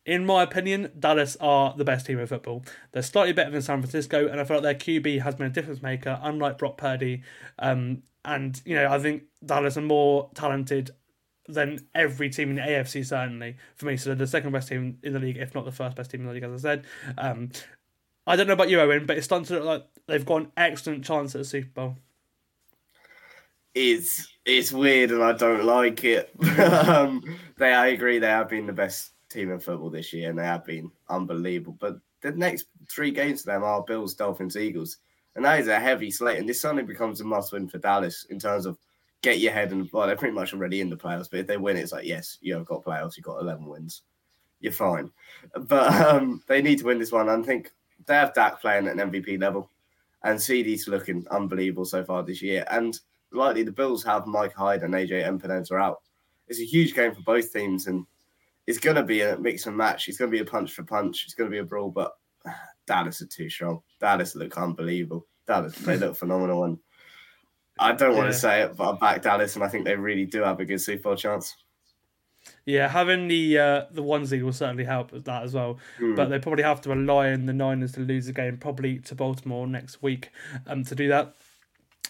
in 0.06 0.24
my 0.24 0.44
opinion, 0.44 0.92
Dallas 0.98 1.36
are 1.40 1.74
the 1.76 1.84
best 1.84 2.06
team 2.06 2.20
in 2.20 2.26
football. 2.28 2.64
They're 2.92 3.02
slightly 3.02 3.32
better 3.32 3.50
than 3.50 3.60
San 3.60 3.82
Francisco, 3.82 4.28
and 4.28 4.40
I 4.40 4.44
feel 4.44 4.58
like 4.58 4.62
their 4.62 5.00
QB 5.00 5.20
has 5.22 5.34
been 5.34 5.48
a 5.48 5.50
difference 5.50 5.82
maker, 5.82 6.18
unlike 6.22 6.58
Brock 6.58 6.78
Purdy. 6.78 7.22
Um, 7.58 8.04
and 8.24 8.60
you 8.64 8.76
know, 8.76 8.88
I 8.88 9.00
think 9.00 9.24
Dallas 9.44 9.76
are 9.76 9.82
more 9.82 10.30
talented 10.34 10.92
than 11.48 11.86
every 11.92 12.30
team 12.30 12.50
in 12.50 12.56
the 12.56 12.62
AFC. 12.62 13.04
Certainly 13.04 13.56
for 13.74 13.86
me, 13.86 13.96
so 13.96 14.10
they're 14.10 14.16
the 14.16 14.26
second 14.28 14.52
best 14.52 14.68
team 14.68 14.98
in 15.02 15.12
the 15.12 15.18
league, 15.18 15.38
if 15.38 15.56
not 15.56 15.64
the 15.64 15.72
first 15.72 15.96
best 15.96 16.12
team 16.12 16.20
in 16.20 16.28
the 16.28 16.32
league, 16.32 16.44
as 16.44 16.64
I 16.64 16.68
said. 16.68 16.84
Um, 17.18 17.50
I 18.28 18.36
don't 18.36 18.46
know 18.46 18.52
about 18.52 18.70
you, 18.70 18.80
Owen, 18.80 19.06
but 19.06 19.16
it's 19.16 19.26
starting 19.26 19.46
to 19.46 19.54
look 19.54 19.64
like 19.64 19.86
they've 20.06 20.24
got 20.24 20.42
an 20.42 20.52
excellent 20.56 21.04
chance 21.04 21.34
at 21.34 21.40
the 21.40 21.44
Super 21.44 21.70
Bowl. 21.74 21.96
It's 23.74 24.28
it's 24.44 24.70
weird, 24.70 25.10
and 25.10 25.22
I 25.22 25.32
don't 25.32 25.64
like 25.64 26.04
it. 26.04 26.30
um, 26.60 27.24
they, 27.58 27.72
I 27.72 27.88
agree, 27.88 28.20
they 28.20 28.28
have 28.28 28.48
been 28.48 28.66
the 28.66 28.72
best 28.72 29.10
team 29.28 29.50
in 29.50 29.60
football 29.60 29.90
this 29.90 30.12
year, 30.12 30.30
and 30.30 30.38
they 30.38 30.44
have 30.44 30.64
been 30.64 30.90
unbelievable. 31.08 31.76
But 31.80 31.98
the 32.22 32.32
next 32.32 32.66
three 32.90 33.10
games 33.10 33.42
for 33.42 33.52
them 33.52 33.64
are 33.64 33.82
Bills, 33.82 34.14
Dolphins, 34.14 34.56
Eagles, 34.56 34.98
and 35.34 35.44
that 35.44 35.60
is 35.60 35.68
a 35.68 35.78
heavy 35.78 36.10
slate. 36.10 36.38
And 36.38 36.48
this 36.48 36.60
suddenly 36.60 36.82
becomes 36.82 37.20
a 37.20 37.24
must-win 37.24 37.68
for 37.68 37.78
Dallas 37.78 38.26
in 38.30 38.38
terms 38.38 38.66
of 38.66 38.78
get 39.22 39.38
your 39.38 39.52
head 39.52 39.72
in. 39.72 39.88
Well, 39.92 40.06
they're 40.06 40.16
pretty 40.16 40.34
much 40.34 40.52
already 40.52 40.80
in 40.80 40.90
the 40.90 40.96
playoffs, 40.96 41.30
but 41.30 41.40
if 41.40 41.46
they 41.46 41.56
win, 41.56 41.76
it's 41.76 41.92
like 41.92 42.06
yes, 42.06 42.38
you 42.40 42.54
have 42.54 42.66
got 42.66 42.84
playoffs. 42.84 43.16
You've 43.16 43.26
got 43.26 43.40
eleven 43.40 43.66
wins. 43.66 44.02
You're 44.60 44.72
fine, 44.72 45.10
but 45.54 45.92
um, 46.06 46.42
they 46.46 46.62
need 46.62 46.78
to 46.78 46.86
win 46.86 46.98
this 46.98 47.12
one. 47.12 47.28
I 47.28 47.42
think 47.42 47.70
they 48.06 48.14
have 48.14 48.34
Dak 48.34 48.60
playing 48.60 48.86
at 48.86 48.98
an 48.98 49.10
MVP 49.10 49.40
level, 49.40 49.70
and 50.22 50.38
CeeDee's 50.38 50.88
looking 50.88 51.26
unbelievable 51.30 51.84
so 51.84 52.04
far 52.04 52.22
this 52.22 52.40
year. 52.40 52.64
And 52.70 52.98
likely 53.32 53.62
the 53.62 53.72
Bills 53.72 54.02
have 54.04 54.26
Micah 54.26 54.56
Hyde 54.56 54.82
and 54.82 54.94
AJ 54.94 55.26
Epenesa 55.26 55.80
out. 55.80 56.02
It's 56.48 56.60
a 56.60 56.64
huge 56.64 56.94
game 56.94 57.14
for 57.14 57.22
both 57.22 57.52
teams, 57.52 57.86
and 57.86 58.06
it's 58.66 58.78
going 58.78 58.96
to 58.96 59.02
be 59.02 59.22
a 59.22 59.38
mix 59.38 59.66
and 59.66 59.76
match. 59.76 60.08
It's 60.08 60.18
going 60.18 60.30
to 60.30 60.36
be 60.36 60.42
a 60.42 60.50
punch 60.50 60.72
for 60.72 60.82
punch. 60.82 61.24
It's 61.24 61.34
going 61.34 61.50
to 61.50 61.54
be 61.54 61.60
a 61.60 61.64
brawl, 61.64 61.90
but 61.90 62.12
Dallas 62.86 63.22
are 63.22 63.26
too 63.26 63.48
strong. 63.48 63.80
Dallas 64.00 64.34
look 64.34 64.56
unbelievable. 64.56 65.26
Dallas, 65.46 65.76
they 65.76 65.96
look 65.96 66.16
phenomenal. 66.18 66.64
And 66.64 66.78
I 67.78 67.92
don't 67.92 68.16
want 68.16 68.32
to 68.32 68.38
say 68.38 68.62
it, 68.62 68.76
but 68.76 68.94
I 68.94 68.98
back 68.98 69.22
Dallas, 69.22 69.54
and 69.54 69.64
I 69.64 69.68
think 69.68 69.84
they 69.84 69.96
really 69.96 70.24
do 70.24 70.42
have 70.42 70.60
a 70.60 70.64
good 70.64 70.80
Super 70.80 71.02
Bowl 71.02 71.16
chance. 71.16 71.54
Yeah, 72.64 72.88
having 72.88 73.28
the 73.28 73.58
uh, 73.58 73.82
the 73.90 74.02
one 74.02 74.24
seed 74.26 74.42
will 74.42 74.52
certainly 74.52 74.84
help 74.84 75.12
with 75.12 75.24
that 75.24 75.42
as 75.42 75.54
well. 75.54 75.78
Mm. 75.98 76.14
But 76.14 76.30
they 76.30 76.38
probably 76.38 76.62
have 76.62 76.80
to 76.82 76.90
rely 76.90 77.32
on 77.32 77.46
the 77.46 77.52
Niners 77.52 77.92
to 77.92 78.00
lose 78.00 78.26
the 78.26 78.32
game, 78.32 78.56
probably 78.56 78.98
to 79.00 79.14
Baltimore 79.14 79.66
next 79.66 80.02
week, 80.02 80.30
um, 80.66 80.84
to 80.84 80.94
do 80.94 81.08
that. 81.08 81.34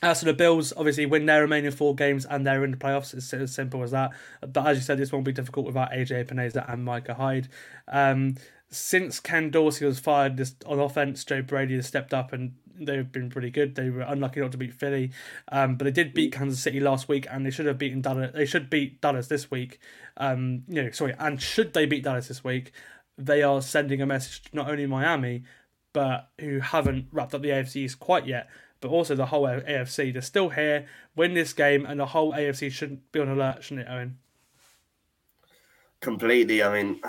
As 0.02 0.20
for 0.20 0.26
the 0.26 0.35
Bills, 0.35 0.72
obviously 0.76 1.06
win 1.06 1.26
their 1.26 1.40
remaining 1.40 1.70
four 1.70 1.94
games 1.94 2.26
and 2.26 2.46
they're 2.46 2.64
in 2.64 2.70
the 2.70 2.76
playoffs. 2.76 3.14
It's 3.14 3.32
as 3.32 3.54
simple 3.54 3.82
as 3.82 3.92
that. 3.92 4.12
But 4.40 4.66
as 4.66 4.76
you 4.76 4.82
said, 4.82 4.98
this 4.98 5.11
won't 5.11 5.24
be 5.24 5.32
difficult 5.32 5.66
without 5.66 5.90
AJ 5.92 6.26
Epenesa 6.26 6.70
and 6.70 6.85
Micah 6.85 7.14
Hyde. 7.14 7.48
Um, 7.88 8.37
since 8.68 9.20
Ken 9.20 9.50
Dorsey 9.50 9.87
was 9.87 9.98
fired 9.98 10.37
this, 10.37 10.54
on 10.66 10.80
offense, 10.80 11.24
Joe 11.24 11.40
Brady 11.40 11.76
has 11.76 11.87
stepped 11.87 12.12
up 12.12 12.32
and 12.32 12.54
they've 12.78 13.11
been 13.11 13.30
pretty 13.30 13.50
good. 13.50 13.74
They 13.74 13.90
were 13.90 14.02
unlucky 14.02 14.40
not 14.40 14.52
to 14.52 14.59
beat 14.59 14.74
Philly, 14.74 15.12
um, 15.48 15.76
but 15.76 15.85
they 15.85 15.90
did 15.90 16.12
beat 16.12 16.32
Kansas 16.32 16.61
City 16.61 16.80
last 16.80 17.09
week, 17.09 17.26
and 17.30 17.46
they 17.46 17.50
should 17.50 17.66
have 17.66 17.78
beaten 17.78 18.02
Dallas. 18.02 18.32
They 18.35 18.46
should 18.46 18.68
beat 18.68 19.00
Dallas 19.00 19.28
this 19.28 19.50
week. 19.50 19.78
Um, 20.16 20.64
you 20.68 20.82
know, 20.82 20.90
sorry, 20.90 21.14
and 21.18 21.40
should 21.40 21.72
they 21.72 21.87
beat 21.87 22.04
Dallas 22.04 22.28
this 22.28 22.44
week, 22.44 22.72
they 23.16 23.42
are 23.42 23.62
sending 23.62 24.02
a 24.02 24.06
message 24.06 24.42
to 24.42 24.56
not 24.56 24.68
only 24.68 24.87
Miami, 24.87 25.44
but 25.92 26.30
who 26.40 26.61
haven't 26.61 27.06
wrapped 27.12 27.35
up 27.35 27.42
the 27.42 27.48
AFC 27.48 27.76
East 27.76 27.98
quite 27.98 28.26
yet 28.26 28.48
but 28.80 28.88
also 28.88 29.14
the 29.14 29.26
whole 29.26 29.44
AFC. 29.44 30.12
They're 30.12 30.22
still 30.22 30.50
here, 30.50 30.86
win 31.14 31.34
this 31.34 31.52
game, 31.52 31.86
and 31.86 32.00
the 32.00 32.06
whole 32.06 32.32
AFC 32.32 32.70
shouldn't 32.70 33.10
be 33.12 33.20
on 33.20 33.28
alert, 33.28 33.64
shouldn't 33.64 33.88
it, 33.88 33.90
Owen? 33.90 34.18
Completely. 36.00 36.62
I 36.62 36.82
mean, 36.82 37.00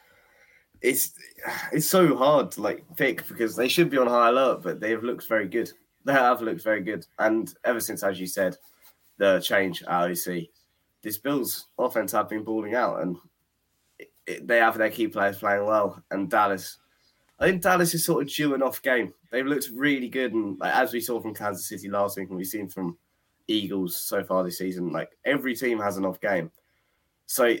it's 0.82 1.12
it's 1.72 1.88
so 1.88 2.16
hard 2.16 2.52
to 2.52 2.62
like 2.62 2.84
pick 2.96 3.26
because 3.28 3.56
they 3.56 3.68
should 3.68 3.90
be 3.90 3.98
on 3.98 4.06
high 4.06 4.28
alert, 4.28 4.62
but 4.62 4.80
they 4.80 4.90
have 4.90 5.02
looked 5.02 5.28
very 5.28 5.48
good. 5.48 5.70
They 6.04 6.14
have 6.14 6.42
looked 6.42 6.64
very 6.64 6.82
good, 6.82 7.06
and 7.20 7.54
ever 7.62 7.78
since, 7.78 8.02
as 8.02 8.18
you 8.18 8.26
said, 8.26 8.56
the 9.18 9.38
change 9.38 9.84
at 9.84 10.10
OC, 10.10 10.48
this 11.00 11.16
Bills 11.16 11.68
offense 11.78 12.10
have 12.10 12.28
been 12.28 12.42
balling 12.42 12.74
out, 12.74 13.02
and 13.02 13.16
it, 14.00 14.12
it, 14.26 14.48
they 14.48 14.56
have 14.56 14.76
their 14.76 14.90
key 14.90 15.06
players 15.06 15.38
playing 15.38 15.64
well. 15.64 16.02
And 16.10 16.28
Dallas 16.28 16.78
I 17.42 17.46
think 17.46 17.62
Dallas 17.62 17.92
is 17.92 18.04
sort 18.04 18.22
of 18.22 18.32
due 18.32 18.54
an 18.54 18.62
off 18.62 18.80
game. 18.82 19.12
They've 19.32 19.44
looked 19.44 19.68
really 19.74 20.08
good, 20.08 20.32
and 20.32 20.56
like, 20.60 20.72
as 20.74 20.92
we 20.92 21.00
saw 21.00 21.20
from 21.20 21.34
Kansas 21.34 21.66
City 21.66 21.88
last 21.88 22.16
week, 22.16 22.28
and 22.28 22.38
we've 22.38 22.46
seen 22.46 22.68
from 22.68 22.96
Eagles 23.48 23.96
so 23.96 24.22
far 24.22 24.44
this 24.44 24.58
season, 24.58 24.92
like 24.92 25.10
every 25.24 25.56
team 25.56 25.80
has 25.80 25.96
an 25.96 26.04
off 26.04 26.20
game. 26.20 26.52
So 27.26 27.56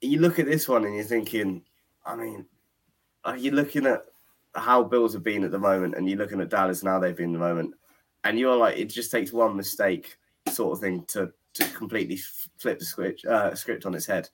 you 0.00 0.20
look 0.20 0.38
at 0.38 0.46
this 0.46 0.66
one 0.66 0.86
and 0.86 0.94
you're 0.94 1.04
thinking, 1.04 1.62
I 2.06 2.16
mean, 2.16 2.46
are 3.22 3.36
you 3.36 3.50
looking 3.50 3.84
at 3.84 4.00
how 4.54 4.82
Bills 4.82 5.12
have 5.12 5.22
been 5.22 5.44
at 5.44 5.50
the 5.50 5.58
moment, 5.58 5.94
and 5.94 6.08
you're 6.08 6.18
looking 6.18 6.40
at 6.40 6.48
Dallas 6.48 6.82
now 6.82 6.98
they've 6.98 7.14
been 7.14 7.34
at 7.34 7.38
the 7.38 7.46
moment, 7.46 7.74
and 8.24 8.38
you're 8.38 8.56
like, 8.56 8.78
it 8.78 8.86
just 8.86 9.10
takes 9.10 9.30
one 9.30 9.56
mistake, 9.58 10.16
sort 10.50 10.72
of 10.72 10.80
thing, 10.80 11.04
to 11.08 11.30
to 11.52 11.68
completely 11.74 12.16
flip 12.56 12.78
the 12.78 12.86
script 12.86 13.26
uh, 13.26 13.54
script 13.54 13.84
on 13.84 13.94
its 13.94 14.06
head. 14.06 14.30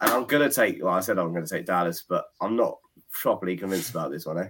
And 0.00 0.10
I'm 0.10 0.24
gonna 0.24 0.50
take. 0.50 0.82
Well, 0.82 0.92
I 0.92 0.98
said 0.98 1.20
I'm 1.20 1.32
gonna 1.32 1.46
take 1.46 1.66
Dallas, 1.66 2.02
but 2.02 2.24
I'm 2.40 2.56
not 2.56 2.78
properly 3.20 3.56
convinced 3.56 3.90
about 3.90 4.10
this 4.10 4.26
one, 4.26 4.38
eh? 4.38 4.48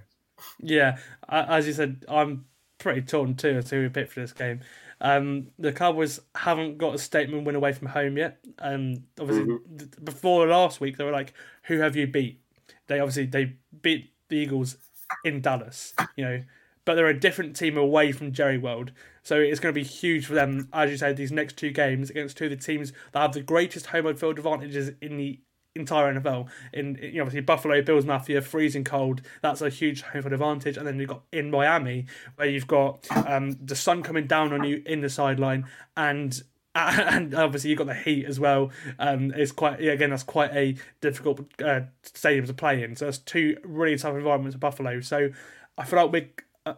Yeah, 0.61 0.99
as 1.29 1.67
you 1.67 1.73
said, 1.73 2.05
I'm 2.09 2.47
pretty 2.79 3.03
torn 3.03 3.35
too 3.35 3.57
as 3.59 3.67
to 3.67 3.77
who 3.77 3.83
we 3.83 3.89
pick 3.89 4.11
for 4.11 4.21
this 4.21 4.33
game. 4.33 4.61
Um, 5.01 5.49
the 5.59 5.73
Cowboys 5.73 6.21
haven't 6.35 6.79
got 6.79 6.95
a 6.95 6.99
statement 6.99 7.45
win 7.45 7.55
away 7.55 7.73
from 7.73 7.89
home 7.89 8.17
yet. 8.17 8.39
Um, 8.59 9.05
obviously, 9.21 9.47
mm-hmm. 9.47 10.05
before 10.05 10.47
last 10.47 10.81
week, 10.81 10.97
they 10.97 11.05
were 11.05 11.13
like, 11.13 11.35
"Who 11.65 11.79
have 11.79 11.97
you 11.97 12.07
beat?" 12.07 12.41
They 12.87 13.01
obviously 13.01 13.27
they 13.27 13.57
beat 13.83 14.13
the 14.29 14.37
Eagles 14.37 14.77
in 15.25 15.41
Dallas, 15.41 15.95
you 16.17 16.25
know, 16.25 16.43
but 16.85 16.95
they're 16.95 17.07
a 17.07 17.19
different 17.19 17.57
team 17.57 17.77
away 17.77 18.13
from 18.13 18.33
Jerry 18.33 18.59
World. 18.59 18.93
So 19.23 19.39
it's 19.39 19.61
going 19.61 19.75
to 19.75 19.81
be 19.81 19.87
huge 19.87 20.27
for 20.27 20.35
them, 20.35 20.69
as 20.73 20.91
you 20.91 20.97
said, 20.97 21.17
these 21.17 21.33
next 21.33 21.57
two 21.57 21.71
games 21.71 22.11
against 22.11 22.37
two 22.37 22.45
of 22.45 22.51
the 22.51 22.57
teams 22.57 22.93
that 23.13 23.21
have 23.21 23.33
the 23.33 23.43
greatest 23.43 23.87
home 23.87 24.07
and 24.07 24.19
field 24.19 24.39
advantages 24.39 24.93
in 25.01 25.17
the 25.17 25.41
entire 25.77 26.13
NFL. 26.13 26.49
In, 26.73 26.99
you 27.03 27.15
know, 27.15 27.23
obviously 27.23 27.41
Buffalo, 27.41 27.81
Bills 27.83 28.05
Mafia, 28.05 28.41
freezing 28.41 28.85
cold. 28.85 29.23
That's 29.43 29.61
a 29.61 29.69
huge 29.69 30.03
home 30.03 30.23
field 30.23 30.33
advantage. 30.33 30.77
And 30.77 30.87
then 30.87 30.99
you've 30.99 31.09
got 31.09 31.23
in 31.33 31.51
Miami 31.51 32.07
where 32.37 32.49
you've 32.49 32.67
got 32.67 33.07
um, 33.27 33.53
the 33.65 33.77
sun 33.77 34.03
coming 34.03 34.27
down 34.27 34.53
on 34.53 34.65
you 34.65 34.83
in 34.87 35.01
the 35.01 35.11
sideline 35.11 35.67
and 35.97 36.43
and 36.77 37.35
obviously 37.35 37.71
you've 37.71 37.79
got 37.79 37.87
the 37.87 37.95
heat 37.95 38.27
as 38.27 38.39
well. 38.39 38.71
Um, 38.99 39.33
it's 39.35 39.51
quite 39.51 39.81
yeah, 39.81 39.93
again 39.93 40.11
that's 40.11 40.23
quite 40.23 40.55
a 40.55 40.77
difficult 41.01 41.41
uh, 41.65 41.81
stadium 42.03 42.47
to 42.47 42.53
play 42.53 42.83
in. 42.83 42.97
So 42.97 43.07
that's 43.07 43.19
two 43.19 43.57
really 43.65 43.97
tough 43.97 44.15
environments 44.15 44.55
for 44.55 44.59
Buffalo. 44.59 45.01
So 45.01 45.31
I 45.79 45.85
feel 45.85 46.03
like 46.03 46.13
we're 46.13 46.29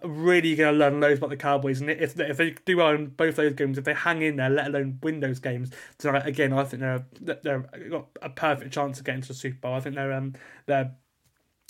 really 0.05 0.55
going 0.55 0.75
to 0.75 0.79
learn 0.79 1.01
loads 1.01 1.19
about 1.19 1.31
the 1.31 1.37
Cowboys, 1.37 1.81
and 1.81 1.91
if 1.91 2.19
if 2.19 2.37
they 2.37 2.55
do 2.65 2.77
well 2.77 2.91
in 2.91 3.07
both 3.07 3.37
those 3.37 3.55
games, 3.55 3.79
if 3.79 3.85
they 3.85 3.95
hang 3.95 4.23
in 4.23 4.37
there, 4.37 4.51
let 4.51 4.69
alone 4.69 4.99
win 5.03 5.21
those 5.21 5.39
games 5.39 5.71
tonight, 5.99 6.27
again, 6.27 6.53
I 6.53 6.65
think 6.65 6.81
they're 6.81 7.05
they're 7.43 7.61
got 7.91 8.07
a 8.23 8.29
perfect 8.29 8.73
chance 8.73 8.99
of 8.99 9.05
getting 9.05 9.23
to 9.23 9.29
the 9.29 9.35
Super 9.35 9.59
Bowl. 9.59 9.75
I 9.75 9.81
think 9.81 9.95
they're 9.95 10.13
um 10.13 10.35
they're 10.67 10.93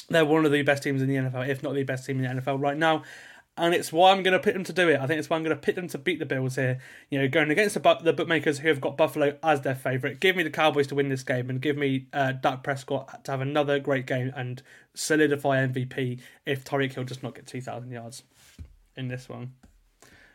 they're 0.09 0.25
one 0.25 0.45
of 0.45 0.53
the 0.53 0.63
best 0.63 0.83
teams 0.83 1.03
in 1.03 1.09
the 1.09 1.17
NFL, 1.17 1.49
if 1.49 1.63
not 1.63 1.75
the 1.75 1.83
best 1.85 2.07
team 2.07 2.23
in 2.23 2.37
the 2.37 2.43
NFL 2.43 2.61
right 2.61 2.77
now 2.77 3.05
and 3.59 3.75
it's 3.75 3.93
why 3.93 4.13
I'm 4.13 4.23
going 4.23 4.33
to 4.33 4.39
pick 4.39 4.55
them 4.55 4.65
to 4.65 4.73
do 4.73 4.89
it. 4.89 5.01
I 5.01 5.07
think 5.07 5.19
it's 5.19 5.29
why 5.29 5.37
I'm 5.37 5.43
going 5.43 5.55
to 5.55 5.61
pick 5.61 5.75
them 5.75 5.89
to 5.89 5.99
beat 5.99 6.19
the 6.19 6.27
Bills 6.27 6.57
here. 6.57 6.79
You 7.11 7.19
know, 7.19 7.29
going 7.29 7.51
against 7.51 7.75
the, 7.75 7.99
the 8.03 8.13
bookmakers 8.13 8.61
who 8.61 8.69
have 8.69 8.81
got 8.81 8.97
Buffalo 8.97 9.37
as 9.43 9.63
their 9.63 9.75
favourite. 9.75 10.21
Give 10.21 10.37
me 10.37 10.43
the 10.43 10.51
Cowboys 10.51 10.87
to 10.89 10.95
win 10.95 11.09
this 11.09 11.23
game 11.23 11.51
and 11.51 11.61
give 11.61 11.77
me 11.77 12.07
uh, 12.13 12.33
Dak 12.33 12.63
Prescott 12.63 13.25
to 13.25 13.31
have 13.31 13.41
another 13.41 13.79
great 13.79 14.07
game 14.07 14.33
and 14.37 14.63
solidify 14.95 15.67
MVP 15.67 16.21
if 16.47 16.65
Tyreek 16.65 16.95
Hill 16.95 17.05
does 17.05 17.23
not 17.23 17.35
get 17.35 17.47
2,000 17.47 17.91
yards 17.91 18.23
in 18.97 19.09
this 19.09 19.29
one. 19.29 19.53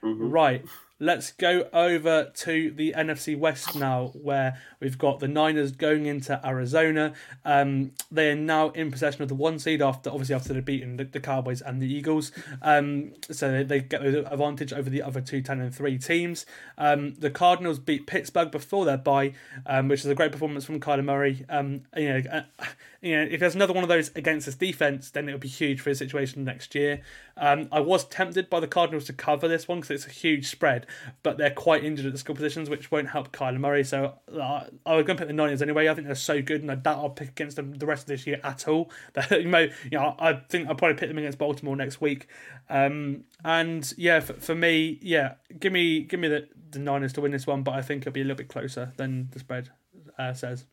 Mm-hmm. 0.04 0.30
Right. 0.30 0.66
Let's 1.00 1.32
go 1.32 1.68
over 1.74 2.32
to 2.34 2.72
the 2.72 2.94
NFC 2.96 3.38
West 3.38 3.76
now, 3.76 4.12
where 4.14 4.62
we've 4.80 4.98
got 4.98 5.20
the 5.20 5.28
Niners 5.28 5.72
going 5.72 6.06
into 6.06 6.40
Arizona. 6.46 7.14
Um, 7.44 7.92
they 8.12 8.30
are 8.30 8.36
now 8.36 8.70
in 8.70 8.92
possession 8.92 9.24
of 9.24 9.28
the 9.28 9.36
one 9.36 9.60
seed 9.60 9.82
after, 9.82 10.10
obviously, 10.10 10.36
after 10.36 10.54
they've 10.54 10.64
beaten 10.64 10.98
the, 10.98 11.06
the 11.06 11.20
Cowboys 11.20 11.62
and 11.62 11.82
the 11.82 11.92
Eagles. 11.92 12.32
Um, 12.62 13.14
so 13.32 13.52
they, 13.52 13.64
they 13.64 13.80
get 13.82 14.02
the 14.02 14.32
advantage 14.32 14.72
over 14.72 14.90
the 14.90 15.02
other 15.02 15.20
two 15.20 15.42
10 15.42 15.60
and 15.60 15.76
3 15.76 15.98
teams. 15.98 16.46
Um, 16.78 17.16
the 17.16 17.32
Cardinals 17.32 17.80
beat 17.80 18.08
Pittsburgh 18.08 18.52
before 18.52 18.86
their 18.86 18.98
bye, 18.98 19.34
um, 19.66 19.88
which 19.88 20.02
is 20.02 20.06
a 20.06 20.16
great 20.16 20.32
performance 20.32 20.64
from 20.64 20.80
Kyler 20.80 21.04
Murray. 21.04 21.44
Um, 21.50 21.82
you 21.98 22.10
know, 22.10 22.22
uh, 22.32 22.66
you 23.04 23.18
know, 23.18 23.28
if 23.30 23.42
there's 23.42 23.54
another 23.54 23.74
one 23.74 23.84
of 23.84 23.90
those 23.90 24.12
against 24.16 24.46
this 24.46 24.56
defense, 24.56 25.12
then 25.12 25.28
it 25.28 25.34
would 25.34 25.42
be 25.42 25.50
huge 25.50 25.82
for 25.82 25.90
his 25.90 26.00
situation 26.00 26.46
next 26.46 26.74
year. 26.74 27.02
Um, 27.36 27.68
I 27.70 27.82
was 27.82 28.06
tempted 28.06 28.50
by 28.50 28.62
the 28.62 28.68
Cardinals 28.68 29.04
to 29.06 29.14
cover 29.14 29.50
this 29.50 29.68
one 29.68 29.82
because 29.82 29.92
it's 29.92 30.08
a 30.08 30.10
huge 30.10 30.48
spread, 30.48 30.88
but 31.22 31.38
they're 31.38 31.52
quite 31.52 31.84
injured 31.84 32.06
at 32.06 32.14
the 32.14 32.18
skill 32.18 32.34
positions, 32.34 32.70
which 32.70 32.92
won't 32.92 33.10
help 33.10 33.34
Kyler 33.34 33.60
Murray. 33.60 33.84
So 33.84 34.14
uh, 34.34 34.66
I 34.86 34.96
was 34.96 35.06
going 35.06 35.18
to 35.18 35.22
pick 35.22 35.28
the 35.28 35.34
Niners 35.34 35.62
anyway. 35.62 35.90
I 35.90 35.94
think 35.94 36.08
they're 36.08 36.16
so 36.16 36.42
good, 36.42 36.62
and 36.62 36.72
I 36.72 36.76
doubt 36.76 37.00
I'll 37.00 37.10
pick 37.10 37.28
against 37.28 37.58
them 37.58 37.74
the 37.74 37.86
rest 37.86 38.04
of 38.04 38.08
this 38.08 38.26
year 38.26 38.40
at 38.42 38.70
all. 38.70 38.90
you 39.32 39.50
know, 39.50 39.68
you 39.84 40.00
know, 40.00 40.16
I 40.18 40.34
think 40.34 40.70
I'll 40.70 40.76
probably 40.76 40.96
pick 40.96 41.10
them 41.10 41.18
against 41.18 41.38
Baltimore 41.38 41.76
next 41.76 42.00
week. 42.00 42.30
Um, 42.70 43.26
and 43.44 43.94
yeah, 43.98 44.22
for, 44.22 44.34
for 44.34 44.56
me, 44.56 45.00
yeah, 45.02 45.34
give 45.60 45.74
me 45.74 46.04
give 46.04 46.22
me 46.22 46.30
the, 46.30 46.48
the 46.72 46.80
Niners 46.80 47.12
to 47.14 47.22
win 47.22 47.34
this 47.34 47.46
one, 47.46 47.64
but 47.64 47.74
I 47.74 47.82
think 47.82 48.04
it'll 48.04 48.14
be 48.14 48.22
a 48.22 48.24
little 48.24 48.38
bit 48.38 48.48
closer 48.48 48.94
than 48.96 49.28
the 49.32 49.40
spread 49.40 49.72
uh, 50.18 50.34
says. 50.34 50.66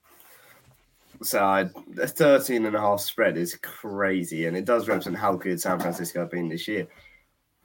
So 1.23 1.69
a 1.99 2.07
13 2.07 2.65
and 2.65 2.75
a 2.75 2.81
half 2.81 3.01
spread 3.01 3.37
is 3.37 3.57
crazy, 3.57 4.47
and 4.47 4.57
it 4.57 4.65
does 4.65 4.89
represent 4.89 5.17
how 5.17 5.35
good 5.35 5.61
San 5.61 5.79
Francisco 5.79 6.21
have 6.21 6.31
been 6.31 6.49
this 6.49 6.67
year. 6.67 6.87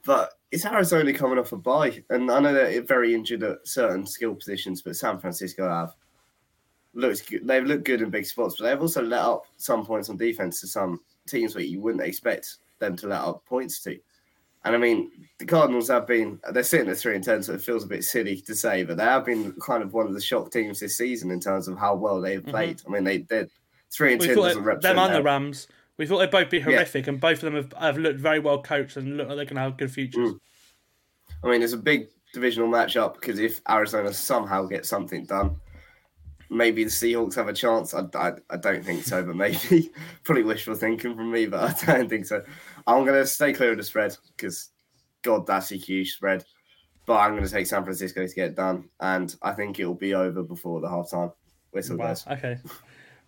But 0.04 0.34
it's 0.50 0.66
Arizona 0.66 1.12
coming 1.12 1.38
off 1.38 1.52
a 1.52 1.56
bye, 1.56 2.02
and 2.10 2.30
I 2.30 2.38
know 2.38 2.52
they're 2.52 2.82
very 2.82 3.14
injured 3.14 3.42
at 3.42 3.66
certain 3.66 4.06
skill 4.06 4.34
positions, 4.34 4.82
but 4.82 4.96
San 4.96 5.18
Francisco 5.18 5.68
have 5.68 5.94
looks 6.94 7.22
good. 7.22 7.46
They've 7.46 7.64
looked 7.64 7.84
good 7.84 8.02
in 8.02 8.10
big 8.10 8.26
spots, 8.26 8.56
but 8.58 8.64
they've 8.64 8.80
also 8.80 9.02
let 9.02 9.22
up 9.22 9.46
some 9.56 9.84
points 9.84 10.10
on 10.10 10.16
defense 10.16 10.60
to 10.60 10.66
some 10.66 11.00
teams 11.26 11.54
where 11.54 11.64
you 11.64 11.80
wouldn't 11.80 12.04
expect 12.04 12.56
them 12.78 12.96
to 12.96 13.08
let 13.08 13.20
up 13.20 13.44
points 13.46 13.80
to. 13.84 13.98
And 14.66 14.74
I 14.74 14.78
mean, 14.78 15.12
the 15.38 15.46
Cardinals 15.46 15.88
have 15.88 16.08
been, 16.08 16.40
they're 16.50 16.64
sitting 16.64 16.90
at 16.90 16.96
3 16.96 17.14
and 17.14 17.24
10, 17.24 17.44
so 17.44 17.54
it 17.54 17.62
feels 17.62 17.84
a 17.84 17.86
bit 17.86 18.02
silly 18.02 18.40
to 18.42 18.54
say, 18.54 18.82
but 18.82 18.96
they 18.96 19.04
have 19.04 19.24
been 19.24 19.52
kind 19.64 19.82
of 19.82 19.94
one 19.94 20.08
of 20.08 20.12
the 20.12 20.20
shock 20.20 20.50
teams 20.50 20.80
this 20.80 20.98
season 20.98 21.30
in 21.30 21.38
terms 21.38 21.68
of 21.68 21.78
how 21.78 21.94
well 21.94 22.20
they've 22.20 22.40
mm-hmm. 22.40 22.50
played. 22.50 22.78
Mm-hmm. 22.78 22.92
I 22.92 22.94
mean, 22.94 23.04
they, 23.04 23.18
they're 23.18 23.48
3 23.92 24.12
and 24.14 24.20
we 24.20 24.26
10 24.26 24.36
doesn't 24.36 24.64
represent 24.64 24.96
them 24.96 25.06
and 25.06 25.14
the 25.14 25.22
Rams. 25.22 25.68
We 25.98 26.06
thought 26.06 26.18
they'd 26.18 26.30
both 26.32 26.50
be 26.50 26.60
horrific, 26.60 27.06
yeah. 27.06 27.12
and 27.12 27.20
both 27.20 27.42
of 27.42 27.52
them 27.52 27.54
have, 27.54 27.72
have 27.80 27.96
looked 27.96 28.18
very 28.18 28.40
well 28.40 28.60
coached 28.60 28.96
and 28.96 29.16
look 29.16 29.28
like 29.28 29.36
they're 29.36 29.44
going 29.46 29.54
to 29.56 29.62
have 29.62 29.76
good 29.78 29.92
futures. 29.92 30.32
Mm. 30.32 30.40
I 31.44 31.50
mean, 31.50 31.62
it's 31.62 31.72
a 31.72 31.78
big 31.78 32.08
divisional 32.34 32.68
matchup 32.68 33.14
because 33.14 33.38
if 33.38 33.60
Arizona 33.68 34.12
somehow 34.12 34.64
gets 34.64 34.88
something 34.88 35.26
done, 35.26 35.56
maybe 36.50 36.84
the 36.84 36.90
Seahawks 36.90 37.34
have 37.36 37.48
a 37.48 37.52
chance. 37.52 37.94
I, 37.94 38.02
I, 38.14 38.32
I 38.50 38.56
don't 38.56 38.84
think 38.84 39.04
so, 39.04 39.22
but 39.22 39.36
maybe. 39.36 39.90
Probably 40.24 40.42
wishful 40.42 40.74
thinking 40.74 41.14
from 41.14 41.30
me, 41.30 41.46
but 41.46 41.88
I 41.88 41.92
don't 41.92 42.08
think 42.08 42.26
so. 42.26 42.42
I'm 42.86 43.04
going 43.04 43.20
to 43.20 43.26
stay 43.26 43.52
clear 43.52 43.72
of 43.72 43.78
the 43.78 43.82
spread 43.82 44.16
because, 44.36 44.70
God, 45.22 45.46
that's 45.46 45.72
a 45.72 45.76
huge 45.76 46.14
spread. 46.14 46.44
But 47.06 47.18
I'm 47.18 47.32
going 47.32 47.44
to 47.44 47.50
take 47.50 47.66
San 47.66 47.84
Francisco 47.84 48.26
to 48.26 48.34
get 48.34 48.50
it 48.50 48.56
done, 48.56 48.88
and 49.00 49.34
I 49.42 49.52
think 49.52 49.78
it 49.78 49.86
will 49.86 49.94
be 49.94 50.14
over 50.14 50.42
before 50.42 50.80
the 50.80 50.88
halftime 50.88 51.32
whistle 51.70 51.96
wow. 51.96 52.08
goes. 52.08 52.26
Okay, 52.26 52.58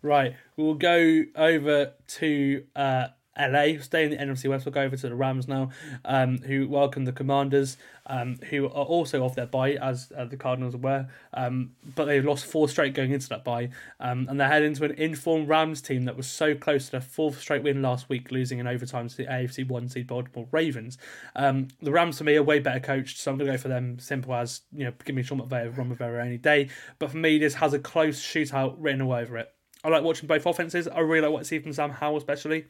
right. 0.03 0.35
We'll 0.57 0.75
go 0.75 1.23
over 1.37 1.93
to 2.09 2.65
uh, 2.75 3.09
LA, 3.39 3.81
stay 3.81 4.05
in 4.05 4.11
the 4.11 4.17
NFC 4.17 4.49
West. 4.49 4.67
We'll 4.67 4.73
go 4.73 4.83
over 4.83 4.97
to 4.97 5.09
the 5.09 5.15
Rams 5.15 5.49
now, 5.49 5.71
um, 6.05 6.39
who 6.39 6.69
welcome 6.69 7.05
the 7.05 7.13
Commanders, 7.13 7.77
um, 8.07 8.37
who 8.51 8.67
are 8.67 8.85
also 8.85 9.25
off 9.25 9.35
their 9.35 9.47
bye, 9.47 9.73
as 9.75 10.13
uh, 10.17 10.25
the 10.25 10.37
Cardinals 10.37 10.77
were, 10.77 11.09
um, 11.35 11.73
but 11.95 12.07
they've 12.07 12.25
lost 12.25 12.47
four 12.47 12.69
straight 12.69 12.95
going 12.95 13.13
into 13.13 13.29
that 13.29 13.45
bye, 13.45 13.71
um, 14.01 14.27
and 14.29 14.41
they're 14.41 14.49
heading 14.49 14.69
into 14.69 14.85
an 14.85 14.93
informed 14.93 15.49
Rams 15.49 15.81
team 15.81 16.05
that 16.05 16.17
was 16.17 16.27
so 16.27 16.55
close 16.55 16.87
to 16.87 16.93
their 16.93 17.01
fourth 17.01 17.41
straight 17.41 17.63
win 17.63 17.83
last 17.83 18.09
week, 18.09 18.31
losing 18.31 18.59
in 18.59 18.67
overtime 18.67 19.09
to 19.09 19.17
the 19.17 19.27
AFC 19.27 19.67
one 19.67 19.89
seed 19.89 20.07
Baltimore 20.07 20.49
Ravens. 20.51 20.99
Um, 21.37 21.69
the 21.81 21.93
Rams 21.93 22.19
for 22.19 22.25
me 22.25 22.37
are 22.37 22.43
way 22.43 22.59
better 22.59 22.81
coached, 22.81 23.19
so 23.19 23.31
I'm 23.31 23.39
going 23.39 23.47
to 23.47 23.57
go 23.57 23.59
for 23.59 23.69
them. 23.69 23.99
Simple 23.99 24.35
as 24.35 24.63
you 24.73 24.85
know, 24.85 24.93
give 25.05 25.15
me 25.15 25.23
Sean 25.23 25.41
McVay, 25.41 25.77
Ron 25.77 25.91
Rivera 25.91 26.25
any 26.25 26.39
day. 26.39 26.71
But 26.99 27.11
for 27.11 27.19
me, 27.19 27.39
this 27.39 27.55
has 27.55 27.73
a 27.73 27.79
close 27.79 28.21
shootout 28.21 28.77
written 28.79 29.03
all 29.03 29.13
over 29.13 29.37
it. 29.39 29.53
I 29.85 29.89
like 29.89 30.03
watching 30.03 30.27
both 30.27 30.45
offenses. 30.45 30.89
I 30.89 31.01
really 31.01 31.23
like 31.23 31.33
what 31.33 31.41
I 31.41 31.45
see 31.45 31.61
from 31.61 31.73
Sam 31.73 31.91
Howell, 31.91 32.17
especially. 32.17 32.67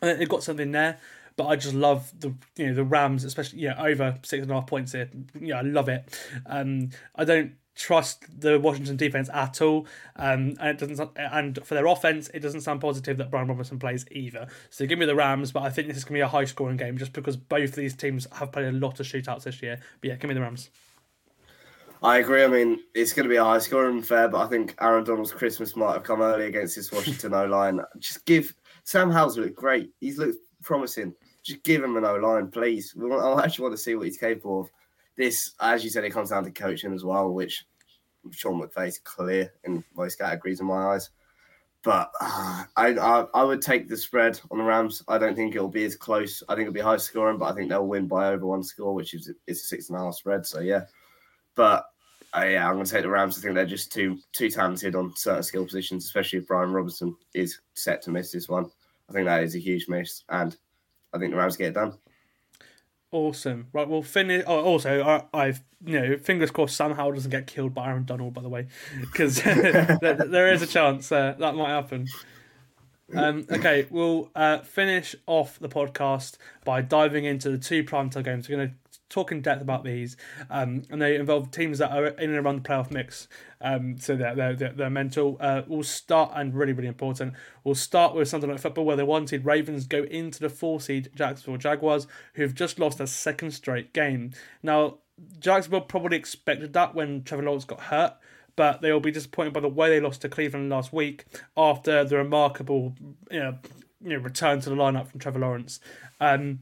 They've 0.00 0.28
got 0.28 0.42
something 0.42 0.72
there, 0.72 0.98
but 1.36 1.46
I 1.46 1.56
just 1.56 1.74
love 1.74 2.12
the 2.18 2.34
you 2.56 2.68
know 2.68 2.74
the 2.74 2.84
Rams, 2.84 3.24
especially 3.24 3.60
yeah 3.60 3.80
over 3.82 4.18
six 4.22 4.42
and 4.42 4.50
a 4.50 4.54
half 4.54 4.66
points 4.66 4.92
here. 4.92 5.10
Yeah, 5.40 5.58
I 5.58 5.62
love 5.62 5.88
it. 5.88 6.18
Um, 6.46 6.90
I 7.14 7.24
don't 7.24 7.54
trust 7.74 8.24
the 8.40 8.60
Washington 8.60 8.96
defense 8.96 9.30
at 9.32 9.60
all, 9.62 9.86
um, 10.16 10.54
and 10.60 10.68
it 10.70 10.78
doesn't. 10.78 11.10
And 11.16 11.58
for 11.64 11.74
their 11.74 11.86
offense, 11.86 12.28
it 12.34 12.40
doesn't 12.40 12.60
sound 12.60 12.80
positive 12.80 13.16
that 13.18 13.30
Brian 13.30 13.48
Robinson 13.48 13.78
plays 13.78 14.04
either. 14.10 14.48
So 14.68 14.86
give 14.86 14.98
me 14.98 15.06
the 15.06 15.14
Rams, 15.14 15.52
but 15.52 15.62
I 15.62 15.70
think 15.70 15.88
this 15.88 15.96
is 15.96 16.04
to 16.04 16.12
be 16.12 16.20
a 16.20 16.28
high 16.28 16.44
scoring 16.44 16.76
game 16.76 16.98
just 16.98 17.12
because 17.12 17.36
both 17.36 17.70
of 17.70 17.76
these 17.76 17.94
teams 17.94 18.26
have 18.32 18.52
played 18.52 18.66
a 18.66 18.72
lot 18.72 19.00
of 19.00 19.06
shootouts 19.06 19.44
this 19.44 19.62
year. 19.62 19.80
But 20.00 20.08
yeah, 20.08 20.16
give 20.16 20.28
me 20.28 20.34
the 20.34 20.42
Rams. 20.42 20.70
I 22.02 22.18
agree. 22.18 22.44
I 22.44 22.48
mean, 22.48 22.80
it's 22.94 23.12
going 23.12 23.24
to 23.24 23.30
be 23.30 23.36
a 23.36 23.44
high 23.44 23.58
scoring 23.58 23.98
affair, 23.98 24.28
but 24.28 24.40
I 24.40 24.46
think 24.46 24.74
Aaron 24.80 25.04
Donald's 25.04 25.32
Christmas 25.32 25.76
might 25.76 25.92
have 25.92 26.02
come 26.02 26.22
early 26.22 26.46
against 26.46 26.76
this 26.76 26.90
Washington 26.90 27.34
O 27.34 27.44
line. 27.44 27.80
Just 27.98 28.24
give 28.24 28.54
Sam 28.84 29.10
Howell's 29.10 29.38
looked 29.38 29.56
great. 29.56 29.90
He's 30.00 30.18
looked 30.18 30.38
promising. 30.62 31.14
Just 31.42 31.62
give 31.62 31.82
him 31.82 31.96
an 31.96 32.04
O 32.04 32.16
line, 32.16 32.48
please. 32.48 32.94
I 32.98 33.42
actually 33.44 33.62
want 33.62 33.74
to 33.74 33.82
see 33.82 33.94
what 33.94 34.06
he's 34.06 34.18
capable 34.18 34.60
of. 34.62 34.70
This, 35.16 35.52
as 35.60 35.84
you 35.84 35.90
said, 35.90 36.04
it 36.04 36.10
comes 36.10 36.30
down 36.30 36.44
to 36.44 36.50
coaching 36.50 36.94
as 36.94 37.04
well, 37.04 37.30
which 37.30 37.66
Sean 38.30 38.60
McVay's 38.60 38.98
clear 38.98 39.52
in 39.64 39.84
most 39.94 40.16
categories 40.16 40.60
in 40.60 40.66
my 40.66 40.94
eyes. 40.94 41.10
But 41.82 42.10
uh, 42.20 42.64
I, 42.76 42.88
I, 42.88 43.26
I 43.34 43.42
would 43.42 43.62
take 43.62 43.88
the 43.88 43.96
spread 43.96 44.38
on 44.50 44.58
the 44.58 44.64
Rams. 44.64 45.02
I 45.08 45.16
don't 45.16 45.34
think 45.34 45.54
it'll 45.54 45.68
be 45.68 45.84
as 45.84 45.96
close. 45.96 46.42
I 46.48 46.54
think 46.54 46.62
it'll 46.66 46.74
be 46.74 46.80
high 46.80 46.98
scoring, 46.98 47.38
but 47.38 47.46
I 47.46 47.54
think 47.54 47.70
they'll 47.70 47.86
win 47.86 48.06
by 48.06 48.28
over 48.28 48.46
one 48.46 48.62
score, 48.62 48.94
which 48.94 49.14
is 49.14 49.32
it's 49.46 49.62
a 49.62 49.66
six 49.66 49.88
and 49.88 49.98
a 49.98 50.02
half 50.02 50.14
spread. 50.14 50.44
So 50.44 50.60
yeah, 50.60 50.84
but 51.54 51.86
uh, 52.36 52.44
yeah, 52.44 52.68
I'm 52.68 52.74
going 52.74 52.84
to 52.84 52.90
take 52.90 53.02
the 53.02 53.08
Rams. 53.08 53.36
I 53.36 53.40
think 53.40 53.54
they're 53.54 53.66
just 53.66 53.92
too 53.92 54.18
too 54.32 54.50
talented 54.50 54.94
on 54.94 55.14
certain 55.16 55.42
skill 55.42 55.64
positions, 55.64 56.04
especially 56.04 56.38
if 56.38 56.46
Brian 56.46 56.72
Robinson 56.72 57.16
is 57.34 57.60
set 57.74 58.02
to 58.02 58.10
miss 58.10 58.30
this 58.30 58.48
one. 58.48 58.70
I 59.08 59.12
think 59.12 59.26
that 59.26 59.42
is 59.42 59.56
a 59.56 59.58
huge 59.58 59.88
miss, 59.88 60.22
and 60.28 60.56
I 61.12 61.18
think 61.18 61.32
the 61.32 61.36
Rams 61.36 61.56
get 61.56 61.68
it 61.68 61.74
done. 61.74 61.98
Awesome. 63.12 63.66
Right, 63.72 63.88
we'll 63.88 64.04
finish. 64.04 64.44
Oh, 64.46 64.62
also, 64.62 65.26
I, 65.34 65.46
have 65.46 65.62
you 65.84 66.00
know, 66.00 66.16
fingers 66.16 66.52
crossed 66.52 66.78
Howell 66.78 67.12
doesn't 67.12 67.30
get 67.30 67.48
killed 67.48 67.74
by 67.74 67.88
Aaron 67.88 68.04
Donald. 68.04 68.34
By 68.34 68.42
the 68.42 68.48
way, 68.48 68.68
because 69.00 69.42
there, 69.42 69.98
there 70.00 70.52
is 70.52 70.62
a 70.62 70.66
chance 70.66 71.10
uh, 71.10 71.34
that 71.38 71.56
might 71.56 71.70
happen. 71.70 72.06
Um, 73.14 73.46
okay, 73.50 73.88
we'll 73.90 74.30
uh, 74.36 74.58
finish 74.58 75.16
off 75.26 75.58
the 75.58 75.68
podcast 75.68 76.36
by 76.64 76.82
diving 76.82 77.24
into 77.24 77.50
the 77.50 77.58
two 77.58 77.82
primetime 77.82 78.24
games. 78.24 78.48
We're 78.48 78.56
going 78.56 78.68
to 78.68 78.89
talk 79.10 79.32
in 79.32 79.42
depth 79.42 79.60
about 79.60 79.84
these, 79.84 80.16
um, 80.48 80.82
and 80.88 81.02
they 81.02 81.16
involve 81.16 81.50
teams 81.50 81.78
that 81.78 81.90
are 81.90 82.06
in 82.06 82.30
and 82.30 82.38
around 82.38 82.62
the 82.62 82.68
playoff 82.68 82.90
mix. 82.90 83.28
Um, 83.60 83.98
so 83.98 84.16
they're, 84.16 84.54
they're, 84.54 84.72
they're 84.72 84.88
mental. 84.88 85.36
Uh, 85.38 85.62
we'll 85.66 85.82
start, 85.82 86.32
and 86.34 86.54
really, 86.54 86.72
really 86.72 86.88
important, 86.88 87.34
we'll 87.64 87.74
start 87.74 88.14
with 88.14 88.28
something 88.28 88.48
like 88.48 88.60
football 88.60 88.86
where 88.86 88.96
the 88.96 89.04
one 89.04 89.26
seed 89.26 89.44
Ravens 89.44 89.86
go 89.86 90.04
into 90.04 90.40
the 90.40 90.48
four 90.48 90.80
seed 90.80 91.10
Jacksonville 91.14 91.58
Jaguars, 91.58 92.06
who've 92.34 92.54
just 92.54 92.78
lost 92.78 92.98
their 92.98 93.06
second 93.06 93.50
straight 93.50 93.92
game. 93.92 94.32
Now, 94.62 94.98
Jacksonville 95.38 95.82
probably 95.82 96.16
expected 96.16 96.72
that 96.72 96.94
when 96.94 97.22
Trevor 97.24 97.42
Lawrence 97.42 97.64
got 97.64 97.80
hurt, 97.80 98.14
but 98.56 98.80
they 98.82 98.92
will 98.92 99.00
be 99.00 99.10
disappointed 99.10 99.52
by 99.52 99.60
the 99.60 99.68
way 99.68 99.90
they 99.90 100.00
lost 100.00 100.22
to 100.22 100.28
Cleveland 100.28 100.70
last 100.70 100.92
week 100.92 101.24
after 101.56 102.04
the 102.04 102.16
remarkable 102.16 102.94
you 103.30 103.40
know, 103.40 103.58
you 104.02 104.10
know 104.10 104.18
return 104.18 104.60
to 104.60 104.70
the 104.70 104.76
lineup 104.76 105.08
from 105.08 105.20
Trevor 105.20 105.40
Lawrence. 105.40 105.80
Um, 106.20 106.60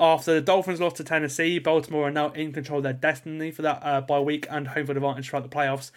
after 0.00 0.32
the 0.32 0.40
Dolphins 0.40 0.80
lost 0.80 0.96
to 0.96 1.04
Tennessee, 1.04 1.58
Baltimore 1.58 2.08
are 2.08 2.10
now 2.10 2.30
in 2.30 2.52
control 2.52 2.78
of 2.78 2.84
their 2.84 2.94
destiny 2.94 3.50
for 3.50 3.62
that 3.62 3.80
uh, 3.82 4.00
bye 4.00 4.18
week 4.18 4.46
and 4.50 4.68
home 4.68 4.86
field 4.86 4.96
advantage 4.96 5.28
throughout 5.28 5.48
the 5.48 5.54
playoffs. 5.54 5.90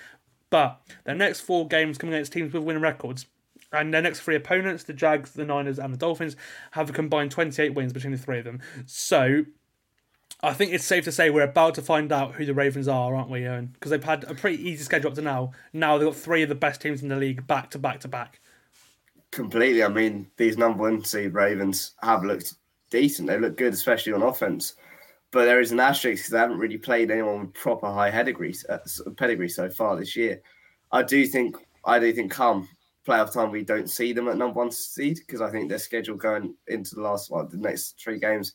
But 0.50 0.82
their 1.06 1.16
next 1.16 1.40
four 1.40 1.68
games 1.68 1.98
coming 1.98 2.14
against 2.14 2.34
teams 2.34 2.54
with 2.54 2.64
winning 2.64 2.82
records. 2.82 3.26
And 3.72 3.92
their 3.92 4.04
next 4.04 4.20
three 4.20 4.36
opponents, 4.36 4.84
the 4.84 4.94
Jags, 4.94 5.32
the 5.32 5.46
Niners, 5.46 5.80
and 5.80 5.92
the 5.92 5.98
Dolphins, 5.98 6.36
have 6.72 6.90
a 6.90 6.94
combined 6.94 7.32
28 7.32 7.74
wins 7.74 7.92
between 7.92 8.12
the 8.12 8.20
three 8.20 8.38
of 8.38 8.46
them. 8.46 8.60
So 8.86 9.46
I 10.44 10.54
think 10.54 10.74
it's 10.74 10.84
safe 10.84 11.06
to 11.06 11.12
say 11.12 11.30
we're 11.30 11.42
about 11.42 11.76
to 11.76 11.82
find 11.82 12.12
out 12.12 12.34
who 12.34 12.46
the 12.46 12.54
Ravens 12.54 12.90
are, 12.90 13.16
aren't 13.16 13.30
we, 13.30 13.48
Owen? 13.48 13.70
Because 13.74 13.90
they've 13.90 14.04
had 14.04 14.26
a 14.26 14.36
pretty 14.36 14.62
easy 14.62 14.84
schedule 14.84 15.10
up 15.10 15.16
to 15.16 15.22
now. 15.22 15.54
Now 15.72 15.98
they've 15.98 16.08
got 16.08 16.16
three 16.16 16.44
of 16.44 16.50
the 16.50 16.56
best 16.56 16.82
teams 16.82 17.02
in 17.02 17.08
the 17.08 17.16
league 17.16 17.48
back 17.48 17.72
to 17.72 17.80
back 17.80 18.02
to 18.02 18.10
back. 18.10 18.42
Completely. 19.32 19.84
I 19.84 19.88
mean, 19.88 20.28
these 20.38 20.58
number 20.58 20.84
one 20.84 21.04
seed 21.04 21.34
Ravens 21.34 21.94
have 22.04 22.24
looked 22.24 22.54
decent. 22.94 23.28
They 23.28 23.40
look 23.40 23.58
good, 23.58 23.74
especially 23.74 24.14
on 24.14 24.22
offense. 24.22 24.76
But 25.32 25.46
there 25.46 25.60
is 25.60 25.72
an 25.72 25.80
asterisk 25.80 26.22
because 26.22 26.32
they 26.32 26.38
haven't 26.38 26.60
really 26.60 26.78
played 26.78 27.10
anyone 27.10 27.42
with 27.42 27.54
proper 27.54 27.88
high 27.88 28.12
pedigree, 28.12 28.56
uh, 28.70 28.78
pedigree 29.18 29.50
so 29.50 29.68
far 29.68 29.98
this 29.98 30.16
year. 30.16 30.42
I 30.92 31.02
do 31.02 31.26
think 31.26 31.58
I 31.84 32.00
do 32.00 32.14
think 32.14 32.32
come 32.32 32.70
playoff 33.06 33.34
time 33.34 33.52
we 33.52 33.64
don't 33.64 33.90
see 33.90 34.14
them 34.14 34.30
at 34.30 34.38
number 34.38 34.60
one 34.60 34.72
seed 34.72 35.18
because 35.18 35.42
I 35.42 35.50
think 35.50 35.68
their 35.68 35.80
schedule 35.80 36.16
going 36.16 36.56
into 36.68 36.96
the 36.96 37.02
last 37.02 37.32
well, 37.32 37.46
the 37.46 37.58
next 37.58 38.00
three 38.02 38.20
games 38.20 38.54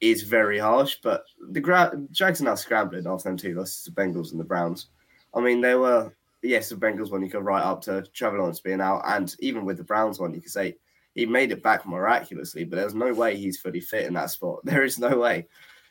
is 0.00 0.22
very 0.22 0.58
harsh. 0.58 0.98
But 1.02 1.24
the 1.50 1.60
Gra- 1.60 2.00
Jags 2.12 2.40
are 2.40 2.44
now 2.44 2.54
scrambling 2.54 3.08
after 3.08 3.28
them 3.28 3.36
two 3.36 3.54
losses 3.54 3.82
to 3.82 3.90
Bengals 3.90 4.30
and 4.30 4.40
the 4.40 4.44
Browns. 4.44 4.86
I 5.34 5.40
mean, 5.40 5.60
they 5.60 5.74
were 5.74 6.14
yes, 6.42 6.68
the 6.68 6.76
Bengals 6.76 7.10
one 7.10 7.22
you 7.22 7.30
could 7.30 7.44
write 7.44 7.64
up 7.64 7.82
to 7.82 8.02
Trevor 8.14 8.38
Lawrence 8.38 8.60
being 8.60 8.80
out, 8.80 9.02
and 9.04 9.34
even 9.40 9.64
with 9.64 9.78
the 9.78 9.84
Browns 9.84 10.20
one, 10.20 10.32
you 10.32 10.40
could 10.40 10.52
say 10.52 10.76
he 11.14 11.26
made 11.26 11.52
it 11.52 11.62
back 11.62 11.86
miraculously, 11.86 12.64
but 12.64 12.76
there's 12.76 12.94
no 12.94 13.12
way 13.12 13.36
he's 13.36 13.58
fully 13.58 13.80
fit 13.80 14.06
in 14.06 14.14
that 14.14 14.30
spot. 14.30 14.60
There 14.64 14.84
is 14.84 14.98
no 14.98 15.18
way. 15.18 15.46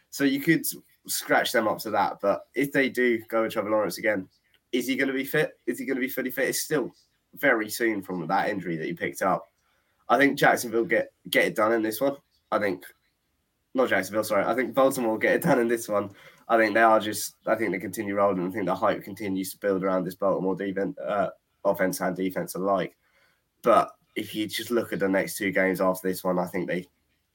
So 0.10 0.24
you 0.24 0.42
could 0.42 0.66
scratch 1.08 1.52
them 1.52 1.68
up 1.68 1.80
to 1.80 1.92
that. 1.92 2.18
But 2.22 2.44
if 2.54 2.72
they 2.72 2.90
do 2.90 3.20
go 3.30 3.44
with 3.44 3.54
Trevor 3.54 3.70
Lawrence 3.70 3.98
again, 3.98 4.28
is 4.72 4.88
he 4.88 4.96
going 4.96 5.08
to 5.08 5.14
be 5.14 5.24
fit? 5.24 5.54
Is 5.66 5.80
he 5.80 5.86
going 5.86 5.96
to 5.96 6.02
be 6.02 6.10
fully 6.10 6.32
fit? 6.32 6.50
It's 6.50 6.62
still 6.62 6.94
very 7.36 7.70
soon 7.70 8.02
from 8.02 8.26
that 8.28 8.50
injury 8.50 8.78
that 8.78 8.86
he 8.86 8.94
picked 8.94 9.22
up. 9.22 9.48
I 10.10 10.18
think 10.18 10.38
Jacksonville 10.38 10.86
get 10.86 11.12
get 11.30 11.46
it 11.46 11.56
done 11.56 11.74
in 11.74 11.82
this 11.82 12.02
one. 12.02 12.18
I 12.52 12.60
think 12.60 12.84
not 13.74 13.90
Jacksonville, 13.90 14.24
sorry. 14.24 14.46
I 14.46 14.54
think 14.54 14.74
Baltimore 14.74 15.18
get 15.18 15.36
it 15.36 15.44
done 15.44 15.60
in 15.60 15.68
this 15.68 15.88
one. 15.88 16.12
I 16.48 16.58
think 16.58 16.74
they 16.74 16.82
are 16.82 17.00
just. 17.00 17.36
I 17.48 17.56
think 17.56 17.72
they 17.72 17.80
continue 17.80 18.16
rolling. 18.16 18.48
I 18.48 18.52
think 18.52 18.66
the 18.66 18.76
hype 18.76 19.04
continues 19.04 19.52
to 19.52 19.60
build 19.60 19.84
around 19.84 20.04
this 20.04 20.16
Baltimore 20.16 20.56
defense, 20.56 20.98
uh, 21.00 21.30
offense 21.64 22.02
and 22.02 22.16
defense 22.16 22.56
alike. 22.56 22.96
But 23.62 23.92
if 24.16 24.36
you 24.36 24.48
just 24.48 24.72
look 24.72 24.94
at 24.94 25.00
the 25.00 25.10
next 25.10 25.38
two 25.38 25.52
games 25.52 25.82
after 25.82 26.08
this 26.08 26.24
one, 26.24 26.40
I 26.40 26.46
think 26.46 26.68
they, 26.68 26.88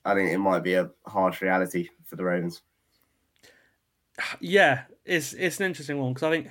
I 0.05 0.15
think 0.15 0.31
it 0.31 0.39
might 0.39 0.63
be 0.63 0.75
a 0.75 0.91
harsh 1.07 1.43
reality 1.43 1.89
for 2.05 2.17
the 2.17 2.25
Ravens. 2.25 2.63
Yeah, 4.41 4.83
it's 5.05 5.33
it's 5.33 5.61
an 5.61 5.67
interesting 5.67 5.99
one 5.99 6.13
because 6.13 6.25
I 6.25 6.31
think 6.31 6.49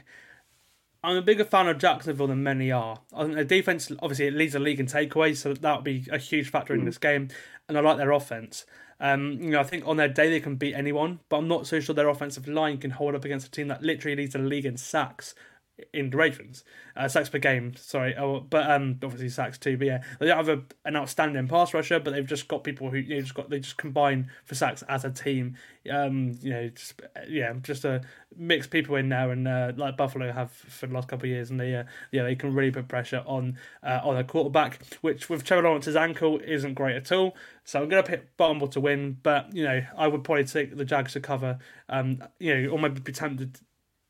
I'm 1.03 1.17
a 1.17 1.21
bigger 1.21 1.45
fan 1.45 1.67
of 1.67 1.77
Jacksonville 1.77 2.27
than 2.27 2.43
many 2.43 2.71
are. 2.71 2.99
I 3.13 3.23
think 3.23 3.35
their 3.35 3.43
defense 3.43 3.91
obviously 4.01 4.27
it 4.27 4.33
leads 4.33 4.53
the 4.53 4.59
league 4.59 4.79
in 4.79 4.85
takeaways, 4.85 5.37
so 5.37 5.53
that 5.53 5.75
would 5.75 5.83
be 5.83 6.07
a 6.11 6.17
huge 6.17 6.49
factor 6.49 6.73
mm. 6.73 6.79
in 6.79 6.85
this 6.85 6.97
game. 6.97 7.29
And 7.67 7.77
I 7.77 7.81
like 7.81 7.97
their 7.97 8.11
offense. 8.11 8.65
Um, 8.99 9.33
you 9.39 9.51
know, 9.51 9.59
I 9.59 9.63
think 9.63 9.85
on 9.85 9.97
their 9.97 10.07
day 10.07 10.29
they 10.29 10.39
can 10.39 10.55
beat 10.55 10.73
anyone, 10.73 11.19
but 11.29 11.37
I'm 11.37 11.47
not 11.47 11.67
so 11.67 11.79
sure 11.79 11.93
their 11.93 12.09
offensive 12.09 12.47
line 12.47 12.77
can 12.77 12.91
hold 12.91 13.13
up 13.13 13.25
against 13.25 13.47
a 13.47 13.51
team 13.51 13.67
that 13.67 13.83
literally 13.83 14.15
leads 14.15 14.33
the 14.33 14.39
league 14.39 14.65
in 14.65 14.77
sacks 14.77 15.35
in 15.93 16.09
the 16.09 16.17
Ravens. 16.17 16.63
Uh, 16.95 17.07
sacks 17.07 17.29
per 17.29 17.37
game, 17.37 17.75
sorry. 17.75 18.15
Oh, 18.17 18.39
but 18.39 18.69
um, 18.69 18.99
obviously 19.03 19.29
sacks 19.29 19.57
too. 19.57 19.77
But 19.77 19.87
yeah, 19.87 20.03
they 20.19 20.27
have 20.27 20.49
a, 20.49 20.63
an 20.85 20.95
outstanding 20.95 21.47
pass 21.47 21.73
rusher, 21.73 21.99
but 21.99 22.13
they've 22.13 22.25
just 22.25 22.47
got 22.47 22.63
people 22.63 22.89
who 22.89 22.97
you 22.97 23.15
know, 23.15 23.21
just 23.21 23.35
got 23.35 23.49
they 23.49 23.59
just 23.59 23.77
combine 23.77 24.29
for 24.45 24.55
sacks 24.55 24.83
as 24.89 25.05
a 25.05 25.11
team. 25.11 25.55
Um, 25.91 26.37
you 26.41 26.49
know, 26.51 26.69
just 26.69 27.01
yeah, 27.27 27.53
just 27.61 27.85
a 27.85 28.01
mix 28.35 28.65
people 28.65 28.95
in 28.95 29.09
there, 29.09 29.31
and 29.31 29.47
uh, 29.47 29.73
like 29.75 29.97
Buffalo 29.97 30.31
have 30.31 30.51
for 30.51 30.87
the 30.87 30.93
last 30.93 31.07
couple 31.07 31.25
of 31.25 31.29
years, 31.29 31.51
and 31.51 31.59
they 31.59 31.75
uh, 31.75 31.83
yeah 32.11 32.23
they 32.23 32.35
can 32.35 32.53
really 32.53 32.71
put 32.71 32.87
pressure 32.87 33.23
on 33.25 33.57
uh, 33.83 33.99
on 34.03 34.17
a 34.17 34.23
quarterback, 34.23 34.79
which 35.01 35.29
with 35.29 35.43
Trevor 35.43 35.63
Lawrence's 35.63 35.95
ankle 35.95 36.39
isn't 36.43 36.73
great 36.73 36.95
at 36.95 37.11
all. 37.11 37.35
So 37.63 37.81
I'm 37.81 37.89
gonna 37.89 38.03
pick 38.03 38.35
Baltimore 38.37 38.69
to 38.69 38.79
win, 38.79 39.17
but 39.21 39.53
you 39.53 39.63
know 39.63 39.83
I 39.95 40.07
would 40.07 40.23
probably 40.23 40.45
take 40.45 40.75
the 40.75 40.85
Jags 40.85 41.13
to 41.13 41.19
cover. 41.19 41.59
Um, 41.89 42.23
you 42.39 42.55
know, 42.55 42.71
or 42.71 42.79
maybe 42.79 42.99
be 42.99 43.11
tempted 43.11 43.59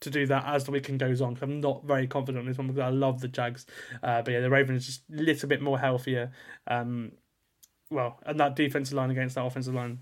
to 0.02 0.10
do 0.10 0.26
that 0.28 0.46
as 0.46 0.66
the 0.66 0.72
weekend 0.72 1.00
goes 1.00 1.22
on. 1.22 1.38
I'm 1.42 1.60
not 1.60 1.84
very 1.84 2.08
confident 2.08 2.44
in 2.44 2.48
this 2.48 2.58
one 2.58 2.68
because 2.68 2.80
I 2.80 2.90
love 2.90 3.22
the 3.22 3.28
Jags, 3.28 3.66
uh, 4.04 4.22
but 4.22 4.32
yeah, 4.32 4.42
the 4.42 4.50
Ravens 4.50 4.86
just 4.86 5.02
a 5.12 5.22
little 5.22 5.50
bit 5.50 5.62
more 5.62 5.80
healthier. 5.80 6.32
Um, 6.68 7.14
well, 7.90 8.20
and 8.26 8.40
that 8.40 8.56
defensive 8.56 8.96
line 8.96 9.12
against 9.12 9.36
that 9.36 9.46
offensive 9.46 9.74
line, 9.74 10.00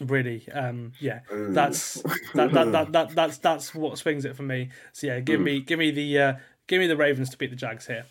really, 0.00 0.46
um, 0.52 0.92
yeah, 0.98 1.20
that's 1.30 2.02
that, 2.34 2.52
that, 2.52 2.72
that, 2.72 2.92
that 2.92 3.14
that's 3.14 3.38
that's 3.38 3.74
what 3.74 3.96
swings 3.98 4.24
it 4.24 4.36
for 4.36 4.42
me. 4.42 4.70
So 4.92 5.06
yeah, 5.06 5.20
give 5.20 5.40
me 5.40 5.60
give 5.60 5.78
me 5.78 5.90
the 5.90 6.18
uh, 6.18 6.34
give 6.66 6.80
me 6.80 6.86
the 6.86 6.96
Ravens 6.96 7.30
to 7.30 7.38
beat 7.38 7.50
the 7.50 7.56
Jags 7.56 7.86
here. 7.86 8.04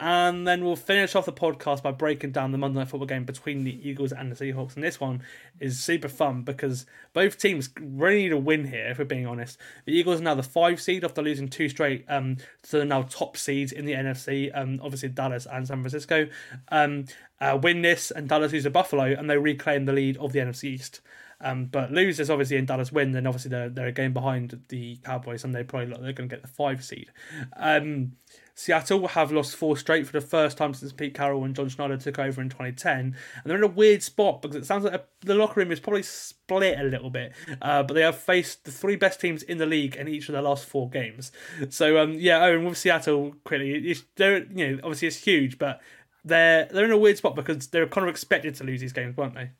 And 0.00 0.46
then 0.46 0.64
we'll 0.64 0.74
finish 0.74 1.14
off 1.14 1.24
the 1.24 1.32
podcast 1.32 1.82
by 1.82 1.92
breaking 1.92 2.32
down 2.32 2.50
the 2.50 2.58
Monday 2.58 2.80
Night 2.80 2.88
Football 2.88 3.06
game 3.06 3.24
between 3.24 3.62
the 3.62 3.88
Eagles 3.88 4.10
and 4.10 4.30
the 4.30 4.34
Seahawks. 4.34 4.74
And 4.74 4.82
this 4.82 4.98
one 4.98 5.22
is 5.60 5.78
super 5.78 6.08
fun 6.08 6.42
because 6.42 6.84
both 7.12 7.38
teams 7.38 7.70
really 7.80 8.24
need 8.24 8.32
a 8.32 8.36
win 8.36 8.66
here, 8.66 8.88
if 8.88 8.98
we're 8.98 9.04
being 9.04 9.26
honest. 9.26 9.56
The 9.84 9.92
Eagles 9.92 10.20
are 10.20 10.24
now 10.24 10.34
the 10.34 10.42
five 10.42 10.80
seed 10.80 11.04
after 11.04 11.22
losing 11.22 11.48
two 11.48 11.68
straight 11.68 12.04
um, 12.08 12.38
to 12.64 12.78
the 12.78 12.84
now 12.84 13.02
top 13.02 13.36
seeds 13.36 13.70
in 13.70 13.84
the 13.84 13.92
NFC, 13.92 14.50
um, 14.52 14.80
obviously 14.82 15.10
Dallas 15.10 15.46
and 15.50 15.66
San 15.66 15.80
Francisco. 15.80 16.26
Um, 16.70 17.04
uh, 17.40 17.58
win 17.62 17.82
this, 17.82 18.10
and 18.10 18.28
Dallas 18.28 18.52
lose 18.52 18.64
to 18.64 18.70
Buffalo, 18.70 19.04
and 19.04 19.30
they 19.30 19.38
reclaim 19.38 19.84
the 19.84 19.92
lead 19.92 20.16
of 20.16 20.32
the 20.32 20.40
NFC 20.40 20.64
East. 20.64 21.02
Um, 21.40 21.66
but 21.66 21.92
losers 21.92 22.30
obviously 22.30 22.56
in 22.56 22.66
Dallas 22.66 22.90
win, 22.90 23.12
then 23.12 23.26
obviously 23.26 23.50
they're, 23.50 23.68
they're 23.68 23.88
a 23.88 23.92
game 23.92 24.12
behind 24.12 24.60
the 24.68 24.96
Cowboys, 25.04 25.44
and 25.44 25.54
they 25.54 25.62
probably 25.62 25.88
look 25.88 26.00
they're 26.00 26.12
going 26.12 26.28
to 26.28 26.34
get 26.34 26.42
the 26.42 26.48
five 26.48 26.84
seed. 26.84 27.12
Um, 27.56 28.12
Seattle 28.56 29.08
have 29.08 29.32
lost 29.32 29.56
four 29.56 29.76
straight 29.76 30.06
for 30.06 30.12
the 30.12 30.24
first 30.24 30.56
time 30.56 30.74
since 30.74 30.92
Pete 30.92 31.14
Carroll 31.14 31.44
and 31.44 31.56
John 31.56 31.68
Schneider 31.68 31.96
took 31.96 32.20
over 32.20 32.40
in 32.40 32.48
2010. 32.48 32.98
And 32.98 33.14
they're 33.44 33.56
in 33.56 33.64
a 33.64 33.68
weird 33.68 34.02
spot 34.02 34.42
because 34.42 34.56
it 34.56 34.64
sounds 34.64 34.84
like 34.84 35.04
the 35.22 35.34
locker 35.34 35.60
room 35.60 35.72
is 35.72 35.80
probably 35.80 36.04
split 36.04 36.78
a 36.78 36.84
little 36.84 37.10
bit. 37.10 37.32
Uh, 37.60 37.82
but 37.82 37.94
they 37.94 38.02
have 38.02 38.16
faced 38.16 38.64
the 38.64 38.70
three 38.70 38.94
best 38.94 39.20
teams 39.20 39.42
in 39.42 39.58
the 39.58 39.66
league 39.66 39.96
in 39.96 40.06
each 40.06 40.28
of 40.28 40.34
their 40.34 40.42
last 40.42 40.66
four 40.66 40.88
games. 40.88 41.32
So, 41.70 41.98
um, 41.98 42.12
yeah, 42.12 42.44
Owen, 42.44 42.64
with 42.64 42.78
Seattle, 42.78 43.34
quickly, 43.44 43.96
they're, 44.14 44.44
you 44.44 44.68
know, 44.68 44.78
obviously 44.84 45.08
it's 45.08 45.16
huge, 45.16 45.58
but 45.58 45.80
they're, 46.24 46.66
they're 46.66 46.84
in 46.84 46.92
a 46.92 46.98
weird 46.98 47.18
spot 47.18 47.34
because 47.34 47.66
they're 47.68 47.88
kind 47.88 48.06
of 48.06 48.10
expected 48.10 48.54
to 48.56 48.64
lose 48.64 48.80
these 48.80 48.92
games, 48.92 49.16
weren't 49.16 49.34
they? 49.34 49.50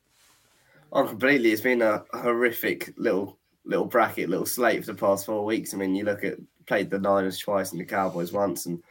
Oh, 0.93 1.05
completely. 1.05 1.51
It's 1.51 1.61
been 1.61 1.83
a 1.83 2.05
horrific 2.13 2.95
little 2.97 3.39
little 3.65 3.87
bracket, 3.87 4.29
little 4.29 4.47
slate 4.47 4.85
for 4.85 4.93
the 4.93 4.99
past 4.99 5.27
four 5.27 5.45
weeks. 5.45 5.75
I 5.75 5.79
mean, 5.79 5.95
you 5.95 6.05
look 6.05 6.23
at 6.23 6.39
played 6.67 6.91
the 6.91 6.99
Niners 6.99 7.39
twice 7.39 7.73
and 7.73 7.81
the 7.81 7.85
Cowboys 7.85 8.33
once, 8.33 8.67
and 8.67 8.83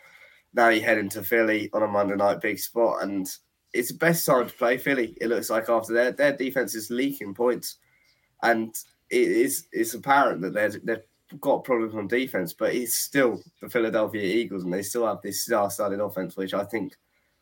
now 0.54 0.70
you 0.70 0.82
head 0.82 0.98
into 0.98 1.24
Philly 1.24 1.70
on 1.74 1.84
a 1.84 1.88
Monday 1.88 2.16
night 2.16 2.42
big 2.42 2.60
spot, 2.60 3.04
and 3.04 3.28
it's 3.74 3.92
the 3.92 3.98
best 3.98 4.26
time 4.26 4.48
to 4.48 4.54
play 4.54 4.78
Philly. 4.78 5.18
It 5.20 5.28
looks 5.28 5.50
like 5.50 5.70
after 5.70 5.94
their 5.94 6.12
their 6.12 6.36
defense 6.36 6.76
is 6.76 6.90
leaking 6.90 7.34
points, 7.34 7.78
and 8.44 8.76
it 9.10 9.28
is 9.28 9.68
it's 9.72 9.94
apparent 9.94 10.42
that 10.42 10.54
they're 10.54 10.70
they've 10.70 11.04
got 11.42 11.64
problems 11.64 11.96
on 11.96 12.08
defense, 12.08 12.54
but 12.54 12.76
it's 12.76 12.94
still 12.96 13.42
the 13.62 13.70
Philadelphia 13.70 14.22
Eagles, 14.22 14.64
and 14.64 14.74
they 14.74 14.84
still 14.84 15.08
have 15.08 15.22
this 15.22 15.44
star-studded 15.44 16.00
offense, 16.00 16.38
which 16.38 16.54
I 16.54 16.64
think 16.64 16.96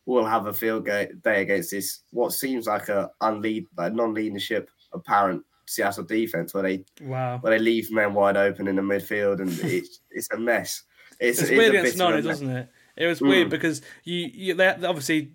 will 0.05 0.25
have 0.25 0.47
a 0.47 0.53
field 0.53 0.85
day 0.85 1.41
against 1.41 1.71
this 1.71 1.99
what 2.11 2.33
seems 2.33 2.67
like 2.67 2.89
a 2.89 3.11
unlead, 3.21 3.67
like 3.77 3.93
non-leadership 3.93 4.69
apparent 4.93 5.43
Seattle 5.71 6.03
defense 6.03 6.53
where 6.53 6.63
they 6.63 6.85
wow 7.01 7.37
where 7.39 7.57
they 7.57 7.63
leave 7.63 7.91
men 7.91 8.13
wide 8.13 8.37
open 8.37 8.67
in 8.67 8.75
the 8.75 8.81
midfield 8.81 9.39
and 9.39 9.51
it's 9.63 9.99
it's 10.11 10.31
a 10.31 10.37
mess. 10.37 10.83
It's, 11.19 11.39
it's, 11.39 11.49
it's 11.49 11.57
weird 11.57 11.75
against 11.75 11.97
Niners, 11.97 12.25
doesn't 12.25 12.49
it? 12.49 12.69
It 12.97 13.07
was 13.07 13.21
weird 13.21 13.47
mm. 13.47 13.51
because 13.51 13.81
you, 14.03 14.29
you 14.33 14.53
they, 14.53 14.67
obviously 14.67 15.31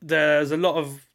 there's 0.00 0.52
a 0.52 0.56
lot 0.56 0.76
of 0.76 1.06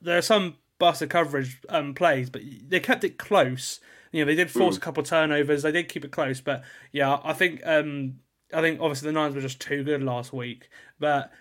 there 0.00 0.18
are 0.18 0.22
some 0.22 0.56
buster 0.78 1.06
coverage 1.06 1.60
um, 1.68 1.94
plays, 1.94 2.30
but 2.30 2.42
they 2.68 2.80
kept 2.80 3.04
it 3.04 3.18
close. 3.18 3.80
You 4.12 4.24
know, 4.24 4.26
they 4.26 4.34
did 4.34 4.50
force 4.50 4.74
mm. 4.74 4.78
a 4.78 4.80
couple 4.80 5.02
of 5.02 5.08
turnovers. 5.08 5.62
They 5.62 5.72
did 5.72 5.88
keep 5.88 6.04
it 6.04 6.12
close, 6.12 6.40
but 6.40 6.62
yeah, 6.92 7.18
I 7.24 7.32
think 7.32 7.62
um, 7.64 8.20
I 8.52 8.60
think 8.60 8.80
obviously 8.80 9.06
the 9.06 9.12
Nines 9.12 9.34
were 9.34 9.40
just 9.40 9.60
too 9.60 9.82
good 9.82 10.02
last 10.02 10.32
week. 10.32 10.68
But 11.00 11.32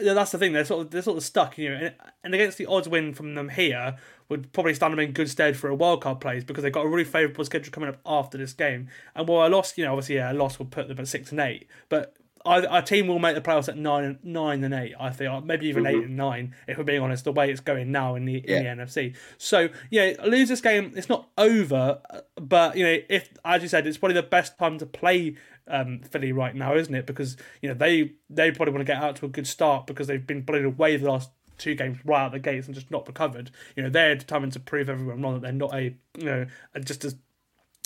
yeah, 0.00 0.14
that's 0.14 0.32
the 0.32 0.38
thing. 0.38 0.52
They're 0.52 0.64
sort 0.64 0.86
of 0.86 0.90
they're 0.90 1.02
sort 1.02 1.18
of 1.18 1.24
stuck. 1.24 1.58
You 1.58 1.70
know, 1.70 1.76
and, 1.76 1.94
and 2.24 2.34
against 2.34 2.58
the 2.58 2.66
odds 2.66 2.88
win 2.88 3.14
from 3.14 3.34
them 3.34 3.48
here, 3.48 3.96
would 4.28 4.52
probably 4.52 4.74
stand 4.74 4.92
them 4.92 5.00
in 5.00 5.12
good 5.12 5.30
stead 5.30 5.56
for 5.56 5.70
a 5.70 5.76
wildcard 5.76 6.20
place 6.20 6.44
because 6.44 6.62
they've 6.62 6.72
got 6.72 6.84
a 6.84 6.88
really 6.88 7.04
favourable 7.04 7.44
schedule 7.44 7.72
coming 7.72 7.88
up 7.88 7.98
after 8.04 8.36
this 8.36 8.52
game. 8.52 8.88
And 9.14 9.26
while 9.26 9.46
a 9.46 9.50
loss, 9.50 9.76
you 9.78 9.84
know, 9.84 9.92
obviously 9.92 10.16
yeah, 10.16 10.32
a 10.32 10.34
loss 10.34 10.58
would 10.58 10.70
put 10.70 10.88
them 10.88 10.98
at 10.98 11.08
six 11.08 11.30
and 11.30 11.40
eight, 11.40 11.66
but 11.88 12.14
our 12.44 12.82
team 12.82 13.08
will 13.08 13.18
make 13.18 13.34
the 13.34 13.40
playoffs 13.40 13.68
at 13.68 13.76
nine, 13.76 14.18
nine 14.22 14.62
and 14.64 14.72
eight. 14.72 14.94
I 14.98 15.10
think, 15.10 15.44
maybe 15.44 15.66
even 15.66 15.86
eight 15.86 16.04
and 16.04 16.16
nine. 16.16 16.54
If 16.66 16.78
we're 16.78 16.84
being 16.84 17.02
honest, 17.02 17.24
the 17.24 17.32
way 17.32 17.50
it's 17.50 17.60
going 17.60 17.92
now 17.92 18.14
in 18.14 18.24
the 18.24 18.36
in 18.36 18.62
the 18.64 18.84
NFC. 18.84 19.16
So 19.36 19.68
yeah, 19.90 20.14
lose 20.24 20.48
this 20.48 20.60
game. 20.60 20.92
It's 20.96 21.08
not 21.08 21.28
over, 21.36 22.00
but 22.36 22.76
you 22.76 22.84
know, 22.84 22.98
if 23.08 23.30
as 23.44 23.62
you 23.62 23.68
said, 23.68 23.86
it's 23.86 23.98
probably 23.98 24.14
the 24.14 24.22
best 24.22 24.58
time 24.58 24.78
to 24.78 24.86
play 24.86 25.36
um, 25.66 26.00
Philly 26.00 26.32
right 26.32 26.54
now, 26.54 26.74
isn't 26.74 26.94
it? 26.94 27.06
Because 27.06 27.36
you 27.60 27.68
know 27.68 27.74
they 27.74 28.12
they 28.30 28.50
probably 28.50 28.72
want 28.72 28.86
to 28.86 28.92
get 28.92 29.02
out 29.02 29.16
to 29.16 29.26
a 29.26 29.28
good 29.28 29.46
start 29.46 29.86
because 29.86 30.06
they've 30.06 30.26
been 30.26 30.42
blown 30.42 30.64
away 30.64 30.96
the 30.96 31.10
last 31.10 31.30
two 31.58 31.74
games 31.74 31.98
right 32.04 32.24
out 32.24 32.32
the 32.32 32.38
gates 32.38 32.66
and 32.66 32.74
just 32.74 32.90
not 32.90 33.06
recovered. 33.06 33.50
You 33.76 33.82
know 33.82 33.90
they're 33.90 34.14
determined 34.14 34.52
to 34.54 34.60
prove 34.60 34.88
everyone 34.88 35.22
wrong 35.22 35.34
that 35.34 35.42
they're 35.42 35.52
not 35.52 35.74
a 35.74 35.94
you 36.16 36.24
know 36.24 36.46
just 36.84 37.04
as 37.04 37.16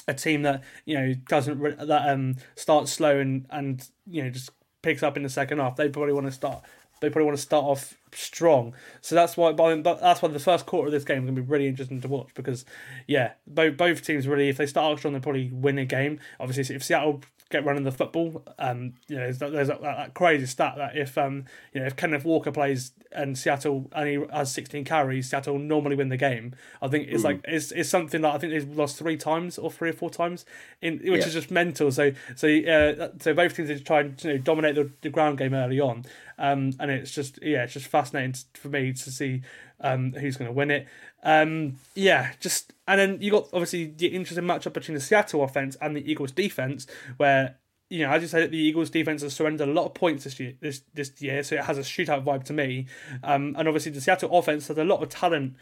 a 0.08 0.14
team 0.14 0.42
that 0.42 0.62
you 0.84 0.98
know 0.98 1.14
doesn't 1.28 1.58
re- 1.58 1.76
that 1.78 2.08
um 2.08 2.36
starts 2.56 2.92
slow 2.92 3.18
and 3.18 3.46
and 3.50 3.88
you 4.06 4.22
know 4.22 4.30
just 4.30 4.50
picks 4.82 5.02
up 5.02 5.16
in 5.16 5.22
the 5.22 5.28
second 5.28 5.58
half. 5.58 5.76
They 5.76 5.88
probably 5.88 6.12
want 6.12 6.26
to 6.26 6.32
start. 6.32 6.62
They 7.00 7.10
probably 7.10 7.26
want 7.26 7.38
to 7.38 7.42
start 7.42 7.64
off 7.64 7.94
strong. 8.12 8.74
So 9.00 9.14
that's 9.14 9.36
why. 9.36 9.52
But 9.52 9.82
that's 9.82 10.22
why 10.22 10.28
the 10.28 10.38
first 10.38 10.66
quarter 10.66 10.86
of 10.86 10.92
this 10.92 11.04
game 11.04 11.18
is 11.18 11.24
going 11.24 11.34
to 11.34 11.42
be 11.42 11.48
really 11.48 11.66
interesting 11.66 12.00
to 12.00 12.08
watch 12.08 12.28
because, 12.34 12.64
yeah, 13.08 13.32
both 13.46 13.76
both 13.76 14.04
teams 14.04 14.28
really. 14.28 14.48
If 14.48 14.56
they 14.56 14.66
start 14.66 14.92
out 14.92 14.98
strong, 14.98 15.14
they 15.14 15.20
probably 15.20 15.50
win 15.52 15.78
a 15.78 15.84
game. 15.84 16.20
Obviously, 16.38 16.74
if 16.76 16.84
Seattle 16.84 17.22
get 17.52 17.64
running 17.64 17.84
the 17.84 17.92
football, 17.92 18.42
um, 18.58 18.94
you 19.08 19.16
know, 19.16 19.22
there's, 19.22 19.38
that, 19.38 19.52
there's 19.52 19.68
that, 19.68 19.80
that 19.82 20.14
crazy 20.14 20.46
stat 20.46 20.74
that 20.78 20.96
if 20.96 21.16
um, 21.16 21.44
you 21.72 21.80
know, 21.80 21.86
if 21.86 21.94
Kenneth 21.94 22.24
Walker 22.24 22.50
plays 22.50 22.92
and 23.12 23.36
Seattle 23.38 23.90
only 23.94 24.26
has 24.32 24.50
16 24.52 24.84
carries, 24.84 25.28
Seattle 25.30 25.58
normally 25.58 25.94
win 25.96 26.08
the 26.08 26.16
game. 26.16 26.54
I 26.80 26.88
think 26.88 27.08
it's 27.08 27.22
like 27.24 27.40
it's, 27.44 27.70
it's 27.72 27.88
something 27.88 28.22
that 28.22 28.34
I 28.34 28.38
think 28.38 28.52
they've 28.52 28.76
lost 28.76 28.96
three 28.98 29.16
times 29.16 29.58
or 29.58 29.70
three 29.70 29.90
or 29.90 29.92
four 29.92 30.10
times, 30.10 30.44
in 30.80 30.98
which 30.98 31.20
Yeah. 31.20 31.26
is 31.26 31.32
just 31.34 31.50
mental. 31.50 31.92
So 31.92 32.12
so 32.34 32.48
uh, 32.48 33.08
so 33.20 33.34
both 33.34 33.54
teams 33.54 33.70
are 33.70 33.78
trying 33.78 34.16
to 34.16 34.28
you 34.28 34.34
know, 34.34 34.40
dominate 34.40 34.74
the, 34.74 34.90
the 35.02 35.10
ground 35.10 35.38
game 35.38 35.52
early 35.54 35.78
on, 35.78 36.04
um, 36.38 36.72
and 36.80 36.90
it's 36.90 37.10
just 37.12 37.38
yeah, 37.42 37.64
it's 37.64 37.74
just 37.74 37.86
fascinating 37.86 38.34
for 38.54 38.68
me 38.68 38.92
to 38.92 39.10
see 39.10 39.42
um, 39.82 40.12
who's 40.12 40.36
going 40.36 40.48
to 40.48 40.52
win 40.52 40.70
it. 40.70 40.86
Um, 41.22 41.76
yeah, 41.94 42.32
just 42.40 42.72
and 42.88 42.98
then 42.98 43.18
you 43.20 43.30
got 43.30 43.48
obviously 43.52 43.86
the 43.86 44.08
interesting 44.08 44.44
matchup 44.44 44.72
between 44.72 44.94
the 44.94 45.00
Seattle 45.00 45.42
offense 45.42 45.76
and 45.80 45.96
the 45.96 46.10
Eagles 46.10 46.32
defense, 46.32 46.86
where 47.16 47.56
you 47.90 48.06
know 48.06 48.10
as 48.10 48.22
you 48.22 48.28
said, 48.28 48.50
the 48.50 48.58
Eagles 48.58 48.90
defense 48.90 49.22
has 49.22 49.34
surrendered 49.34 49.68
a 49.68 49.72
lot 49.72 49.86
of 49.86 49.94
points 49.94 50.24
this 50.24 50.40
year. 50.40 50.54
This 50.60 50.82
this 50.94 51.12
year, 51.20 51.42
so 51.42 51.56
it 51.56 51.64
has 51.64 51.78
a 51.78 51.82
shootout 51.82 52.24
vibe 52.24 52.44
to 52.44 52.52
me. 52.52 52.86
Um, 53.22 53.54
and 53.58 53.68
obviously 53.68 53.92
the 53.92 54.00
Seattle 54.00 54.36
offense 54.36 54.68
has 54.68 54.78
a 54.78 54.84
lot 54.84 55.02
of 55.02 55.08
talent 55.08 55.56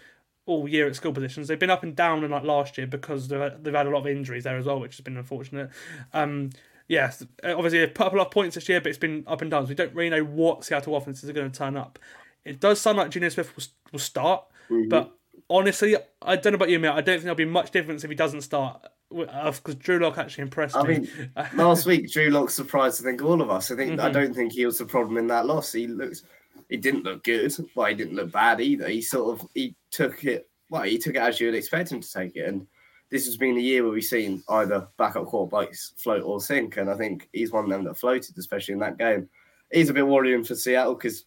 all 0.47 0.69
year 0.69 0.87
at 0.87 0.97
skill 0.97 1.13
positions. 1.13 1.49
They've 1.49 1.59
been 1.59 1.71
up 1.71 1.83
and 1.83 1.95
down 1.95 2.25
in 2.25 2.31
like 2.31 2.45
last 2.45 2.79
year 2.79 2.87
because 2.87 3.29
they've 3.29 3.53
they've 3.63 3.75
had 3.75 3.87
a 3.87 3.91
lot 3.91 4.01
of 4.01 4.07
injuries 4.07 4.45
there 4.45 4.57
as 4.57 4.67
well, 4.67 4.81
which 4.81 4.97
has 4.97 5.05
been 5.05 5.17
unfortunate. 5.17 5.71
Um, 6.13 6.51
yes, 6.89 7.25
obviously 7.45 7.79
they've 7.79 7.95
put 7.95 8.09
up 8.09 8.13
a 8.13 8.17
lot 8.17 8.27
of 8.27 8.33
points 8.33 8.57
this 8.57 8.69
year, 8.69 8.81
but 8.81 8.89
it's 8.89 8.99
been 8.99 9.25
up 9.27 9.43
and 9.43 9.51
down. 9.51 9.65
So 9.65 9.71
we 9.71 9.75
don't 9.75 9.95
really 9.95 10.11
know 10.11 10.25
what 10.25 10.65
Seattle 10.65 10.97
offenses 10.97 11.29
are 11.29 11.33
going 11.33 11.51
to 11.51 11.57
turn 11.57 11.77
up. 11.77 11.99
It 12.45 12.61
does 12.61 12.81
sound 12.81 12.99
like 12.99 13.11
Geno 13.11 13.29
Smith 13.29 13.55
will, 13.57 13.65
will 13.93 13.99
start, 13.99 14.45
but 14.89 15.13
honestly, 15.49 15.97
I 16.23 16.37
don't 16.37 16.53
know 16.53 16.57
about 16.57 16.71
you, 16.71 16.79
mate. 16.79 16.89
I 16.91 17.01
don't 17.01 17.15
think 17.17 17.23
there'll 17.25 17.35
be 17.37 17.45
much 17.45 17.71
difference 17.71 18.05
if 18.05 18.11
he 18.11 18.17
doesn't 18.17 18.43
start. 18.43 18.87
Because 19.11 19.75
Drew 19.75 19.99
Lock 19.99 20.19
actually 20.19 20.43
impressed 20.43 20.77
I 20.77 20.83
me. 20.85 20.99
mean, 21.01 21.09
last 21.55 21.85
week 21.85 22.13
Drew 22.13 22.31
Lock 22.31 22.49
surprised 22.49 23.03
I 23.05 23.11
think 23.11 23.23
all 23.23 23.43
of 23.43 23.51
us. 23.51 23.73
I 23.73 23.77
think 23.77 23.91
Mm-hmm. 23.93 24.07
I 24.07 24.11
don't 24.11 24.33
think 24.33 24.53
he 24.53 24.65
was 24.65 24.79
the 24.79 24.85
problem 24.85 25.17
in 25.19 25.27
that 25.27 25.47
loss. 25.47 25.73
He 25.73 25.89
looks, 25.89 26.23
he 26.69 26.77
didn't 26.77 27.03
look 27.03 27.25
good, 27.25 27.53
but 27.75 27.89
he 27.91 27.97
didn't 27.97 28.15
look 28.15 28.31
bad 28.31 28.61
either. 28.61 28.89
He 28.89 29.03
sort 29.03 29.41
of 29.41 29.49
he 29.55 29.75
took 29.91 30.23
it 30.25 30.49
well. 30.71 30.83
He 30.83 30.97
took 30.97 31.17
it 31.17 31.23
as 31.23 31.41
you 31.41 31.49
would 31.49 31.57
expect 31.57 31.91
him 31.91 32.01
to 32.01 32.13
take 32.13 32.37
it, 32.37 32.47
and 32.49 32.69
this 33.11 33.27
has 33.27 33.37
been 33.37 33.57
a 33.57 33.61
year 33.61 33.83
where 33.83 33.91
we've 33.91 34.05
seen 34.05 34.45
either 34.49 34.87
backup 34.97 35.27
quarterbacks 35.27 35.93
float 36.01 36.23
or 36.23 36.41
sink, 36.41 36.77
and 36.77 36.89
I 36.89 36.97
think 36.97 37.29
he's 37.33 37.51
one 37.51 37.65
of 37.65 37.71
them 37.71 37.83
that 37.85 37.99
floated, 37.99 38.39
especially 38.39 38.75
in 38.75 38.81
that 38.81 38.97
game. 38.99 39.29
He's 39.73 39.91
a 39.91 39.95
bit 39.95 40.07
worrying 40.07 40.45
for 40.45 40.55
Seattle 40.55 40.95
because 40.95 41.25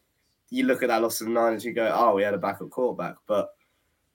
you 0.53 0.65
look 0.65 0.83
at 0.83 0.89
that 0.89 1.01
loss 1.01 1.19
of 1.19 1.27
the 1.27 1.33
Niners, 1.33 1.65
you 1.65 1.73
go, 1.73 1.91
oh, 1.91 2.13
we 2.13 2.21
had 2.21 2.35
a 2.35 2.37
backup 2.37 2.69
quarterback, 2.69 3.15
but 3.25 3.55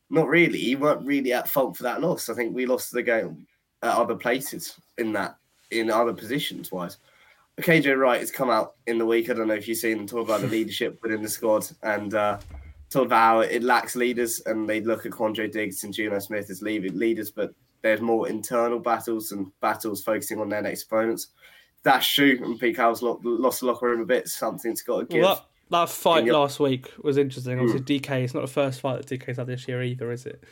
not 0.09 0.29
really. 0.29 0.59
He 0.59 0.77
weren't 0.77 1.05
really 1.05 1.33
at 1.33 1.49
fault 1.49 1.77
for 1.77 1.83
that 1.83 2.01
loss. 2.01 2.29
I 2.29 2.35
think 2.35 2.55
we 2.55 2.65
lost 2.65 2.93
the 2.93 3.03
game 3.03 3.45
at 3.83 3.97
other 3.97 4.15
places 4.15 4.79
in 4.99 5.13
that 5.15 5.37
in 5.73 5.91
other 5.91 6.15
positions 6.15 6.71
wise. 6.71 6.99
KJ 7.61 7.99
Wright 7.99 8.21
has 8.21 8.31
come 8.31 8.51
out 8.51 8.77
in 8.87 8.99
the 8.99 9.05
week. 9.05 9.29
I 9.29 9.35
don't 9.35 9.49
know 9.49 9.55
if 9.55 9.67
you've 9.67 9.79
seen 9.79 9.99
him 9.99 10.07
talk 10.07 10.29
about 10.29 10.41
the 10.41 10.47
leadership 10.59 11.01
within 11.03 11.23
the 11.23 11.29
squad 11.29 11.69
and 11.83 12.15
uh, 12.15 12.39
talk 12.89 13.07
about 13.07 13.19
how 13.19 13.41
it 13.41 13.65
lacks 13.65 13.97
leaders. 13.97 14.41
And 14.47 14.69
they 14.69 14.81
look 14.81 15.07
at 15.07 15.13
Quandre 15.13 15.51
Diggs 15.51 15.83
and 15.83 15.93
Geno 15.93 16.21
Smith 16.21 16.51
as 16.51 16.63
lead- 16.63 16.95
leaders, 16.95 17.33
but 17.33 17.53
there's 17.83 18.01
more 18.01 18.29
internal 18.29 18.79
battles 18.79 19.33
and 19.33 19.51
battles 19.61 20.05
focusing 20.05 20.41
on 20.41 20.49
their 20.49 20.63
next 20.63 20.85
opponents. 20.85 21.29
That's 21.83 22.07
true. 22.07 22.39
And 22.45 22.61
Pete 22.61 22.77
Carroll's 22.77 23.03
lo- 23.03 23.21
lost 23.25 23.61
the 23.61 23.67
locker 23.67 23.87
room 23.87 24.03
a 24.03 24.07
bit. 24.07 24.29
Something's 24.29 24.83
got 24.83 25.01
to 25.01 25.07
give. 25.07 25.23
Well, 25.23 25.35
that, 25.35 25.45
that 25.71 25.89
fight 25.89 26.25
your- 26.25 26.35
last 26.35 26.61
week 26.61 26.91
was 27.03 27.17
interesting. 27.19 27.59
Hmm. 27.59 27.65
Obviously, 27.65 28.01
DK, 28.01 28.25
it's 28.25 28.35
not 28.35 28.41
the 28.41 28.47
first 28.47 28.81
fight 28.81 29.07
that 29.07 29.07
DK's 29.21 29.37
had 29.39 29.47
this 29.47 29.67
year 29.69 29.83
either, 29.83 30.11
is 30.13 30.27
it? 30.27 30.45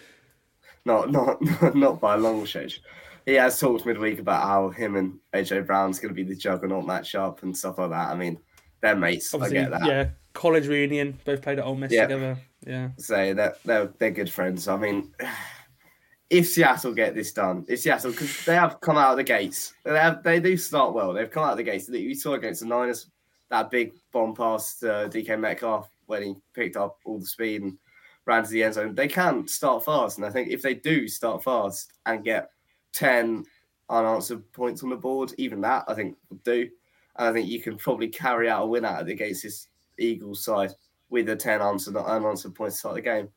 No, 0.84 1.04
not, 1.04 1.38
not 1.74 2.00
by 2.00 2.14
a 2.14 2.18
long 2.18 2.46
stretch. 2.46 2.80
He 3.24 3.34
has 3.34 3.58
talked 3.58 3.84
midweek 3.86 4.20
about 4.20 4.44
how 4.44 4.70
him 4.70 4.94
and 4.94 5.18
AJ 5.34 5.66
Brown's 5.66 5.98
going 5.98 6.10
to 6.10 6.14
be 6.14 6.22
the 6.22 6.36
juggernaut 6.36 6.84
matchup 6.84 7.42
and 7.42 7.56
stuff 7.56 7.78
like 7.78 7.90
that. 7.90 8.08
I 8.10 8.14
mean, 8.14 8.38
they're 8.80 8.94
mates. 8.94 9.34
Obviously, 9.34 9.58
I 9.58 9.62
get 9.62 9.70
that. 9.72 9.84
yeah, 9.86 10.08
college 10.32 10.68
reunion, 10.68 11.18
both 11.24 11.42
played 11.42 11.58
at 11.58 11.64
Ole 11.64 11.74
Miss 11.74 11.90
Yeah. 11.90 12.02
together. 12.06 12.38
Yeah. 12.64 12.90
Say 12.98 13.32
that 13.32 13.56
they're, 13.64 13.92
they're 13.98 14.10
good 14.12 14.30
friends. 14.30 14.68
I 14.68 14.76
mean, 14.76 15.12
if 16.30 16.46
Seattle 16.48 16.94
get 16.94 17.14
this 17.16 17.32
done, 17.32 17.64
if 17.68 17.80
Seattle 17.80 18.12
because 18.12 18.44
they 18.44 18.54
have 18.54 18.80
come 18.80 18.96
out 18.96 19.10
of 19.12 19.16
the 19.16 19.24
gates, 19.24 19.74
they 19.84 19.98
have, 19.98 20.22
they 20.22 20.38
do 20.38 20.56
start 20.56 20.94
well. 20.94 21.12
They've 21.12 21.30
come 21.30 21.42
out 21.44 21.52
of 21.52 21.56
the 21.56 21.62
gates. 21.64 21.88
We 21.88 22.14
saw 22.14 22.34
against 22.34 22.60
the 22.60 22.66
Niners 22.66 23.10
that 23.50 23.70
big 23.70 23.94
bomb 24.12 24.34
pass 24.34 24.78
to 24.80 24.94
uh, 24.94 25.08
DK 25.08 25.38
Metcalf 25.38 25.90
when 26.06 26.22
he 26.22 26.34
picked 26.54 26.76
up 26.76 26.98
all 27.04 27.18
the 27.18 27.26
speed 27.26 27.62
and 27.62 27.78
ran 28.24 28.44
to 28.44 28.50
the 28.50 28.62
end 28.62 28.74
zone. 28.74 28.94
They 28.94 29.08
can 29.08 29.46
start 29.46 29.84
fast, 29.84 30.18
and 30.18 30.26
I 30.26 30.30
think 30.30 30.48
if 30.48 30.62
they 30.62 30.74
do 30.74 31.08
start 31.08 31.44
fast 31.44 31.92
and 32.06 32.24
get 32.24 32.50
ten 32.92 33.44
unanswered 33.88 34.50
points 34.52 34.82
on 34.82 34.90
the 34.90 34.96
board, 34.96 35.32
even 35.38 35.60
that 35.62 35.84
I 35.88 35.94
think 35.94 36.16
will 36.28 36.38
do. 36.38 36.68
And 37.16 37.28
I 37.28 37.32
think 37.32 37.48
you 37.48 37.60
can 37.60 37.76
probably 37.76 38.08
carry 38.08 38.48
out 38.48 38.64
a 38.64 38.66
win 38.66 38.84
out 38.84 39.08
against 39.08 39.42
this 39.42 39.68
Eagles 39.98 40.44
side 40.44 40.72
with 41.08 41.26
the 41.26 41.36
10 41.36 41.60
unanswered 41.60 41.96
unanswered 41.96 42.54
points 42.54 42.76
to 42.76 42.78
start 42.80 42.94
the 42.96 43.00
game. 43.00 43.28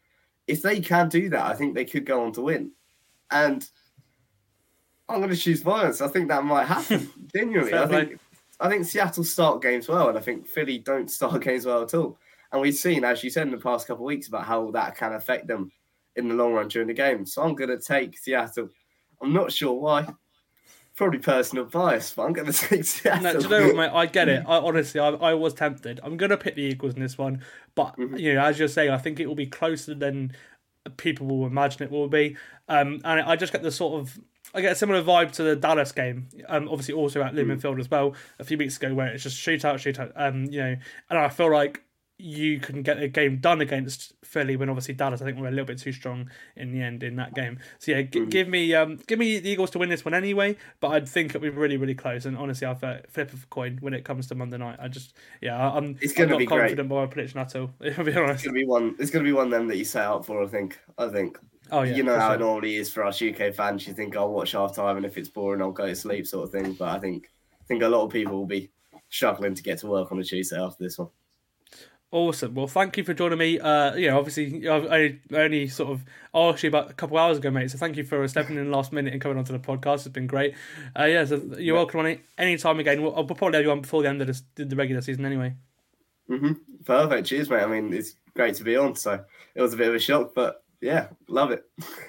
If 0.47 0.61
they 0.61 0.79
can 0.79 1.09
do 1.09 1.29
that, 1.29 1.45
I 1.45 1.53
think 1.53 1.75
they 1.75 1.85
could 1.85 2.05
go 2.05 2.23
on 2.23 2.33
to 2.33 2.41
win. 2.41 2.71
And 3.31 3.67
I'm 5.07 5.19
going 5.19 5.29
to 5.29 5.37
choose 5.37 5.61
violence. 5.61 6.01
I 6.01 6.07
think 6.07 6.27
that 6.29 6.43
might 6.43 6.65
happen. 6.65 7.09
Genuinely, 7.35 7.73
I 7.75 7.87
think 7.87 8.19
I 8.59 8.69
think 8.69 8.85
Seattle 8.85 9.23
start 9.23 9.61
games 9.61 9.87
well, 9.87 10.09
and 10.09 10.17
I 10.17 10.21
think 10.21 10.47
Philly 10.47 10.79
don't 10.79 11.09
start 11.11 11.41
games 11.43 11.65
well 11.65 11.83
at 11.83 11.93
all. 11.93 12.17
And 12.51 12.61
we've 12.61 12.75
seen, 12.75 13.03
as 13.03 13.23
you 13.23 13.29
said 13.29 13.45
in 13.47 13.51
the 13.51 13.57
past 13.57 13.87
couple 13.87 14.05
of 14.05 14.07
weeks, 14.07 14.27
about 14.27 14.45
how 14.45 14.71
that 14.71 14.95
can 14.97 15.13
affect 15.13 15.47
them 15.47 15.71
in 16.15 16.27
the 16.27 16.33
long 16.33 16.53
run 16.53 16.67
during 16.67 16.87
the 16.87 16.93
game. 16.93 17.25
So 17.25 17.43
I'm 17.43 17.53
going 17.55 17.69
to 17.69 17.77
take 17.79 18.17
Seattle. 18.17 18.69
I'm 19.21 19.33
not 19.33 19.51
sure 19.51 19.73
why. 19.73 20.07
Probably 20.95 21.19
personal 21.19 21.65
bias, 21.65 22.11
but 22.13 22.23
I'm 22.23 22.33
going 22.33 22.47
to 22.51 22.53
take 22.53 22.83
Seattle. 22.83 23.21
No, 23.21 23.33
do 23.33 23.43
you 23.43 23.49
know 23.49 23.67
what, 23.67 23.75
mate? 23.75 23.91
I 23.93 24.05
get 24.07 24.27
it. 24.27 24.43
I 24.47 24.57
honestly, 24.57 24.99
I, 24.99 25.09
I 25.09 25.33
was 25.35 25.53
tempted. 25.53 25.99
I'm 26.03 26.17
gonna 26.17 26.35
pick 26.37 26.55
the 26.55 26.63
Eagles 26.63 26.95
in 26.95 27.01
this 27.01 27.17
one, 27.17 27.43
but 27.75 27.95
Mm-hmm. 27.97 28.17
you 28.17 28.33
know, 28.33 28.41
as 28.41 28.57
you're 28.59 28.67
saying, 28.67 28.89
I 28.89 28.97
think 28.97 29.19
it 29.19 29.27
will 29.27 29.35
be 29.35 29.45
closer 29.45 29.93
than 29.93 30.33
people 30.97 31.27
will 31.27 31.45
imagine 31.45 31.83
it 31.83 31.91
will 31.91 32.07
be. 32.09 32.35
Um, 32.67 32.99
and 33.05 33.21
I 33.21 33.35
just 33.35 33.53
get 33.53 33.61
the 33.61 33.71
sort 33.71 34.01
of, 34.01 34.19
I 34.53 34.61
get 34.61 34.71
a 34.71 34.75
similar 34.75 35.03
vibe 35.03 35.31
to 35.33 35.43
the 35.43 35.55
Dallas 35.55 35.91
game. 35.91 36.27
Um, 36.47 36.67
obviously 36.69 36.93
also 36.95 37.21
at 37.21 37.33
Mm. 37.33 37.61
Field 37.61 37.79
as 37.79 37.89
well 37.89 38.15
a 38.39 38.43
few 38.43 38.57
weeks 38.57 38.77
ago, 38.77 38.93
where 38.93 39.07
it's 39.07 39.23
just 39.23 39.37
shootout, 39.37 39.75
shootout. 39.75 40.11
Um, 40.15 40.45
you 40.45 40.59
know, 40.59 40.75
and 41.09 41.19
I 41.19 41.29
feel 41.29 41.51
like 41.51 41.83
you 42.21 42.59
can 42.59 42.81
get 42.81 43.01
a 43.01 43.07
game 43.07 43.37
done 43.37 43.61
against 43.61 44.11
Philly 44.25 44.57
when 44.57 44.67
obviously 44.67 44.93
Dallas 44.93 45.21
I 45.21 45.25
think 45.25 45.37
were 45.39 45.47
a 45.47 45.51
little 45.51 45.63
bit 45.65 45.77
too 45.77 45.93
strong 45.93 46.29
in 46.57 46.73
the 46.73 46.81
end 46.81 47.01
in 47.01 47.15
that 47.15 47.33
game. 47.33 47.59
So 47.77 47.93
yeah, 47.93 48.01
g- 48.01 48.19
Mm-hmm. 48.19 48.29
give 48.29 48.47
me 48.49 48.73
um 48.75 48.99
give 49.07 49.17
me 49.19 49.39
the 49.39 49.49
Eagles 49.49 49.69
to 49.71 49.79
win 49.79 49.87
this 49.87 50.03
one 50.03 50.13
anyway, 50.13 50.57
but 50.81 50.89
I'd 50.89 51.07
think 51.07 51.29
it'll 51.33 51.39
be 51.39 51.47
really 51.49 51.77
really 51.77 51.95
close. 51.95 52.25
And 52.25 52.37
honestly, 52.37 52.67
I 52.67 52.73
flip 52.73 53.31
of 53.31 53.43
a 53.43 53.47
coin 53.47 53.77
when 53.79 53.93
it 53.93 54.03
comes 54.03 54.27
to 54.27 54.35
Monday 54.35 54.57
night. 54.57 54.79
I 54.81 54.89
just 54.89 55.13
yeah, 55.41 55.55
I- 55.57 55.77
I'm 55.77 55.95
It's 56.01 56.19
I'm 56.19 56.27
not 56.27 56.39
be 56.39 56.45
great. 56.45 56.59
confident 56.59 56.89
by 56.89 56.95
my 56.95 57.05
prediction 57.05 57.39
at 57.39 57.55
all. 57.55 57.71
I'm 57.97 58.03
being 58.03 58.17
honest. 58.17 58.43
It's 58.43 58.43
gonna 58.47 58.59
be 58.59 58.65
one. 58.65 58.95
It's 58.99 59.11
gonna 59.11 59.23
be 59.23 59.31
one 59.31 59.45
of 59.45 59.51
them 59.51 59.67
that 59.69 59.77
you 59.77 59.85
set 59.85 60.03
out 60.03 60.25
for. 60.25 60.43
I 60.43 60.47
think. 60.47 60.77
I 60.97 61.07
think. 61.07 61.39
Oh 61.71 61.83
yeah, 61.83 61.95
you 61.95 62.03
know 62.03 62.19
how 62.19 62.29
sure. 62.29 62.35
it 62.35 62.39
normally 62.39 62.75
is 62.75 62.91
for 62.91 63.05
us 63.05 63.21
UK 63.21 63.53
fans. 63.53 63.87
You 63.87 63.93
think 63.93 64.15
I'll 64.15 64.31
watch 64.31 64.53
half 64.53 64.75
time, 64.75 64.97
and 64.97 65.05
if 65.05 65.17
it's 65.17 65.29
boring, 65.29 65.61
I'll 65.61 65.71
go 65.71 65.87
to 65.87 65.95
sleep, 65.95 66.27
sort 66.27 66.45
of 66.45 66.51
thing. 66.51 66.73
But 66.73 66.89
I 66.89 66.99
think, 66.99 67.29
I 67.53 67.63
think 67.65 67.83
a 67.83 67.87
lot 67.87 68.05
of 68.05 68.11
people 68.11 68.33
will 68.33 68.45
be 68.45 68.69
struggling 69.09 69.55
to 69.55 69.63
get 69.63 69.79
to 69.79 69.87
work 69.87 70.11
on 70.11 70.19
a 70.19 70.23
Tuesday 70.23 70.59
after 70.59 70.83
this 70.83 70.97
one. 70.97 71.09
Awesome. 72.11 72.55
Well, 72.55 72.65
thank 72.65 72.97
you 72.97 73.03
for 73.03 73.13
joining 73.13 73.37
me. 73.37 73.59
Uh, 73.59 73.93
you 73.93 74.09
know, 74.09 74.17
obviously, 74.17 74.67
I've 74.67 75.19
only, 75.31 75.67
sort 75.67 75.91
of 75.91 76.03
asked 76.33 76.63
you 76.63 76.69
about 76.69 76.89
a 76.89 76.93
couple 76.93 77.19
hours 77.19 77.37
ago, 77.37 77.51
mate. 77.51 77.69
So 77.69 77.77
thank 77.77 77.97
you 77.97 78.03
for 78.03 78.27
stepping 78.27 78.57
in 78.57 78.71
last 78.71 78.91
minute 78.91 79.13
and 79.13 79.21
coming 79.21 79.37
onto 79.37 79.53
the 79.53 79.59
podcast. 79.59 79.97
It's 79.97 80.07
been 80.07 80.25
great. 80.25 80.55
Uh, 80.97 81.03
yeah, 81.03 81.23
so 81.25 81.39
you're 81.59 81.75
welcome 81.75 81.99
on 81.99 82.07
it 82.07 82.21
any 82.39 82.57
time 82.57 82.79
again. 82.79 83.03
We'll, 83.03 83.15
I'll 83.15 83.25
probably 83.25 83.57
have 83.57 83.65
you 83.65 83.71
on 83.71 83.81
before 83.81 84.01
the 84.01 84.09
end 84.09 84.21
of 84.21 84.27
this, 84.27 84.41
the 84.55 84.75
regular 84.75 85.01
season 85.01 85.23
anyway. 85.23 85.53
Perfect. 86.83 87.27
Cheers, 87.27 87.49
mate. 87.49 87.61
I 87.61 87.67
mean, 87.67 87.93
it's 87.93 88.15
great 88.35 88.55
to 88.55 88.63
be 88.63 88.75
on. 88.75 88.95
So 88.95 89.23
it 89.53 89.61
was 89.61 89.75
a 89.75 89.77
bit 89.77 89.89
of 89.89 89.95
a 89.95 89.99
shock, 89.99 90.31
but 90.33 90.63
yeah, 90.81 91.07
love 91.27 91.51
it. 91.51 91.65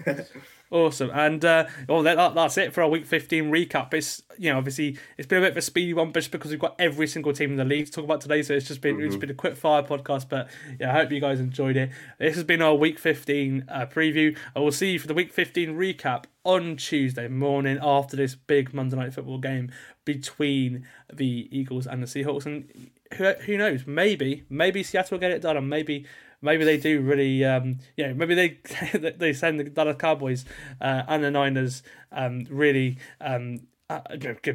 Awesome, 0.72 1.10
and 1.12 1.44
uh, 1.44 1.66
well, 1.88 2.04
that, 2.04 2.34
that's 2.34 2.56
it 2.56 2.72
for 2.72 2.82
our 2.84 2.88
week 2.88 3.04
fifteen 3.04 3.50
recap. 3.50 3.92
It's 3.92 4.22
you 4.38 4.52
know 4.52 4.58
obviously 4.58 4.96
it's 5.18 5.26
been 5.26 5.38
a 5.38 5.40
bit 5.40 5.50
of 5.50 5.56
a 5.56 5.62
speedy 5.62 5.94
one, 5.94 6.12
just 6.12 6.30
because 6.30 6.52
we've 6.52 6.60
got 6.60 6.76
every 6.78 7.08
single 7.08 7.32
team 7.32 7.50
in 7.50 7.56
the 7.56 7.64
league 7.64 7.86
to 7.86 7.92
talk 7.92 8.04
about 8.04 8.20
today. 8.20 8.40
So 8.42 8.54
it's 8.54 8.68
just 8.68 8.80
been 8.80 8.98
mm-hmm. 8.98 9.06
it's 9.06 9.16
been 9.16 9.30
a 9.30 9.34
quick 9.34 9.56
fire 9.56 9.82
podcast, 9.82 10.28
but 10.28 10.48
yeah, 10.78 10.90
I 10.90 11.00
hope 11.00 11.10
you 11.10 11.20
guys 11.20 11.40
enjoyed 11.40 11.76
it. 11.76 11.90
This 12.20 12.36
has 12.36 12.44
been 12.44 12.62
our 12.62 12.76
week 12.76 13.00
fifteen 13.00 13.64
uh, 13.68 13.86
preview. 13.86 14.36
I 14.54 14.60
will 14.60 14.70
see 14.70 14.92
you 14.92 15.00
for 15.00 15.08
the 15.08 15.14
week 15.14 15.32
fifteen 15.32 15.70
recap 15.70 16.26
on 16.44 16.76
Tuesday 16.76 17.26
morning 17.26 17.80
after 17.82 18.16
this 18.16 18.36
big 18.36 18.72
Monday 18.72 18.94
night 18.94 19.12
football 19.12 19.38
game 19.38 19.72
between 20.04 20.86
the 21.12 21.48
Eagles 21.50 21.88
and 21.88 22.00
the 22.00 22.06
Seahawks, 22.06 22.46
and 22.46 22.90
who 23.14 23.32
who 23.44 23.58
knows, 23.58 23.88
maybe 23.88 24.44
maybe 24.48 24.84
Seattle 24.84 25.16
will 25.16 25.20
get 25.20 25.32
it 25.32 25.42
done, 25.42 25.56
and 25.56 25.68
maybe 25.68 26.06
maybe 26.42 26.64
they 26.64 26.76
do 26.76 27.00
really, 27.00 27.44
um, 27.44 27.78
you 27.96 28.06
know, 28.06 28.14
maybe 28.14 28.34
they 28.92 29.10
they 29.12 29.32
send 29.32 29.60
the 29.60 29.64
Dallas 29.64 29.96
Cowboys 29.98 30.44
uh, 30.80 31.02
and 31.08 31.24
the 31.24 31.30
Niners 31.30 31.82
um, 32.12 32.46
really, 32.50 32.98
um, 33.20 33.60
uh, 33.88 34.00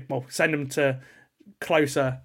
well, 0.09 0.25
send 0.29 0.53
them 0.53 0.67
to 0.69 1.01
closer 1.59 2.21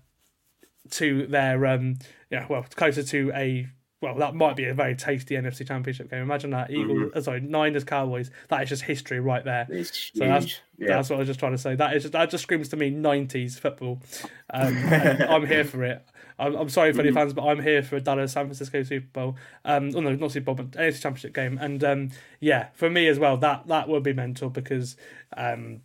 to 0.91 1.27
their, 1.27 1.67
um, 1.67 1.99
yeah, 2.31 2.47
well, 2.49 2.65
closer 2.75 3.03
to 3.03 3.33
a 3.35 3.69
well, 4.01 4.15
that 4.17 4.35
might 4.35 4.57
be 4.57 4.65
a 4.65 4.75
very 4.75 4.97
tasty 4.97 5.35
NFC 5.35 5.67
Championship 5.67 6.11
game. 6.11 6.23
Imagine 6.23 6.51
that 6.51 6.71
Eagles, 6.71 6.99
mm-hmm. 6.99 7.19
Uh, 7.19 7.21
sorry, 7.21 7.41
Niners 7.41 7.85
Cowboys. 7.85 8.31
That 8.49 8.63
is 8.63 8.71
just 8.71 8.83
history 8.83 9.21
right 9.21 9.45
there. 9.45 9.67
It's 9.69 10.11
so 10.15 10.25
that's 10.27 10.61
yeah. 10.79 10.89
that's 10.89 11.11
what 11.11 11.17
I 11.17 11.19
was 11.19 11.29
just 11.29 11.39
trying 11.39 11.53
to 11.53 11.59
say. 11.59 11.75
That 11.75 11.95
is 11.95 12.05
just, 12.05 12.13
that 12.13 12.31
just 12.31 12.43
screams 12.43 12.71
to 12.71 12.77
me 12.77 12.91
'90s 12.91 13.59
football. 13.59 14.01
Um, 14.49 14.77
I'm 14.93 15.47
here 15.47 15.65
for 15.65 15.85
it. 15.85 16.03
I'm, 16.39 16.57
I'm 16.57 16.69
sorry 16.71 16.95
for 16.95 17.01
any 17.01 17.11
mm-hmm. 17.11 17.19
fans, 17.19 17.35
but 17.35 17.47
I'm 17.47 17.61
here 17.61 17.83
for 17.83 17.97
a 17.97 18.01
Dallas 18.01 18.33
San 18.33 18.47
Francisco 18.47 18.83
Super 18.83 19.09
Bowl. 19.13 19.37
Um, 19.67 19.93
oh 19.95 20.01
no, 20.01 20.15
not 20.15 20.33
Super 20.33 20.47
Bowl, 20.47 20.55
but 20.55 20.71
NFC 20.71 21.03
Championship 21.03 21.35
game. 21.35 21.59
And 21.59 21.85
um, 21.85 22.11
yeah, 22.41 22.69
for 22.73 22.89
me 22.89 23.07
as 23.07 23.19
well, 23.19 23.37
that 23.37 23.67
that 23.67 23.89
would 23.89 24.03
be 24.03 24.15
mental 24.15 24.49
because 24.49 24.97
um, 25.37 25.83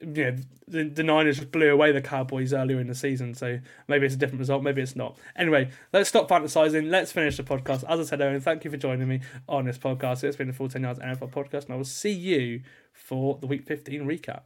you 0.00 0.24
know 0.24 0.36
the, 0.66 0.84
the 0.84 1.02
Niners 1.02 1.40
blew 1.40 1.70
away 1.70 1.92
the 1.92 2.00
Cowboys 2.00 2.52
earlier 2.52 2.80
in 2.80 2.86
the 2.86 2.94
season. 2.94 3.34
So 3.34 3.58
maybe 3.88 4.06
it's 4.06 4.14
a 4.14 4.18
different 4.18 4.38
result, 4.38 4.62
maybe 4.62 4.80
it's 4.80 4.96
not. 4.96 5.16
Anyway, 5.36 5.70
let's 5.92 6.08
stop 6.08 6.28
fantasizing. 6.28 6.90
Let's 6.90 7.12
finish 7.12 7.36
the 7.36 7.42
podcast. 7.42 7.84
As 7.88 8.00
I 8.00 8.04
said, 8.04 8.22
Owen, 8.22 8.40
thank 8.40 8.64
you 8.64 8.70
for 8.70 8.76
joining 8.76 9.08
me 9.08 9.20
on 9.48 9.64
this 9.64 9.78
podcast. 9.78 10.24
It's 10.24 10.36
been 10.36 10.46
the 10.46 10.52
Full 10.52 10.68
10 10.68 10.82
Yards 10.82 11.00
NFL 11.00 11.30
podcast, 11.30 11.64
and 11.64 11.74
I 11.74 11.76
will 11.76 11.84
see 11.84 12.12
you 12.12 12.62
for 12.92 13.38
the 13.40 13.46
Week 13.46 13.64
15 13.64 14.04
recap. 14.04 14.42